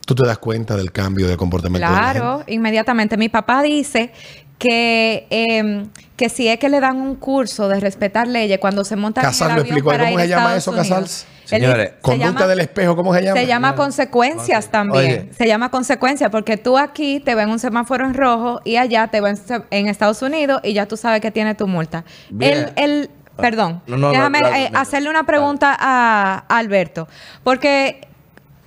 tú 0.07 0.15
te 0.15 0.27
das 0.27 0.39
cuenta 0.39 0.77
del 0.77 0.91
cambio 0.91 1.29
de 1.29 1.37
comportamiento 1.37 1.87
de 1.89 1.95
la 1.95 2.03
gente. 2.03 2.19
Claro, 2.19 2.45
inmediatamente. 2.49 3.17
Mi 3.17 3.29
papá 3.29 3.63
dice 3.63 4.13
que, 4.59 5.27
eh, 5.31 5.87
que 6.17 6.29
si 6.29 6.49
es 6.49 6.59
que 6.59 6.69
le 6.69 6.81
dan 6.81 6.97
un 6.97 7.15
curso 7.15 7.69
de 7.69 7.79
respetar 7.79 8.27
leyes 8.27 8.59
cuando 8.59 8.85
se 8.85 8.97
monta 8.97 9.23
Casals, 9.23 9.41
en 9.41 9.47
¿me 9.47 9.53
el 9.53 9.61
avión 9.61 9.67
explicó 9.67 9.91
para 9.91 10.05
cómo 10.07 10.19
se 10.19 10.29
llama 10.29 10.57
Estados 10.57 10.63
eso, 10.63 10.71
Unidos. 10.73 10.89
Casals? 10.89 11.23
Él 11.23 11.39
Señores, 11.51 11.91
se 11.97 12.01
Conducta 12.01 12.33
llama- 12.33 12.47
del 12.47 12.61
espejo, 12.61 12.97
¿cómo 12.97 13.15
se 13.15 13.23
llama? 13.23 13.41
Se 13.41 13.47
llama 13.47 13.75
consecuencias 13.75 14.71
también. 14.71 15.05
Oye. 15.23 15.33
Se 15.35 15.47
llama 15.47 15.71
consecuencias 15.71 16.31
porque 16.31 16.57
tú 16.57 16.79
aquí 16.79 17.21
te 17.21 17.35
ven 17.35 17.51
un 17.51 17.59
semáforo 17.59 18.07
en 18.07 18.15
rojo 18.15 18.61
y 18.65 18.77
allá 18.77 19.09
te 19.09 19.21
ven 19.21 19.39
en 19.71 19.89
Estados 19.89 20.23
Unidos 20.23 20.61
y 20.65 20.73
ya 20.73 20.87
tú 20.87 20.97
sabes 20.97 21.21
que 21.21 21.31
tiene 21.31 21.55
tu 21.55 21.67
multa. 21.67 22.05
Bien. 22.31 22.73
El, 22.77 22.91
el, 22.93 23.11
perdón, 23.37 23.83
No, 23.87 23.97
no, 23.97 24.11
déjame 24.11 24.41
no, 24.41 24.49
eh, 24.49 24.70
hacerle 24.74 25.11
una 25.11 25.24
pregunta 25.24 25.77
a, 25.79 26.45
a 26.49 26.59
Alberto. 26.59 27.09
Porque 27.43 28.07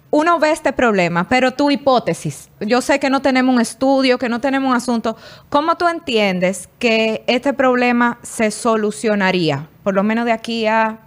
uno 0.09 0.37
ve 0.39 0.51
este 0.51 0.73
problema, 0.73 1.27
pero 1.27 1.53
tu 1.53 1.71
hipótesis, 1.71 2.49
yo 2.59 2.81
sé 2.81 2.99
que 2.99 3.09
no 3.09 3.21
tenemos 3.23 3.55
un 3.55 3.59
estudio, 3.61 4.19
que 4.19 4.29
no 4.29 4.39
tenemos 4.39 4.69
un 4.69 4.75
asunto, 4.75 5.17
¿cómo 5.49 5.75
tú 5.75 5.87
entiendes 5.87 6.69
que 6.77 7.23
este 7.25 7.53
problema 7.53 8.19
se 8.21 8.51
solucionaría? 8.51 9.67
Por 9.83 9.95
lo 9.95 10.03
menos 10.03 10.25
de 10.25 10.31
aquí 10.31 10.67
a, 10.67 10.99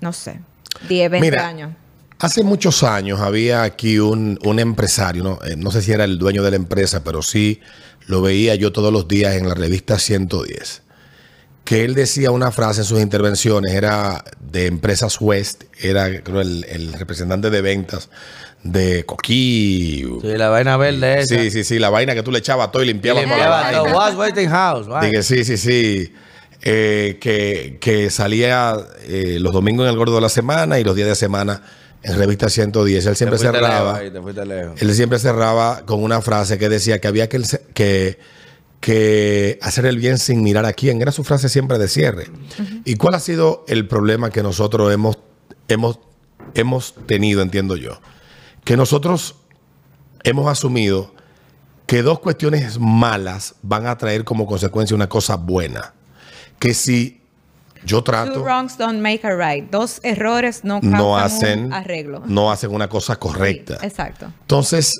no 0.00 0.12
sé, 0.14 0.40
10, 0.88 1.10
20 1.10 1.30
Mira, 1.30 1.46
años. 1.46 1.70
Hace 2.18 2.42
muchos 2.44 2.82
años 2.82 3.20
había 3.20 3.62
aquí 3.64 3.98
un, 3.98 4.38
un 4.44 4.58
empresario, 4.58 5.22
¿no? 5.24 5.38
Eh, 5.44 5.56
no 5.56 5.70
sé 5.70 5.82
si 5.82 5.92
era 5.92 6.04
el 6.04 6.18
dueño 6.18 6.42
de 6.42 6.50
la 6.50 6.56
empresa, 6.56 7.02
pero 7.04 7.22
sí 7.22 7.60
lo 8.06 8.22
veía 8.22 8.54
yo 8.54 8.72
todos 8.72 8.92
los 8.92 9.08
días 9.08 9.34
en 9.34 9.48
la 9.48 9.54
revista 9.54 9.98
110. 9.98 10.82
que 11.64 11.84
él 11.84 11.94
decía 11.94 12.30
una 12.30 12.50
frase 12.52 12.82
en 12.82 12.84
sus 12.86 13.00
intervenciones, 13.00 13.72
era 13.72 14.22
de 14.40 14.66
Empresas 14.66 15.16
West, 15.20 15.64
era 15.80 16.22
creo, 16.22 16.40
el, 16.42 16.64
el 16.68 16.92
representante 16.92 17.48
de 17.50 17.60
ventas 17.62 18.10
de 18.62 19.04
Coquí. 19.04 20.04
Sí, 20.22 20.26
la 20.36 20.48
vaina 20.50 20.76
verde 20.76 21.20
esa. 21.20 21.34
Sí, 21.36 21.50
sí, 21.50 21.64
sí, 21.64 21.78
la 21.78 21.90
vaina 21.90 22.14
que 22.14 22.22
tú 22.22 22.30
le 22.30 22.38
echabas 22.38 22.70
todo 22.70 22.82
y 22.82 22.86
limpiabas 22.86 23.22
la 23.22 23.28
Limpiaba 23.28 23.62
vaina. 23.62 23.78
todo. 23.78 23.94
Was 23.96 24.14
Waiting 24.14 24.48
House. 24.50 24.86
Dije, 25.02 25.22
sí, 25.22 25.44
sí, 25.44 25.56
sí. 25.56 26.12
Eh, 26.66 27.18
que, 27.20 27.76
que 27.78 28.08
salía 28.08 28.74
eh, 29.02 29.36
los 29.38 29.52
domingos 29.52 29.84
en 29.84 29.90
el 29.90 29.98
Gordo 29.98 30.14
de 30.14 30.22
la 30.22 30.30
Semana 30.30 30.80
y 30.80 30.84
los 30.84 30.96
días 30.96 31.08
de 31.08 31.14
semana 31.14 31.60
en 32.02 32.16
Revista 32.16 32.48
110. 32.48 33.04
Él 33.04 33.16
siempre 33.16 33.38
cerraba. 33.38 33.68
lejos 33.68 33.98
ahí, 33.98 34.10
te 34.10 34.22
fuiste 34.22 34.46
lejos. 34.46 34.80
Él 34.80 34.94
siempre 34.94 35.18
cerraba 35.18 35.84
con 35.84 36.02
una 36.02 36.22
frase 36.22 36.56
que 36.56 36.70
decía 36.70 37.00
que 37.00 37.06
había 37.06 37.28
que, 37.28 37.42
que, 37.74 38.18
que 38.80 39.58
hacer 39.60 39.84
el 39.84 39.98
bien 39.98 40.16
sin 40.16 40.42
mirar 40.42 40.64
a 40.64 40.72
quién. 40.72 41.02
Era 41.02 41.12
su 41.12 41.22
frase 41.22 41.50
siempre 41.50 41.76
de 41.76 41.86
cierre. 41.86 42.28
¿Y 42.86 42.94
cuál 42.96 43.12
ha 43.12 43.20
sido 43.20 43.66
el 43.68 43.86
problema 43.86 44.30
que 44.30 44.42
nosotros 44.42 44.90
hemos, 44.90 45.18
hemos, 45.68 45.98
hemos 46.54 46.94
tenido, 47.06 47.42
entiendo 47.42 47.76
yo? 47.76 48.00
Que 48.64 48.78
nosotros 48.78 49.34
hemos 50.22 50.50
asumido 50.50 51.14
que 51.86 52.02
dos 52.02 52.20
cuestiones 52.20 52.78
malas 52.78 53.54
van 53.60 53.86
a 53.86 53.98
traer 53.98 54.24
como 54.24 54.46
consecuencia 54.46 54.96
una 54.96 55.10
cosa 55.10 55.36
buena. 55.36 55.92
Que 56.64 56.72
si 56.72 57.20
yo 57.84 57.98
Two 57.98 58.04
trato, 58.04 58.42
wrongs 58.42 58.78
don't 58.78 59.00
make 59.00 59.26
a 59.26 59.36
right. 59.36 59.70
Dos 59.70 60.00
errores 60.02 60.64
no 60.64 60.80
no 60.80 61.18
hacen, 61.18 61.66
un 61.66 61.72
arreglo. 61.74 62.22
no 62.24 62.50
hacen 62.50 62.72
una 62.72 62.88
cosa 62.88 63.16
correcta. 63.16 63.78
Sí, 63.80 63.86
exacto. 63.86 64.32
Entonces, 64.40 64.94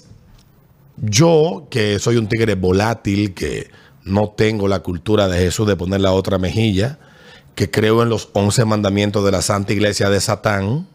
yo 0.97 1.67
que 1.71 1.99
soy 1.99 2.19
un 2.19 2.29
tigre 2.29 2.55
volátil, 2.55 3.33
que 3.33 3.71
no 4.05 4.29
tengo 4.37 4.69
la 4.69 4.81
cultura 4.81 5.27
de 5.27 5.39
Jesús 5.39 5.67
de 5.67 5.77
poner 5.77 6.03
la 6.03 6.13
otra 6.13 6.37
mejilla, 6.37 6.99
que 7.55 7.71
creo 7.71 8.03
en 8.03 8.11
los 8.11 8.29
once 8.35 8.67
mandamientos 8.67 9.25
de 9.25 9.31
la 9.31 9.41
Santa 9.41 9.73
Iglesia 9.73 10.11
de 10.11 10.21
Satán. 10.21 10.87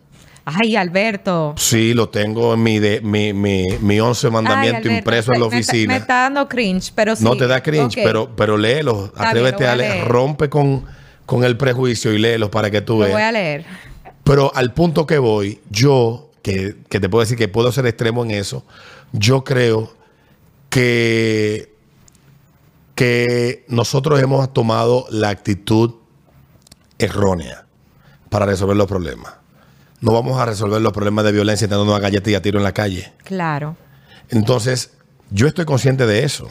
Ay, 0.56 0.76
Alberto. 0.76 1.54
Sí, 1.58 1.94
lo 1.94 2.10
tengo 2.10 2.54
en 2.54 2.64
mi, 2.64 2.80
de, 2.80 3.02
mi, 3.02 3.34
mi, 3.34 3.66
mi 3.82 4.00
once 4.00 4.30
mandamiento 4.30 4.78
Ay, 4.78 4.84
Alberto, 4.84 4.98
impreso 5.00 5.34
en 5.34 5.40
la 5.42 5.46
me- 5.48 5.52
me 5.56 5.60
está- 5.60 5.72
oficina. 5.72 5.94
Me, 5.94 6.00
está 6.00 6.14
dando 6.24 6.48
cringe, 6.48 6.92
pero 6.96 7.16
sí. 7.16 7.24
no 7.24 7.36
te 7.38 7.48
da 7.48 7.62
cringe, 7.62 7.96
pero, 8.04 8.36
pero 8.36 8.58
léelo. 8.58 9.06
Está 9.06 9.18
bien, 9.20 9.28
Atrévete 9.30 9.68
a 9.68 9.76
leer. 9.76 10.08
Rompe 10.08 10.50
con, 10.50 10.86
con 11.26 11.44
el 11.44 11.58
prejuicio 11.58 12.14
y 12.14 12.20
léelos 12.20 12.50
para 12.50 12.72
que 12.72 12.82
tú 12.82 12.94
Lo 12.94 13.00
veas. 13.00 13.12
voy 13.14 13.22
a 13.22 13.32
leer. 13.32 13.66
Pero 14.24 14.52
al 14.56 14.74
punto 14.74 15.06
que 15.08 15.18
voy, 15.18 15.60
yo, 15.70 16.30
que, 16.42 16.76
que 16.90 17.00
te 17.00 17.10
puedo 17.10 17.22
decir 17.22 17.38
que 17.38 17.48
puedo 17.48 17.72
ser 17.72 17.86
extremo 17.88 18.24
en 18.24 18.32
eso, 18.32 18.64
yo 19.12 19.44
creo 19.44 19.94
que, 20.70 21.74
que 22.96 23.66
nosotros 23.68 24.22
hemos 24.22 24.54
tomado 24.54 25.06
la 25.10 25.30
actitud 25.30 25.96
errónea 26.98 27.66
para 28.30 28.46
resolver 28.46 28.76
los 28.78 28.88
problemas. 28.88 29.34
No 30.02 30.14
vamos 30.14 30.40
a 30.40 30.46
resolver 30.46 30.82
los 30.82 30.94
problemas 30.94 31.26
de 31.26 31.32
violencia 31.32 31.68
dando 31.68 31.84
una 31.84 32.00
galleta 32.00 32.30
y 32.30 32.36
a 32.36 32.42
tiro 32.42 32.58
en 32.60 32.64
la 32.64 32.74
calle. 32.74 33.12
Claro. 33.24 33.76
Entonces, 34.30 34.92
yo 35.32 35.48
estoy 35.48 35.66
consciente 35.66 36.06
de 36.06 36.24
eso. 36.24 36.50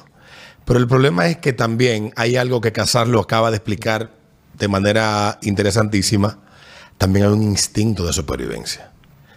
Pero 0.65 0.79
el 0.81 0.87
problema 0.87 1.27
es 1.29 1.39
que 1.39 1.53
también 1.55 2.13
hay 2.17 2.37
algo 2.37 2.61
que 2.61 2.73
Casar 2.73 3.09
lo 3.09 3.21
acaba 3.21 3.51
de 3.51 3.57
explicar 3.57 4.11
de 4.59 4.69
manera 4.69 5.39
interesantísima. 5.43 6.39
También 6.99 7.27
hay 7.27 7.33
un 7.33 7.43
instinto 7.43 8.05
de 8.07 8.13
supervivencia. 8.13 8.91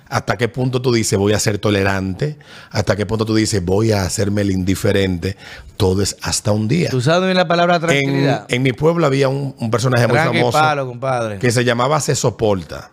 ¿Hasta 0.09 0.35
qué 0.35 0.49
punto 0.49 0.81
tú 0.81 0.91
dices 0.91 1.17
voy 1.17 1.31
a 1.31 1.39
ser 1.39 1.57
tolerante? 1.57 2.37
¿Hasta 2.69 2.97
qué 2.97 3.05
punto 3.05 3.23
tú 3.23 3.33
dices 3.33 3.63
voy 3.63 3.93
a 3.93 4.03
hacerme 4.03 4.41
el 4.41 4.51
indiferente? 4.51 5.37
Todo 5.77 6.01
es 6.01 6.17
hasta 6.21 6.51
un 6.51 6.67
día. 6.67 6.89
Tú 6.89 6.99
sabes 6.99 7.27
bien 7.27 7.37
la 7.37 7.47
palabra 7.47 7.75
En, 7.75 7.81
tranquilidad. 7.81 8.45
en 8.49 8.61
mi 8.61 8.73
pueblo 8.73 9.05
había 9.05 9.29
un, 9.29 9.55
un 9.57 9.71
personaje 9.71 10.05
muy 10.07 10.17
famoso 10.17 10.51
palo, 10.51 10.85
compadre. 10.85 11.39
que 11.39 11.49
se 11.51 11.63
llamaba 11.63 12.01
Se 12.01 12.15
Soporta. 12.15 12.91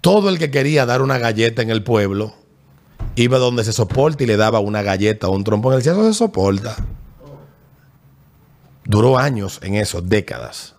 Todo 0.00 0.28
el 0.28 0.38
que 0.38 0.50
quería 0.50 0.86
dar 0.86 1.02
una 1.02 1.18
galleta 1.18 1.62
en 1.62 1.70
el 1.70 1.82
pueblo 1.82 2.34
iba 3.16 3.38
donde 3.38 3.64
se 3.64 3.72
soporta 3.72 4.22
y 4.24 4.26
le 4.26 4.36
daba 4.36 4.60
una 4.60 4.82
galleta 4.82 5.28
o 5.28 5.32
un 5.32 5.44
trompón. 5.44 5.74
Él 5.74 5.80
decía, 5.80 5.92
eso 5.92 6.06
se 6.06 6.14
soporta. 6.14 6.76
Duró 8.84 9.18
años 9.18 9.60
en 9.62 9.74
eso, 9.74 10.00
décadas. 10.00 10.74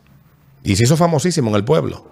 Y 0.63 0.75
se 0.75 0.83
hizo 0.83 0.97
famosísimo 0.97 1.49
en 1.49 1.55
el 1.55 1.63
pueblo. 1.63 2.05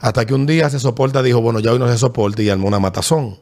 Hasta 0.00 0.26
que 0.26 0.34
un 0.34 0.46
día 0.46 0.68
se 0.70 0.80
soporta 0.80 1.22
dijo, 1.22 1.40
bueno, 1.40 1.60
ya 1.60 1.72
hoy 1.72 1.78
no 1.78 1.88
se 1.88 1.98
soporta 1.98 2.42
y 2.42 2.50
armó 2.50 2.68
una 2.68 2.78
matazón. 2.78 3.38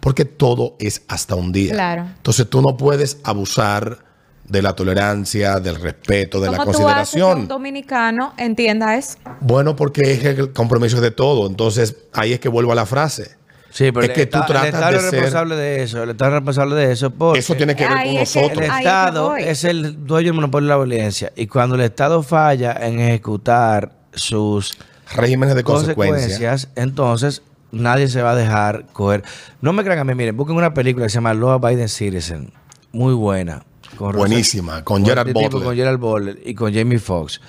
Porque 0.00 0.24
todo 0.24 0.76
es 0.78 1.02
hasta 1.08 1.34
un 1.34 1.52
día. 1.52 1.72
Claro. 1.72 2.02
Entonces 2.16 2.48
tú 2.48 2.60
no 2.62 2.76
puedes 2.76 3.18
abusar 3.22 4.05
de 4.48 4.62
la 4.62 4.74
tolerancia, 4.74 5.58
del 5.60 5.76
respeto, 5.80 6.40
de 6.40 6.50
la 6.50 6.58
¿Cómo 6.58 6.70
tú 6.70 6.70
haces 6.70 6.78
que 6.78 6.84
consideración. 7.20 7.40
un 7.40 7.48
dominicano 7.48 8.32
entienda 8.38 8.96
eso? 8.96 9.18
Bueno, 9.40 9.74
porque 9.76 10.02
es 10.12 10.18
que 10.20 10.28
el 10.30 10.52
compromiso 10.52 10.96
es 10.96 11.02
de 11.02 11.10
todo. 11.10 11.46
Entonces, 11.48 11.96
ahí 12.12 12.32
es 12.32 12.40
que 12.40 12.48
vuelvo 12.48 12.72
a 12.72 12.74
la 12.74 12.86
frase. 12.86 13.36
Sí, 13.70 13.92
pero 13.92 14.06
es 14.06 14.12
que 14.12 14.22
el 14.22 14.28
tú 14.30 14.38
Estado- 14.38 14.46
tratas 14.46 14.68
el 14.68 14.74
Estado 14.74 14.90
de 14.92 14.96
es 14.96 15.02
ser- 15.02 15.12
responsable 15.12 15.56
de 15.56 15.82
eso. 15.82 16.02
El 16.02 16.10
Estado 16.10 16.30
es 16.30 16.34
responsable 16.36 16.74
de 16.76 16.92
eso. 16.92 17.10
Porque 17.10 17.40
Eso 17.40 17.54
tiene 17.56 17.76
que 17.76 17.84
ver 17.86 17.92
Ahí 17.98 18.12
con 18.14 18.22
es 18.22 18.32
que- 18.32 18.40
nosotros. 18.40 18.64
el 18.64 18.72
Estado 18.78 19.36
es 19.36 19.64
el 19.64 20.06
dueño 20.06 20.26
del 20.28 20.34
monopolio 20.34 20.66
de 20.68 20.70
la 20.70 20.76
violencia. 20.78 21.32
Y 21.36 21.46
cuando 21.46 21.74
el 21.74 21.82
Estado 21.82 22.22
falla 22.22 22.72
en 22.80 23.00
ejecutar 23.00 23.92
sus 24.14 24.78
Regímenes 25.14 25.54
de 25.56 25.62
consecuencia. 25.64 26.14
consecuencias, 26.28 26.68
entonces 26.74 27.42
nadie 27.70 28.08
se 28.08 28.22
va 28.22 28.30
a 28.30 28.34
dejar 28.36 28.86
coger. 28.94 29.24
No 29.60 29.74
me 29.74 29.82
crean 29.84 29.98
a 29.98 30.04
mí, 30.04 30.14
miren, 30.14 30.36
busquen 30.36 30.56
una 30.56 30.72
película 30.72 31.04
que 31.06 31.10
se 31.10 31.16
llama 31.16 31.34
Law 31.34 31.50
Abiding 31.50 31.88
Citizen. 31.88 32.52
Muy 32.92 33.12
buena. 33.12 33.62
Con 33.96 34.12
Buenísima, 34.16 34.84
con 34.84 35.04
Gerard 35.04 35.28
este 35.28 35.40
tipo. 35.40 35.60
Con 35.62 35.74
Gerard 35.74 35.98
Butler 35.98 36.38
y 36.44 36.54
con 36.54 36.72
Jamie 36.72 36.98
Foxx. 36.98 37.40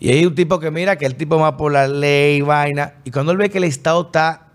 Y 0.00 0.10
hay 0.10 0.26
un 0.26 0.34
tipo 0.34 0.58
que 0.58 0.70
mira 0.70 0.96
que 0.96 1.06
el 1.06 1.14
tipo 1.14 1.38
va 1.38 1.56
por 1.56 1.72
la 1.72 1.88
ley, 1.88 2.40
vaina. 2.42 2.94
Y 3.04 3.10
cuando 3.10 3.32
él 3.32 3.38
ve 3.38 3.48
que 3.48 3.58
el 3.58 3.64
Estado 3.64 4.02
está 4.06 4.48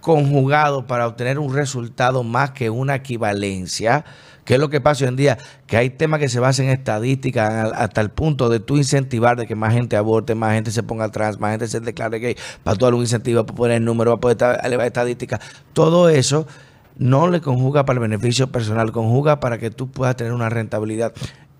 conjugado 0.00 0.86
para 0.86 1.06
obtener 1.06 1.38
un 1.38 1.54
resultado 1.54 2.22
más 2.22 2.50
que 2.50 2.68
una 2.70 2.94
equivalencia, 2.96 4.04
que 4.44 4.54
es 4.54 4.60
lo 4.60 4.68
que 4.68 4.80
pasa 4.80 5.04
hoy 5.04 5.08
en 5.08 5.16
día, 5.16 5.38
que 5.66 5.78
hay 5.78 5.88
temas 5.88 6.20
que 6.20 6.28
se 6.28 6.38
basan 6.40 6.66
en 6.66 6.72
estadística 6.72 7.62
al- 7.62 7.72
hasta 7.74 8.02
el 8.02 8.10
punto 8.10 8.50
de 8.50 8.60
tú 8.60 8.76
incentivar 8.76 9.38
de 9.38 9.46
que 9.46 9.54
más 9.54 9.72
gente 9.72 9.96
aborte, 9.96 10.34
más 10.34 10.52
gente 10.52 10.70
se 10.70 10.82
ponga 10.82 11.10
trans, 11.10 11.40
más 11.40 11.52
gente 11.52 11.68
se 11.68 11.80
declare 11.80 12.18
gay, 12.18 12.36
para 12.62 12.76
todo 12.76 12.94
un 12.94 13.00
incentivo, 13.00 13.46
para 13.46 13.56
poner 13.56 13.76
el 13.78 13.84
número, 13.86 14.18
para 14.20 14.36
poder 14.36 14.60
elevar 14.62 14.86
estadística. 14.86 15.40
Todo 15.72 16.10
eso 16.10 16.46
no 16.96 17.28
le 17.28 17.40
conjuga 17.40 17.84
para 17.84 17.98
el 17.98 18.08
beneficio 18.08 18.50
personal, 18.50 18.92
conjuga 18.92 19.40
para 19.40 19.58
que 19.58 19.70
tú 19.70 19.90
puedas 19.90 20.16
tener 20.16 20.32
una 20.32 20.48
rentabilidad. 20.48 21.12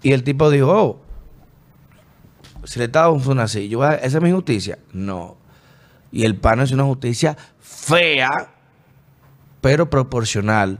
Y 0.02 0.12
el 0.12 0.22
tipo 0.22 0.50
dijo, 0.50 0.70
oh, 0.70 1.00
si 2.64 2.78
el 2.78 2.86
Estado 2.86 3.12
funciona 3.12 3.44
así, 3.44 3.68
yo 3.68 3.84
¿esa 3.84 4.18
es 4.18 4.22
mi 4.22 4.32
justicia? 4.32 4.78
No. 4.92 5.36
Y 6.12 6.24
el 6.24 6.36
PAN 6.36 6.60
es 6.60 6.72
una 6.72 6.84
justicia 6.84 7.36
fea, 7.60 8.54
pero 9.60 9.90
proporcional 9.90 10.78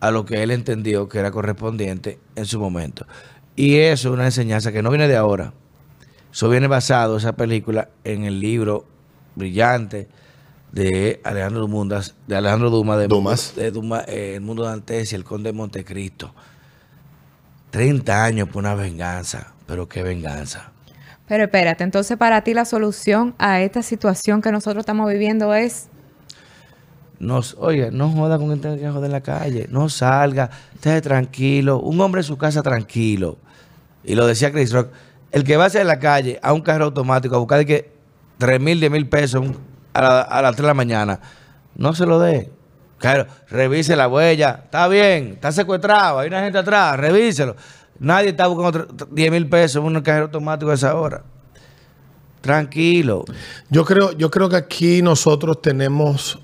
a 0.00 0.10
lo 0.10 0.24
que 0.24 0.42
él 0.42 0.50
entendió 0.50 1.08
que 1.08 1.18
era 1.18 1.30
correspondiente 1.30 2.18
en 2.34 2.46
su 2.46 2.58
momento. 2.58 3.06
Y 3.54 3.76
eso 3.76 4.08
es 4.08 4.14
una 4.14 4.24
enseñanza 4.24 4.72
que 4.72 4.82
no 4.82 4.90
viene 4.90 5.08
de 5.08 5.16
ahora. 5.16 5.52
Eso 6.32 6.48
viene 6.48 6.66
basado, 6.66 7.18
esa 7.18 7.34
película, 7.34 7.90
en 8.02 8.24
el 8.24 8.40
libro 8.40 8.86
brillante 9.34 10.08
de 10.72 11.20
Alejandro 11.24 11.60
Dumas, 11.66 12.14
de 12.26 12.36
Alejandro 12.36 12.70
Dumas, 12.70 12.98
de, 12.98 13.06
Dumas. 13.08 13.54
de 13.56 13.70
Dumas, 13.70 14.04
eh, 14.08 14.34
El 14.36 14.40
Mundo 14.40 14.64
de 14.64 14.72
Antes 14.72 15.12
y 15.12 15.14
El 15.16 15.24
Conde 15.24 15.50
de 15.50 15.56
Montecristo. 15.56 16.34
30 17.70 18.24
años 18.24 18.48
por 18.48 18.60
una 18.62 18.74
venganza, 18.74 19.52
pero 19.66 19.88
qué 19.88 20.02
venganza. 20.02 20.72
Pero 21.26 21.44
espérate, 21.44 21.84
entonces 21.84 22.16
para 22.18 22.42
ti 22.42 22.52
la 22.52 22.64
solución 22.64 23.34
a 23.38 23.60
esta 23.62 23.82
situación 23.82 24.42
que 24.42 24.52
nosotros 24.52 24.82
estamos 24.82 25.10
viviendo 25.10 25.54
es 25.54 25.88
No, 27.18 27.40
oye, 27.58 27.90
no 27.92 28.10
joda 28.10 28.36
con 28.38 28.50
el 28.50 28.60
que 28.60 28.88
joder 28.90 29.04
en 29.06 29.12
la 29.12 29.20
calle. 29.20 29.66
No 29.70 29.88
salga. 29.88 30.50
Esté 30.74 31.00
tranquilo. 31.00 31.78
Un 31.78 32.00
hombre 32.00 32.20
en 32.20 32.24
su 32.24 32.36
casa 32.36 32.62
tranquilo. 32.62 33.38
Y 34.02 34.16
lo 34.16 34.26
decía 34.26 34.50
Chris 34.50 34.72
Rock. 34.72 34.88
El 35.30 35.44
que 35.44 35.56
va 35.56 35.66
hacia 35.66 35.84
la 35.84 36.00
calle 36.00 36.40
a 36.42 36.52
un 36.52 36.60
carro 36.62 36.86
automático 36.86 37.36
a 37.36 37.38
buscar 37.38 37.58
de 37.58 37.66
que 37.66 37.92
3 38.38 38.60
mil, 38.60 38.80
10 38.80 38.90
mil 38.90 39.08
pesos 39.08 39.40
un- 39.40 39.56
a, 39.94 40.00
la- 40.02 40.42
las 40.42 40.52
3 40.56 40.62
de 40.62 40.66
la 40.68 40.74
mañana, 40.74 41.20
no 41.76 41.94
se 41.94 42.06
lo 42.06 42.18
dé. 42.18 42.50
Claro, 42.98 43.26
revise 43.48 43.96
la 43.96 44.06
huella. 44.08 44.60
Está 44.64 44.86
bien, 44.88 45.32
está 45.34 45.50
secuestrado. 45.50 46.20
Hay 46.20 46.28
una 46.28 46.40
gente 46.42 46.58
atrás. 46.58 46.96
Revíselo. 46.96 47.56
Nadie 47.98 48.28
está 48.30 48.46
buscando 48.46 48.86
tre- 48.86 49.08
10 49.10 49.32
mil 49.32 49.48
pesos 49.48 49.84
en 49.84 49.96
un 49.96 50.02
carro 50.02 50.24
automático 50.24 50.70
a 50.70 50.74
esa 50.74 50.94
hora. 50.94 51.24
Tranquilo. 52.40 53.24
Yo 53.70 53.84
creo, 53.84 54.12
yo 54.12 54.30
creo 54.30 54.48
que 54.48 54.56
aquí 54.56 55.02
nosotros 55.02 55.62
tenemos 55.62 56.40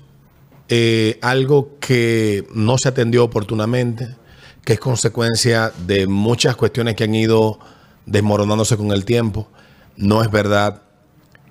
eh, 0.69 1.17
algo 1.21 1.77
que 1.79 2.47
no 2.53 2.77
se 2.77 2.89
atendió 2.89 3.23
oportunamente, 3.25 4.15
que 4.63 4.73
es 4.73 4.79
consecuencia 4.79 5.71
de 5.85 6.07
muchas 6.07 6.55
cuestiones 6.55 6.95
que 6.95 7.03
han 7.05 7.15
ido 7.15 7.59
desmoronándose 8.05 8.77
con 8.77 8.91
el 8.91 9.03
tiempo. 9.03 9.49
No 9.97 10.21
es 10.21 10.31
verdad 10.31 10.83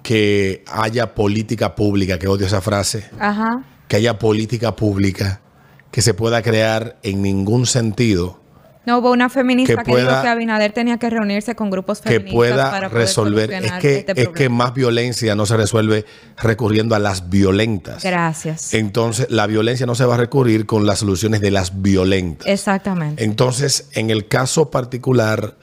que 0.08 0.64
haya 0.72 1.14
política 1.14 1.74
pública, 1.74 2.18
que 2.18 2.28
odio 2.28 2.46
esa 2.46 2.62
frase, 2.62 3.04
Ajá. 3.18 3.62
que 3.88 3.96
haya 3.96 4.18
política 4.18 4.74
pública 4.74 5.42
que 5.90 6.00
se 6.00 6.14
pueda 6.14 6.40
crear 6.40 6.96
en 7.02 7.20
ningún 7.20 7.66
sentido 7.66 8.40
No 8.86 9.00
hubo 9.00 9.10
una 9.12 9.28
feminista 9.28 9.74
que 9.76 9.84
que, 9.84 9.90
dijo 9.96 10.06
pueda- 10.06 10.22
que 10.22 10.28
Abinader 10.28 10.72
tenía 10.72 10.96
que 10.96 11.10
reunirse 11.10 11.54
con 11.54 11.68
grupos 11.68 12.00
que 12.00 12.08
feministas 12.08 12.34
pueda 12.34 12.70
para 12.70 12.88
poder 12.88 13.02
resolver. 13.02 13.52
Es 13.52 13.72
que, 13.72 13.96
este 13.98 14.22
es 14.22 14.28
que 14.30 14.48
más 14.48 14.72
violencia 14.72 15.34
no 15.34 15.44
se 15.44 15.58
resuelve 15.58 16.06
recurriendo 16.38 16.94
a 16.94 16.98
las 16.98 17.28
violentas. 17.28 18.02
Gracias. 18.02 18.72
Entonces, 18.72 19.26
la 19.28 19.46
violencia 19.46 19.84
no 19.84 19.94
se 19.94 20.06
va 20.06 20.14
a 20.14 20.16
recurrir 20.16 20.64
con 20.64 20.86
las 20.86 21.00
soluciones 21.00 21.42
de 21.42 21.50
las 21.50 21.82
violentas. 21.82 22.46
Exactamente. 22.46 23.22
Entonces, 23.24 23.90
en 23.92 24.08
el 24.08 24.26
caso 24.26 24.70
particular 24.70 25.58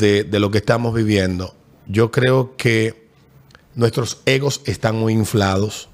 de, 0.00 0.24
de 0.24 0.40
lo 0.40 0.50
que 0.50 0.58
estamos 0.58 0.92
viviendo, 0.92 1.54
yo 1.86 2.10
creo 2.10 2.56
que 2.56 3.09
nuestros 3.74 4.20
egos 4.26 4.62
están 4.66 4.96
muy 4.96 5.12
inflados, 5.12 5.88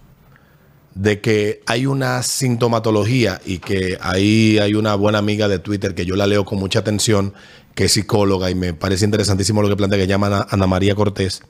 de 0.95 1.21
que 1.21 1.63
hay 1.67 1.85
una 1.85 2.23
sintomatología 2.23 3.41
y 3.45 3.59
que 3.59 3.99
ahí 4.01 4.59
hay 4.59 4.75
una 4.75 4.95
buena 4.95 5.19
amiga 5.19 5.47
de 5.47 5.59
Twitter 5.59 5.95
que 5.95 6.07
yo 6.07 6.17
la 6.17 6.27
leo 6.27 6.47
con 6.47 6.59
mucha 6.59 6.79
atención, 6.79 7.35
que 7.75 7.85
es 7.85 7.93
psicóloga 7.93 8.51
y 8.51 8.55
me 8.55 8.73
parece 8.73 9.05
interesantísimo 9.05 9.61
lo 9.61 9.69
que 9.69 9.77
plantea, 9.77 9.99
que 9.99 10.05
se 10.05 10.09
llama 10.09 10.47
Ana, 10.51 10.67
María 10.67 10.95
Cortés. 10.95 11.43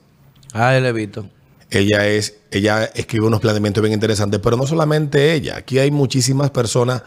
Ay, 0.51 0.81
Levito. 0.81 1.29
Ella 1.69 2.07
es, 2.07 2.39
ella 2.51 2.85
escribe 2.93 3.25
unos 3.25 3.39
planteamientos 3.39 3.81
bien 3.81 3.93
interesantes, 3.93 4.39
pero 4.41 4.57
no 4.57 4.67
solamente 4.67 5.33
ella. 5.33 5.57
Aquí 5.57 5.79
hay 5.79 5.91
muchísimas 5.91 6.51
personas 6.51 7.03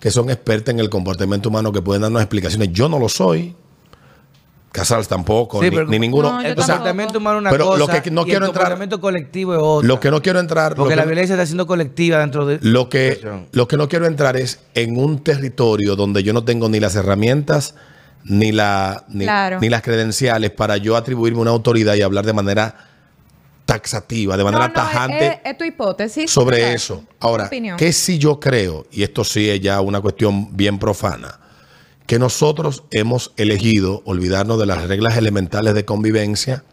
que 0.00 0.10
son 0.10 0.30
expertas 0.30 0.74
en 0.74 0.80
el 0.80 0.90
comportamiento 0.90 1.48
humano 1.48 1.72
que 1.72 1.80
pueden 1.80 2.02
darnos 2.02 2.22
explicaciones. 2.22 2.70
Yo 2.72 2.88
no 2.88 2.98
lo 2.98 3.08
soy. 3.08 3.54
Casals 4.74 5.06
tampoco, 5.06 5.60
Sí, 5.60 5.70
ni, 5.70 5.76
pero- 5.76 5.86
ni 5.88 6.00
ninguno. 6.00 6.32
No, 6.32 6.40
El 6.40 6.52
O 6.58 6.62
sea, 6.62 6.74
comportamiento 6.74 7.18
humano 7.18 7.36
es 7.36 7.40
una 7.42 7.50
pero 7.50 7.76
lo 7.76 7.86
cosa 7.86 8.02
que 8.02 8.10
no 8.10 8.22
y 8.22 8.24
quiero 8.24 8.46
el 8.46 8.50
entrar- 8.50 8.64
comportamiento 8.64 9.00
colectivo 9.00 9.54
es 9.54 9.60
otra. 9.62 9.86
lo 9.88 10.00
que 10.00 10.10
no 10.10 10.20
quiero 10.20 10.40
entrar, 10.40 10.72
lo 10.72 10.76
Porque 10.78 10.90
que 10.94 10.96
la 10.96 11.04
violencia 11.04 11.34
está 11.34 11.46
siendo 11.46 11.66
colectiva 11.68 12.18
dentro 12.18 12.44
de... 12.44 12.58
lo 12.60 12.88
que, 12.88 13.20
lo 13.52 13.68
que 13.68 13.76
no 13.76 13.88
quiero 13.88 14.06
entrar 14.06 14.36
es 14.36 14.58
en 14.74 14.98
un 14.98 15.22
territorio 15.22 15.94
donde 15.94 16.24
yo 16.24 16.32
no 16.32 16.42
tengo 16.44 16.68
ni 16.68 16.80
las 16.80 16.96
herramientas 16.96 17.76
ni, 18.24 18.50
la, 18.50 19.04
ni, 19.08 19.24
Claro. 19.26 19.60
ni 19.60 19.68
las 19.68 19.82
credenciales 19.82 20.50
para 20.50 20.76
yo 20.76 20.96
atribuirme 20.96 21.38
una 21.40 21.52
autoridad 21.52 21.94
y 21.94 22.02
hablar 22.02 22.26
de 22.26 22.32
manera 22.32 22.74
taxativa, 23.66 24.36
de 24.36 24.44
manera 24.44 24.64
No, 24.64 24.68
no, 24.68 24.74
tajante. 24.74 25.26
Es, 25.26 25.38
es 25.44 25.58
tu 25.58 25.64
hipótesis. 25.64 26.30
sobre 26.30 26.74
eso. 26.74 27.04
Ahora. 27.20 27.48
¿qué 27.78 27.92
si 27.92 28.18
yo 28.18 28.40
creo, 28.40 28.86
y 28.90 29.02
esto 29.04 29.24
sí 29.24 29.48
es 29.48 29.60
ya 29.60 29.80
una 29.80 30.00
cuestión 30.00 30.54
bien 30.56 30.78
profana, 30.78 31.38
que 32.06 32.18
nosotros 32.18 32.84
hemos 32.90 33.32
elegido 33.36 34.02
olvidarnos 34.04 34.58
de 34.58 34.66
las 34.66 34.86
reglas 34.86 35.16
elementales 35.16 35.74
de 35.74 35.84
convivencia 35.84 36.64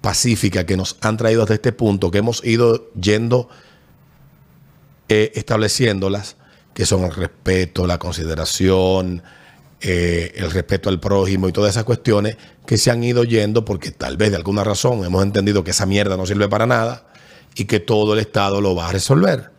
pacífica 0.00 0.66
que 0.66 0.76
nos 0.76 0.96
han 1.00 1.16
traído 1.16 1.42
hasta 1.42 1.54
este 1.54 1.72
punto, 1.72 2.10
que 2.10 2.18
hemos 2.18 2.44
ido 2.44 2.90
yendo 2.92 3.48
eh, 5.08 5.32
estableciéndolas, 5.34 6.36
que 6.74 6.86
son 6.86 7.04
el 7.04 7.14
respeto, 7.14 7.86
la 7.86 7.98
consideración, 7.98 9.22
eh, 9.80 10.32
el 10.36 10.50
respeto 10.50 10.88
al 10.88 11.00
prójimo 11.00 11.48
y 11.48 11.52
todas 11.52 11.70
esas 11.70 11.84
cuestiones 11.84 12.36
que 12.66 12.78
se 12.78 12.90
han 12.90 13.02
ido 13.02 13.24
yendo 13.24 13.64
porque 13.64 13.90
tal 13.90 14.16
vez 14.16 14.30
de 14.30 14.36
alguna 14.36 14.64
razón 14.64 15.04
hemos 15.04 15.22
entendido 15.22 15.64
que 15.64 15.70
esa 15.70 15.86
mierda 15.86 16.16
no 16.16 16.26
sirve 16.26 16.48
para 16.48 16.66
nada 16.66 17.06
y 17.54 17.64
que 17.64 17.80
todo 17.80 18.12
el 18.12 18.20
Estado 18.20 18.60
lo 18.60 18.74
va 18.74 18.88
a 18.88 18.92
resolver. 18.92 19.50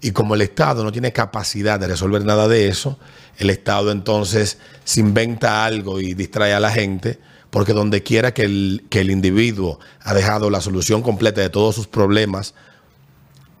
Y 0.00 0.12
como 0.12 0.34
el 0.34 0.42
Estado 0.42 0.84
no 0.84 0.92
tiene 0.92 1.12
capacidad 1.12 1.80
de 1.80 1.88
resolver 1.88 2.24
nada 2.24 2.48
de 2.48 2.68
eso, 2.68 2.98
el 3.38 3.50
Estado 3.50 3.90
entonces 3.92 4.58
se 4.84 5.00
inventa 5.00 5.64
algo 5.64 6.00
y 6.00 6.14
distrae 6.14 6.52
a 6.54 6.60
la 6.60 6.70
gente, 6.70 7.18
porque 7.50 7.72
donde 7.72 8.02
quiera 8.02 8.32
que 8.32 8.42
el, 8.44 8.84
que 8.88 9.00
el 9.00 9.10
individuo 9.10 9.78
ha 10.02 10.14
dejado 10.14 10.50
la 10.50 10.60
solución 10.60 11.02
completa 11.02 11.40
de 11.40 11.50
todos 11.50 11.74
sus 11.74 11.86
problemas 11.86 12.54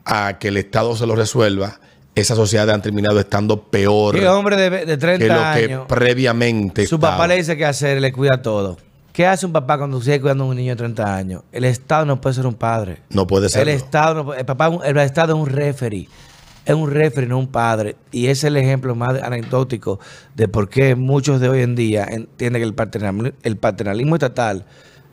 a 0.04 0.38
que 0.38 0.48
el 0.48 0.56
Estado 0.56 0.96
se 0.96 1.06
lo 1.06 1.14
resuelva, 1.14 1.78
esa 2.14 2.34
sociedad 2.34 2.68
han 2.70 2.82
terminado 2.82 3.18
estando 3.20 3.62
peor 3.64 4.18
¿Qué 4.18 4.28
hombre 4.28 4.56
de, 4.56 4.70
de 4.70 4.86
que 4.86 4.96
30 4.98 5.26
lo 5.26 5.34
que 5.34 5.64
años? 5.64 5.86
previamente 5.88 6.86
Su 6.86 6.96
estaba. 6.96 7.14
papá 7.14 7.26
le 7.28 7.36
dice 7.36 7.56
qué 7.56 7.64
hacer, 7.64 8.00
le 8.00 8.12
cuida 8.12 8.42
todo. 8.42 8.76
¿Qué 9.12 9.26
hace 9.26 9.44
un 9.46 9.52
papá 9.52 9.76
cuando 9.78 10.00
sigue 10.00 10.20
cuidando 10.20 10.44
a 10.44 10.46
un 10.48 10.56
niño 10.56 10.72
de 10.72 10.76
30 10.76 11.14
años? 11.16 11.42
El 11.52 11.64
Estado 11.64 12.04
no 12.06 12.20
puede 12.20 12.34
ser 12.34 12.46
un 12.46 12.54
padre. 12.54 12.98
No 13.10 13.26
puede 13.26 13.48
ser. 13.50 13.62
El 13.68 13.74
Estado, 13.74 14.24
no 14.24 14.34
el, 14.34 14.44
papá, 14.46 14.70
el 14.84 14.96
Estado 14.98 15.34
es 15.34 15.38
un 15.40 15.48
referee. 15.54 16.08
Es 16.64 16.74
un 16.74 16.90
referee, 16.90 17.28
no 17.28 17.38
un 17.38 17.48
padre. 17.48 17.96
Y 18.12 18.28
es 18.28 18.44
el 18.44 18.56
ejemplo 18.56 18.94
más 18.94 19.20
anecdótico 19.20 19.98
de 20.34 20.46
por 20.46 20.68
qué 20.68 20.94
muchos 20.94 21.40
de 21.40 21.48
hoy 21.48 21.62
en 21.62 21.74
día 21.74 22.04
entienden 22.04 22.62
que 22.62 22.66
el 23.42 23.56
paternalismo, 23.58 24.14
estatal 24.14 24.64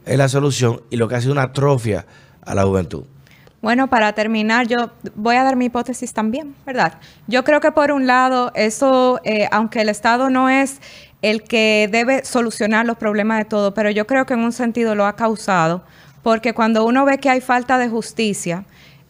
es 0.06 0.18
la 0.18 0.30
solución 0.30 0.82
y 0.90 0.98
lo 0.98 1.08
que 1.08 1.16
ha 1.16 1.22
sido 1.22 1.34
una 1.34 1.44
atrofia 1.44 2.06
a 2.44 2.56
la 2.56 2.64
juventud. 2.64 3.04
Bueno, 3.62 3.90
para 3.90 4.14
terminar, 4.14 4.68
yo 4.68 4.92
voy 5.16 5.36
a 5.36 5.44
dar 5.44 5.56
mi 5.56 5.66
hipótesis 5.66 6.14
también, 6.14 6.56
¿verdad? 6.66 6.94
Yo 7.28 7.44
creo 7.44 7.60
que 7.60 7.72
por 7.72 7.92
un 7.92 8.08
lado, 8.08 8.52
eso, 8.56 9.20
eh, 9.26 9.50
aunque 9.52 9.82
el 9.82 9.90
Estado 9.90 10.30
no 10.30 10.50
es 10.50 10.80
el 11.22 11.44
que 11.44 11.90
debe 11.92 12.24
solucionar 12.24 12.86
los 12.86 12.98
problemas 12.98 13.40
de 13.40 13.46
todo, 13.46 13.74
pero 13.74 13.90
yo 13.90 14.08
creo 14.08 14.26
que 14.26 14.36
en 14.36 14.40
un 14.40 14.54
sentido 14.54 14.96
lo 14.96 15.06
ha 15.06 15.18
causado, 15.18 15.84
porque 16.24 16.54
cuando 16.54 16.86
uno 16.86 17.04
ve 17.04 17.18
que 17.18 17.30
hay 17.30 17.42
falta 17.42 17.78
de 17.78 17.90
justicia, 17.90 18.64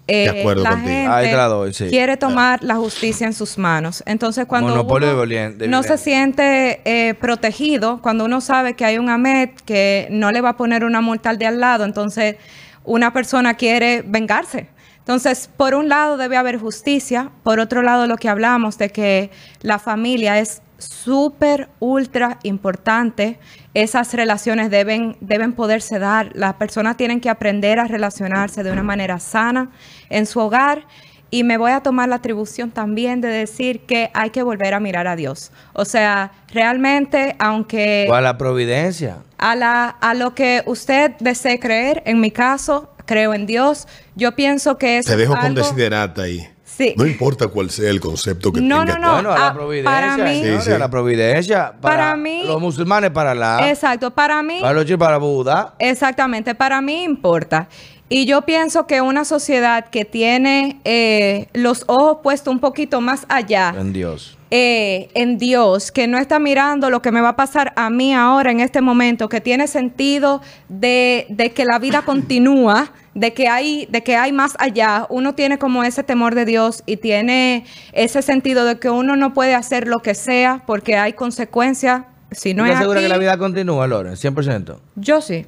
eh, 0.10 0.32
De 0.32 0.40
acuerdo 0.40 0.64
la 0.64 0.72
contigo. 0.72 0.92
gente 0.92 1.08
Ahí 1.08 1.30
te 1.30 1.38
la 1.38 1.46
doy, 1.46 1.74
sí. 1.74 1.88
quiere 1.88 2.18
tomar 2.18 2.64
la 2.64 2.76
justicia 2.76 3.28
en 3.28 3.34
sus 3.34 3.58
manos. 3.58 4.04
Entonces, 4.06 4.46
cuando 4.46 4.70
Monopolio 4.70 5.14
uno 5.14 5.28
de 5.28 5.68
no 5.68 5.84
se 5.84 5.98
siente 5.98 6.82
eh, 6.86 7.14
protegido, 7.14 8.02
cuando 8.02 8.26
uno 8.26 8.42
sabe 8.42 8.74
que 8.74 8.86
hay 8.86 8.98
un 8.98 9.10
AMET 9.10 9.62
que 9.62 10.08
no 10.12 10.32
le 10.32 10.42
va 10.42 10.50
a 10.50 10.58
poner 10.58 10.84
una 10.84 11.02
multa 11.02 11.30
al 11.30 11.38
de 11.38 11.46
al 11.46 11.60
lado, 11.60 11.86
entonces 11.86 12.36
una 12.84 13.14
persona 13.14 13.54
quiere 13.54 14.04
vengarse. 14.06 14.68
Entonces, 15.00 15.50
por 15.58 15.74
un 15.74 15.90
lado 15.90 16.18
debe 16.18 16.38
haber 16.38 16.60
justicia, 16.60 17.32
por 17.44 17.60
otro 17.60 17.82
lado 17.82 18.06
lo 18.06 18.18
que 18.18 18.30
hablamos 18.30 18.78
de 18.78 18.90
que 18.90 19.32
la 19.62 19.80
familia 19.80 20.38
es 20.38 20.62
súper, 20.80 21.70
ultra 21.80 22.40
importante. 22.44 23.40
Esas 23.74 24.14
relaciones 24.14 24.72
deben, 24.72 25.18
deben 25.22 25.54
poderse 25.54 26.00
dar. 26.00 26.32
Las 26.34 26.56
personas 26.56 26.98
tienen 26.98 27.22
que 27.22 27.30
aprender 27.30 27.80
a 27.80 27.86
relacionarse 27.86 28.64
de 28.64 28.72
una 28.72 28.84
manera 28.84 29.20
sana 29.20 29.70
en 30.10 30.26
su 30.26 30.40
hogar. 30.40 30.88
Y 31.32 31.44
me 31.44 31.58
voy 31.58 31.72
a 31.72 31.82
tomar 31.82 32.10
la 32.10 32.16
atribución 32.16 32.72
también 32.72 33.22
de 33.22 33.28
decir 33.28 33.82
que 33.82 34.10
hay 34.16 34.32
que 34.32 34.42
volver 34.42 34.74
a 34.74 34.80
mirar 34.80 35.08
a 35.08 35.16
Dios. 35.16 35.52
O 35.74 35.86
sea, 35.86 36.32
realmente, 36.52 37.36
aunque 37.38 38.08
O 38.10 38.16
a 38.16 38.22
la 38.22 38.38
providencia. 38.40 39.18
a, 39.38 39.56
la, 39.56 39.90
a 39.90 40.16
lo 40.16 40.34
que 40.34 40.64
usted 40.66 41.12
desee 41.20 41.60
creer, 41.60 42.02
en 42.08 42.20
mi 42.20 42.32
caso, 42.32 42.90
creo 43.06 43.36
en 43.36 43.46
Dios, 43.46 43.88
yo 44.16 44.36
pienso 44.36 44.80
que 44.80 44.98
es 44.98 45.06
Te 45.06 45.18
dejo 45.18 45.38
con 45.38 45.54
desiderata 45.54 46.24
ahí. 46.24 46.48
Sí. 46.80 46.94
No 46.98 47.06
importa 47.06 47.50
cuál 47.50 47.70
sea 47.70 47.90
el 47.90 48.00
concepto 48.00 48.54
que 48.54 48.62
No, 48.62 48.80
tengas. 48.86 49.02
no, 49.02 49.08
no. 49.08 49.14
bueno, 49.16 49.32
a 49.34 49.38
la 49.38 49.48
ah, 49.48 49.54
providencia. 49.54 49.92
para 49.92 50.18
mí- 50.18 50.40
señores, 50.40 50.64
Sí, 50.64 50.70
sí. 50.70 50.76
A 50.76 50.80
la 50.80 50.90
providencia. 50.90 51.74
Para, 51.82 51.96
Para 51.98 52.16
mí- 52.16 52.44
Los 52.46 52.62
musulmanes 52.62 53.10
para 53.12 53.36
la. 53.36 53.70
Exacto, 53.70 54.12
para 54.12 54.42
mí, 54.42 54.60
Para 54.62 54.74
los 54.76 54.86
chinos 54.86 55.00
para 55.00 55.18
Buda. 55.18 55.74
exactamente, 55.78 56.56
para 56.56 56.80
mí 56.82 57.04
importa. 57.04 57.68
Y 58.10 58.26
yo 58.26 58.42
pienso 58.42 58.88
que 58.88 59.02
una 59.02 59.24
sociedad 59.24 59.86
que 59.90 60.04
tiene 60.04 60.80
eh, 60.84 61.48
los 61.54 61.84
ojos 61.88 62.18
puestos 62.24 62.52
un 62.52 62.60
poquito 62.60 63.02
más 63.02 63.26
allá 63.30 63.74
En 63.78 63.94
Dios. 63.94 64.36
eh, 64.50 65.10
en 65.14 65.38
Dios, 65.38 65.92
que 65.92 66.08
no 66.08 66.18
está 66.18 66.40
mirando 66.40 66.90
lo 66.90 67.04
que 67.04 67.12
me 67.12 67.22
va 67.22 67.30
a 67.30 67.36
pasar 67.36 67.72
a 67.76 67.92
mí 67.92 68.14
ahora 68.16 68.50
en 68.50 68.62
este 68.62 68.82
momento, 68.82 69.30
que 69.30 69.42
tiene 69.42 69.68
sentido 69.68 70.42
de, 70.70 71.28
de 71.30 71.52
que 71.52 71.66
la 71.66 71.78
vida 71.78 72.02
continúa, 72.02 72.92
de 73.14 73.34
que 73.34 73.48
hay, 73.48 73.88
de 73.92 74.02
que 74.02 74.16
hay 74.16 74.32
más 74.32 74.56
allá. 74.58 75.06
Uno 75.10 75.36
tiene 75.36 75.60
como 75.60 75.84
ese 75.84 76.02
temor 76.04 76.34
de 76.34 76.46
Dios 76.46 76.82
y 76.88 76.98
tiene 76.98 77.64
ese 77.94 78.24
sentido 78.24 78.66
de 78.66 78.80
que 78.80 78.90
uno 78.90 79.18
no 79.18 79.34
puede 79.36 79.54
hacer 79.54 79.88
lo 79.88 80.00
que 80.00 80.16
sea 80.16 80.64
porque 80.66 80.96
hay 80.98 81.14
consecuencias. 81.14 82.04
Si 82.32 82.54
no 82.56 82.64
¿Tú 82.64 82.66
es 82.66 82.72
estás 82.72 82.84
segura 82.84 83.02
que 83.02 83.08
la 83.10 83.18
vida 83.20 83.38
continúa, 83.38 83.86
Loren? 83.88 84.14
100%. 84.14 84.78
yo 84.96 85.22
sí. 85.22 85.46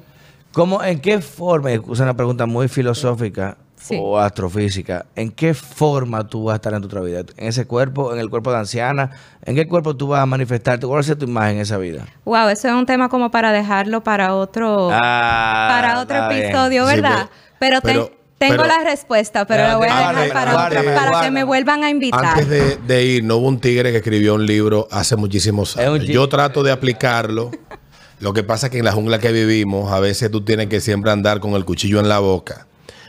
¿Cómo, 0.52 0.82
¿En 0.82 1.00
qué 1.00 1.20
forma, 1.20 1.72
es 1.72 1.80
una 2.00 2.14
pregunta 2.14 2.46
muy 2.46 2.68
filosófica 2.68 3.56
Sí. 3.76 3.98
o 4.00 4.16
astrofísica, 4.18 5.06
¿en 5.16 5.32
qué 5.32 5.54
forma 5.54 6.24
tú 6.28 6.44
vas 6.44 6.52
a 6.52 6.56
estar 6.56 6.72
en 6.74 6.82
tu 6.82 6.86
otra 6.86 7.00
vida? 7.00 7.20
¿En 7.36 7.48
ese 7.48 7.66
cuerpo, 7.66 8.12
en 8.12 8.20
el 8.20 8.30
cuerpo 8.30 8.52
de 8.52 8.58
anciana? 8.58 9.10
¿En 9.44 9.56
qué 9.56 9.66
cuerpo 9.66 9.96
tú 9.96 10.06
vas 10.08 10.22
a 10.22 10.26
manifestarte? 10.26 10.86
¿Cuál 10.86 10.98
va 10.98 11.00
a 11.00 11.04
ser 11.04 11.16
tu 11.16 11.24
imagen 11.24 11.56
en 11.56 11.62
esa 11.62 11.78
vida? 11.78 12.06
Wow, 12.24 12.48
eso 12.48 12.68
es 12.68 12.74
un 12.74 12.86
tema 12.86 13.08
como 13.08 13.32
para 13.32 13.50
dejarlo 13.50 14.04
para 14.04 14.34
otro, 14.36 14.88
Ah, 14.92 15.66
para 15.68 16.00
otro 16.00 16.28
bien. 16.28 16.44
episodio, 16.44 16.86
Sí, 16.88 16.94
¿verdad? 16.94 17.28
pero 17.58 17.80
ten- 17.80 17.94
pero- 17.94 18.10
tengo 18.38 18.62
pero- 18.62 18.66
la 18.66 18.84
respuesta, 18.84 19.46
pero 19.46 19.64
la 19.66 19.76
voy 19.76 19.88
a 19.90 19.96
dejar 20.12 20.28
para, 20.32 20.68
para 20.94 21.22
que 21.22 21.30
me 21.32 21.42
vuelvan 21.42 21.82
a 21.82 21.90
invitar. 21.90 22.24
Antes 22.24 22.48
de, 22.48 22.76
de 22.76 23.04
ir, 23.04 23.24
no 23.24 23.36
hubo 23.38 23.48
un 23.48 23.58
tigre 23.60 23.90
que 23.90 23.96
escribió 23.96 24.34
un 24.36 24.46
libro 24.46 24.86
hace 24.92 25.16
muchísimos 25.16 25.76
años. 25.76 26.04
Yo 26.06 26.28
trato 26.28 26.62
de 26.62 26.70
aplicarlo. 26.70 27.50
Lo 28.22 28.32
que 28.32 28.44
pasa 28.44 28.66
es 28.68 28.70
que 28.72 28.78
en 28.78 28.84
la 28.84 28.92
jungla 28.92 29.18
que 29.18 29.32
vivimos, 29.32 29.92
a 29.92 29.98
veces 29.98 30.30
tú 30.30 30.42
tienes 30.44 30.68
que 30.68 30.80
siempre 30.80 31.10
andar 31.10 31.40
con 31.40 31.54
el 31.54 31.64
cuchillo 31.64 31.98
en 31.98 32.08
la 32.08 32.20
boca. 32.20 32.68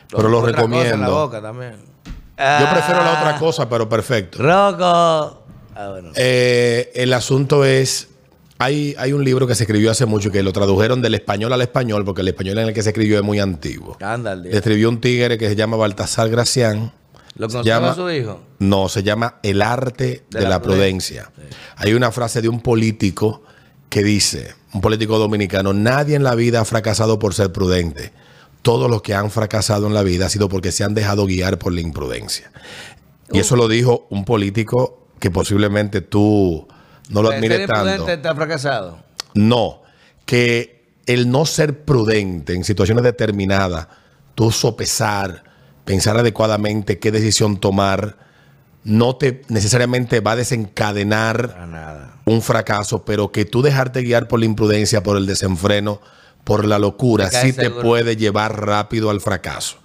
Pero 0.10 0.28
lo 0.28 0.40
cosa 0.42 0.50
en 0.50 0.56
la 0.56 0.58
recomiendo. 0.58 1.12
boca 1.14 1.40
también. 1.40 1.76
Yo 1.76 2.70
prefiero 2.72 3.04
la 3.04 3.14
Ah, 3.14 3.20
otra 3.22 3.38
cosa, 3.38 3.70
pero 3.70 3.88
perfecto. 3.88 4.40
Rocco. 4.40 5.44
Ah, 5.76 5.90
bueno. 5.92 6.10
Eh, 6.16 6.92
el 6.96 7.14
asunto 7.14 7.64
es, 7.64 8.08
hay, 8.58 8.96
hay 8.98 9.14
un 9.14 9.24
libro 9.24 9.46
que 9.46 9.54
se 9.54 9.64
escribió 9.66 9.92
hace 9.92 10.08
mucho 10.08 10.32
que 10.32 10.42
lo 10.42 10.52
tradujeron 10.52 11.00
del 11.04 11.14
español 11.14 11.54
al 11.54 11.62
español, 11.62 12.04
porque 12.06 12.22
el 12.22 12.30
español 12.30 12.58
en 12.58 12.70
el 12.70 12.74
que 12.74 12.82
se 12.82 12.90
escribió 12.90 13.18
es 13.20 13.24
muy 13.24 13.40
antiguo. 13.40 13.98
Ándale. 14.02 14.50
Le 14.50 14.58
escribió 14.58 14.90
un 14.90 15.00
tigre 15.00 15.38
que 15.38 15.48
se 15.48 15.56
llama 15.56 15.78
Baltasar 15.78 16.28
Gracián. 16.30 16.92
¿Lo 17.36 17.48
conoció 17.50 17.94
su 17.96 18.10
hijo? 18.10 18.40
No, 18.58 18.90
se 18.90 19.04
llama 19.04 19.36
El 19.44 19.62
arte 19.62 20.26
de, 20.32 20.40
De 20.40 20.44
la, 20.44 20.50
la 20.50 20.62
prudencia. 20.64 21.32
Hay 21.76 21.94
una 21.94 22.12
frase 22.12 22.42
de 22.42 22.50
un 22.50 22.62
político 22.62 23.44
que 23.94 24.04
dice, 24.04 24.56
un 24.74 24.82
político 24.82 25.20
dominicano, 25.20 25.72
nadie 25.72 26.16
en 26.16 26.24
la 26.24 26.34
vida 26.34 26.60
ha 26.60 26.66
fracasado 26.66 27.20
por 27.20 27.36
ser 27.36 27.52
prudente. 27.52 28.12
Todos 28.64 28.90
los 28.90 29.04
que 29.04 29.14
han 29.14 29.30
fracasado 29.30 29.86
en 29.86 29.94
la 29.94 30.02
vida 30.02 30.26
ha 30.26 30.30
sido 30.30 30.50
porque 30.50 30.72
se 30.72 30.84
han 30.84 30.96
dejado 30.96 31.28
guiar 31.28 31.60
por 31.60 31.74
la 31.74 31.82
imprudencia. 31.82 32.52
Y 33.32 33.38
eso 33.38 33.56
lo 33.56 33.68
dijo 33.68 34.08
un 34.10 34.26
político 34.26 35.10
que 35.20 35.30
posiblemente 35.30 36.02
tú 36.02 36.68
no 37.10 37.22
lo 37.22 37.30
¿Ser 37.30 37.38
admires 37.38 37.68
tanto. 37.68 38.10
está 38.10 38.34
fracasado? 38.34 38.98
No, 39.36 39.84
que 40.26 40.88
el 41.06 41.30
no 41.30 41.46
ser 41.46 41.86
prudente 41.86 42.56
en 42.56 42.64
situaciones 42.64 43.04
determinadas, 43.04 43.90
tú 44.34 44.50
sopesar, 44.50 45.44
pensar 45.86 46.18
adecuadamente 46.18 46.98
qué 46.98 47.12
decisión 47.12 47.58
tomar, 47.58 48.18
no 48.84 49.16
te 49.16 49.42
necesariamente 49.48 50.20
va 50.20 50.32
a 50.32 50.36
desencadenar 50.36 51.68
nada. 51.70 52.18
un 52.26 52.42
fracaso, 52.42 53.04
pero 53.06 53.32
que 53.32 53.46
tú 53.46 53.62
dejarte 53.62 54.02
guiar 54.02 54.28
por 54.28 54.40
la 54.40 54.46
imprudencia, 54.46 55.04
por 55.04 55.18
el 55.18 55.26
desenfreno, 55.26 56.02
por 56.44 56.66
la 56.66 56.80
locura, 56.80 57.30
Te 57.30 57.42
sí 57.42 57.54
te 57.54 57.64
seguro. 57.64 57.82
puede 57.82 58.18
llevar 58.18 58.66
rápido 58.66 59.10
al 59.10 59.22
fracaso. 59.22 59.78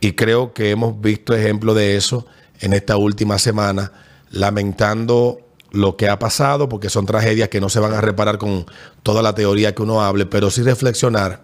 Y 0.00 0.12
creo 0.12 0.52
que 0.52 0.70
hemos 0.70 1.00
visto 1.00 1.34
ejemplo 1.34 1.74
de 1.74 1.96
eso 1.96 2.26
en 2.60 2.72
esta 2.72 2.96
última 2.96 3.38
semana, 3.38 3.92
lamentando 4.30 5.40
lo 5.70 5.96
que 5.96 6.08
ha 6.08 6.18
pasado, 6.18 6.68
porque 6.68 6.90
son 6.90 7.06
tragedias 7.06 7.48
que 7.48 7.60
no 7.60 7.70
se 7.70 7.80
van 7.80 7.94
a 7.94 8.00
reparar 8.02 8.36
con 8.36 8.66
toda 9.02 9.22
la 9.22 9.34
teoría 9.34 9.74
que 9.74 9.82
uno 9.82 10.02
hable, 10.02 10.26
pero 10.26 10.50
sí 10.50 10.62
reflexionar 10.62 11.40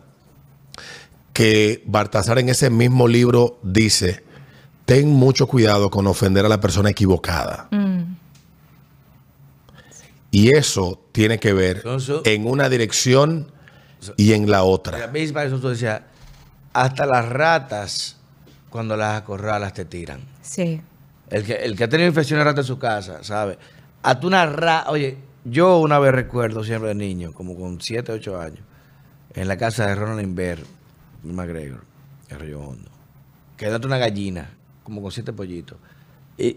que 1.32 1.82
Baltasar 1.86 2.38
en 2.40 2.48
ese 2.48 2.68
mismo 2.68 3.06
libro 3.08 3.58
dice, 3.62 4.24
ten 4.88 5.10
mucho 5.10 5.46
cuidado 5.46 5.90
con 5.90 6.06
ofender 6.06 6.46
a 6.46 6.48
la 6.48 6.62
persona 6.62 6.88
equivocada. 6.88 7.68
Y 10.30 10.48
eso 10.56 10.98
tiene 11.12 11.38
que 11.38 11.52
ver 11.52 11.84
en 12.24 12.46
una 12.46 12.70
dirección 12.70 13.52
y 14.16 14.32
en 14.32 14.50
la 14.50 14.62
otra. 14.62 15.06
mí 15.08 15.26
para 15.28 15.44
eso 15.44 15.60
tú 15.60 15.68
decías, 15.68 16.00
hasta 16.72 17.04
las 17.04 17.28
ratas, 17.28 18.16
cuando 18.70 18.96
las 18.96 19.18
acorralas, 19.18 19.74
te 19.74 19.84
tiran. 19.84 20.22
Sí. 20.40 20.80
El 21.28 21.44
que, 21.44 21.56
el 21.56 21.76
que 21.76 21.84
ha 21.84 21.88
tenido 21.90 22.08
infección 22.08 22.38
de 22.38 22.44
rata 22.44 22.62
en 22.62 22.66
su 22.66 22.78
casa, 22.78 23.22
¿sabe? 23.22 23.58
Hasta 24.02 24.26
una 24.26 24.46
rata. 24.46 24.90
Oye, 24.90 25.18
yo 25.44 25.80
una 25.80 25.98
vez 25.98 26.12
recuerdo 26.12 26.64
siempre 26.64 26.88
de 26.88 26.94
niño, 26.94 27.34
como 27.34 27.54
con 27.58 27.78
7, 27.78 28.10
8 28.10 28.40
años, 28.40 28.60
en 29.34 29.48
la 29.48 29.58
casa 29.58 29.86
de 29.86 29.94
Ronald 29.94 30.22
Inver, 30.22 30.64
McGregor, 31.24 31.84
en 32.30 32.38
Río 32.38 32.60
Hondo, 32.60 32.90
quedó 33.58 33.86
una 33.86 33.98
gallina, 33.98 34.57
como 34.88 35.02
con 35.02 35.12
siete 35.12 35.32
pollitos. 35.32 35.78
Y 36.36 36.56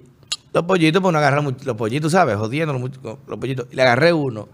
los 0.54 0.64
pollitos, 0.64 1.02
pues 1.02 1.10
uno 1.10 1.18
agarra 1.20 1.42
much- 1.42 1.64
los 1.64 1.76
pollitos, 1.76 2.12
¿sabes? 2.12 2.36
Jodiendo 2.38 2.74
los, 2.74 2.92
los 3.28 3.38
pollitos. 3.38 3.68
Y 3.72 3.76
le 3.76 3.82
agarré 3.84 4.12
uno. 4.14 4.48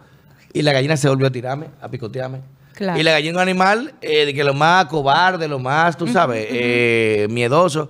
Y 0.54 0.62
la 0.62 0.72
gallina 0.74 0.98
se 0.98 1.08
volvió 1.10 1.28
a 1.28 1.32
tirarme, 1.32 1.68
a 1.82 1.90
picotearme. 1.90 2.42
Claro. 2.74 3.00
Y 3.00 3.04
la 3.04 3.12
gallina 3.12 3.30
es 3.32 3.36
un 3.36 3.42
animal 3.42 3.94
eh, 4.02 4.26
de 4.26 4.34
que 4.34 4.44
lo 4.44 4.54
más 4.54 4.86
cobarde, 4.86 5.48
lo 5.48 5.60
más, 5.60 5.98
tú 5.98 6.08
sabes, 6.08 6.48
eh, 6.50 7.28
miedoso. 7.30 7.90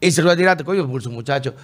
Y 0.00 0.10
se 0.10 0.20
lo 0.22 0.26
va 0.28 0.34
a 0.34 0.36
tirar, 0.36 0.62
coño, 0.64 0.88
por 0.90 1.02
su 1.02 1.10
muchacho. 1.10 1.54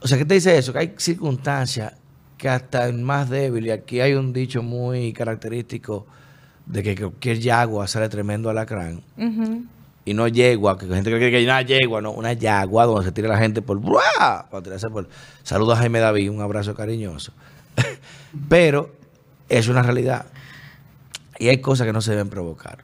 O 0.00 0.08
sea, 0.08 0.18
¿qué 0.18 0.24
te 0.24 0.34
dice 0.34 0.58
eso? 0.58 0.72
Que 0.72 0.78
hay 0.80 0.94
circunstancias 0.98 1.94
que 2.36 2.48
hasta 2.48 2.86
el 2.88 2.98
más 2.98 3.30
débil, 3.30 3.66
y 3.66 3.70
aquí 3.70 4.00
hay 4.00 4.14
un 4.14 4.32
dicho 4.32 4.62
muy 4.64 5.12
característico 5.12 6.06
de 6.66 6.82
que 6.82 6.96
cualquier 6.96 7.38
yagua 7.38 7.86
sale 7.86 8.08
tremendo 8.08 8.50
alacrán. 8.50 9.00
Ujú. 9.16 9.64
Y 10.04 10.14
no 10.14 10.26
yegua, 10.26 10.76
que 10.78 10.86
la 10.86 10.96
gente 10.96 11.10
cree 11.10 11.30
que 11.30 11.36
hay 11.36 11.44
una 11.44 11.62
yegua, 11.62 12.00
no, 12.00 12.10
una 12.10 12.32
yagua 12.32 12.86
donde 12.86 13.04
se 13.04 13.12
tira 13.12 13.28
la 13.28 13.38
gente 13.38 13.62
por... 13.62 13.78
¡buah! 13.78 14.48
Para 14.50 14.62
tirarse 14.62 14.90
por... 14.90 15.08
Saludos 15.44 15.74
a 15.78 15.80
Jaime 15.82 16.00
David, 16.00 16.30
un 16.30 16.40
abrazo 16.40 16.74
cariñoso. 16.74 17.32
Pero 18.48 18.90
es 19.48 19.68
una 19.68 19.82
realidad. 19.82 20.26
Y 21.38 21.48
hay 21.48 21.58
cosas 21.58 21.86
que 21.86 21.92
no 21.92 22.00
se 22.00 22.10
deben 22.12 22.28
provocar. 22.30 22.78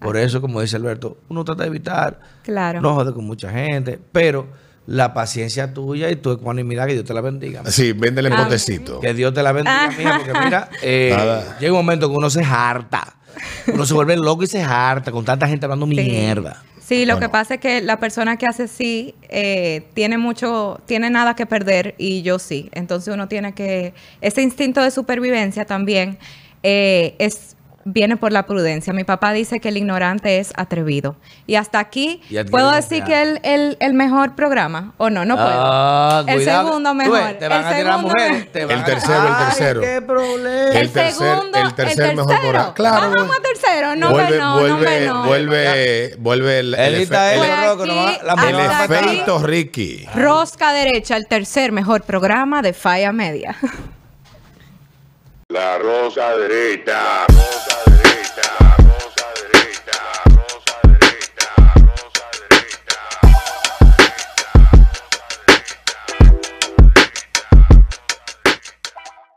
Por 0.00 0.16
eso, 0.16 0.40
como 0.40 0.60
dice 0.60 0.76
Alberto, 0.76 1.18
uno 1.28 1.44
trata 1.44 1.62
de 1.62 1.68
evitar, 1.68 2.20
Claro. 2.42 2.80
no 2.80 2.94
joder 2.94 3.14
con 3.14 3.24
mucha 3.24 3.50
gente, 3.50 3.98
pero 4.12 4.46
la 4.86 5.14
paciencia 5.14 5.72
tuya 5.72 6.10
y 6.10 6.16
tu 6.16 6.30
ecuanimidad, 6.32 6.86
que 6.86 6.92
Dios 6.94 7.04
te 7.06 7.14
la 7.14 7.20
bendiga. 7.22 7.62
Sí, 7.70 7.92
véndele 7.92 8.30
Ah. 8.32 8.44
potecito. 8.44 9.00
Que 9.00 9.14
Dios 9.14 9.32
te 9.32 9.42
la 9.42 9.52
bendiga, 9.52 9.90
mija, 9.96 10.18
porque 10.24 10.38
mira, 10.44 10.68
eh, 10.82 11.40
llega 11.60 11.72
un 11.72 11.78
momento 11.78 12.10
que 12.10 12.16
uno 12.16 12.28
se 12.30 12.42
harta. 12.44 13.16
Uno 13.72 13.84
se 13.86 13.94
vuelve 13.94 14.16
loco 14.16 14.42
y 14.44 14.46
se 14.46 14.62
harta 14.62 15.10
con 15.10 15.24
tanta 15.24 15.48
gente 15.48 15.64
hablando 15.66 15.86
Sí. 15.86 15.94
mierda. 15.94 16.62
Sí, 16.86 17.06
lo 17.06 17.14
Bueno. 17.14 17.26
que 17.28 17.32
pasa 17.32 17.54
es 17.54 17.60
que 17.60 17.80
la 17.80 17.98
persona 17.98 18.36
que 18.36 18.46
hace 18.46 18.68
sí 18.68 19.14
eh, 19.30 19.86
tiene 19.94 20.18
mucho, 20.18 20.80
tiene 20.86 21.08
nada 21.08 21.34
que 21.34 21.46
perder 21.46 21.94
y 21.96 22.20
yo 22.20 22.38
sí. 22.38 22.68
Entonces 22.72 23.12
uno 23.14 23.26
tiene 23.26 23.54
que, 23.54 23.94
ese 24.20 24.42
instinto 24.42 24.82
de 24.82 24.90
supervivencia 24.90 25.64
también 25.64 26.18
eh, 26.62 27.14
es 27.18 27.53
viene 27.84 28.16
por 28.16 28.32
la 28.32 28.46
prudencia. 28.46 28.92
Mi 28.92 29.04
papá 29.04 29.32
dice 29.32 29.60
que 29.60 29.68
el 29.68 29.76
ignorante 29.76 30.38
es 30.38 30.52
atrevido. 30.56 31.16
Y 31.46 31.56
hasta 31.56 31.78
aquí, 31.78 32.22
Y 32.30 32.42
¿puedo 32.44 32.70
decir 32.70 33.04
que 33.04 33.20
el, 33.22 33.40
el, 33.42 33.76
el 33.80 33.92
mejor 33.94 34.34
programa? 34.34 34.94
¿O 34.96 35.10
no? 35.10 35.24
No 35.24 35.36
puedo. 35.36 35.48
Ah, 35.52 36.24
el 36.26 36.36
cuidado. 36.36 36.66
segundo 36.68 36.90
Tú 36.90 36.94
mejor. 36.96 37.18
Te 37.38 37.48
van 37.48 37.60
el 37.60 37.66
a 37.66 37.68
tirar 37.68 37.76
segundo 37.76 37.98
mujeres. 38.08 38.30
mejor. 38.32 38.52
te 38.52 38.64
van 38.64 38.76
El 38.76 38.82
a- 38.82 38.84
tercero, 38.84 39.20
el 39.26 39.32
Ay, 39.34 39.44
tercero. 39.46 39.80
qué 39.80 40.02
problema. 40.02 40.70
El 40.70 40.76
El, 40.76 40.92
tercer- 40.92 41.12
segundo, 41.12 41.58
el 41.58 41.74
tercer 41.74 42.14
mejor 42.16 42.26
tercero. 42.26 42.40
programa. 42.52 42.74
Claro, 42.74 43.10
Vamos 43.10 43.26
güey. 43.26 43.38
a 43.38 43.42
tercero, 43.42 43.96
no 43.96 44.10
vuelve, 44.10 44.32
que 44.32 44.38
no, 44.38 44.54
no 44.54 44.58
vuelve, 44.60 45.06
no. 45.06 45.24
vuelve, 45.24 46.16
vuelve 46.18 46.58
el, 46.60 46.74
el, 46.74 46.94
Elita 46.94 47.34
el 47.34 47.40
efecto 48.60 49.38
Ricky. 49.40 50.06
Rosca 50.14 50.72
derecha, 50.72 51.16
el 51.16 51.26
tercer 51.26 51.70
mejor 51.72 52.02
programa 52.02 52.62
de 52.62 52.72
Falla 52.72 53.12
Media. 53.12 53.56
La 55.48 55.78
rosa 55.78 56.36
derecha. 56.36 57.26
Rosa 57.28 57.73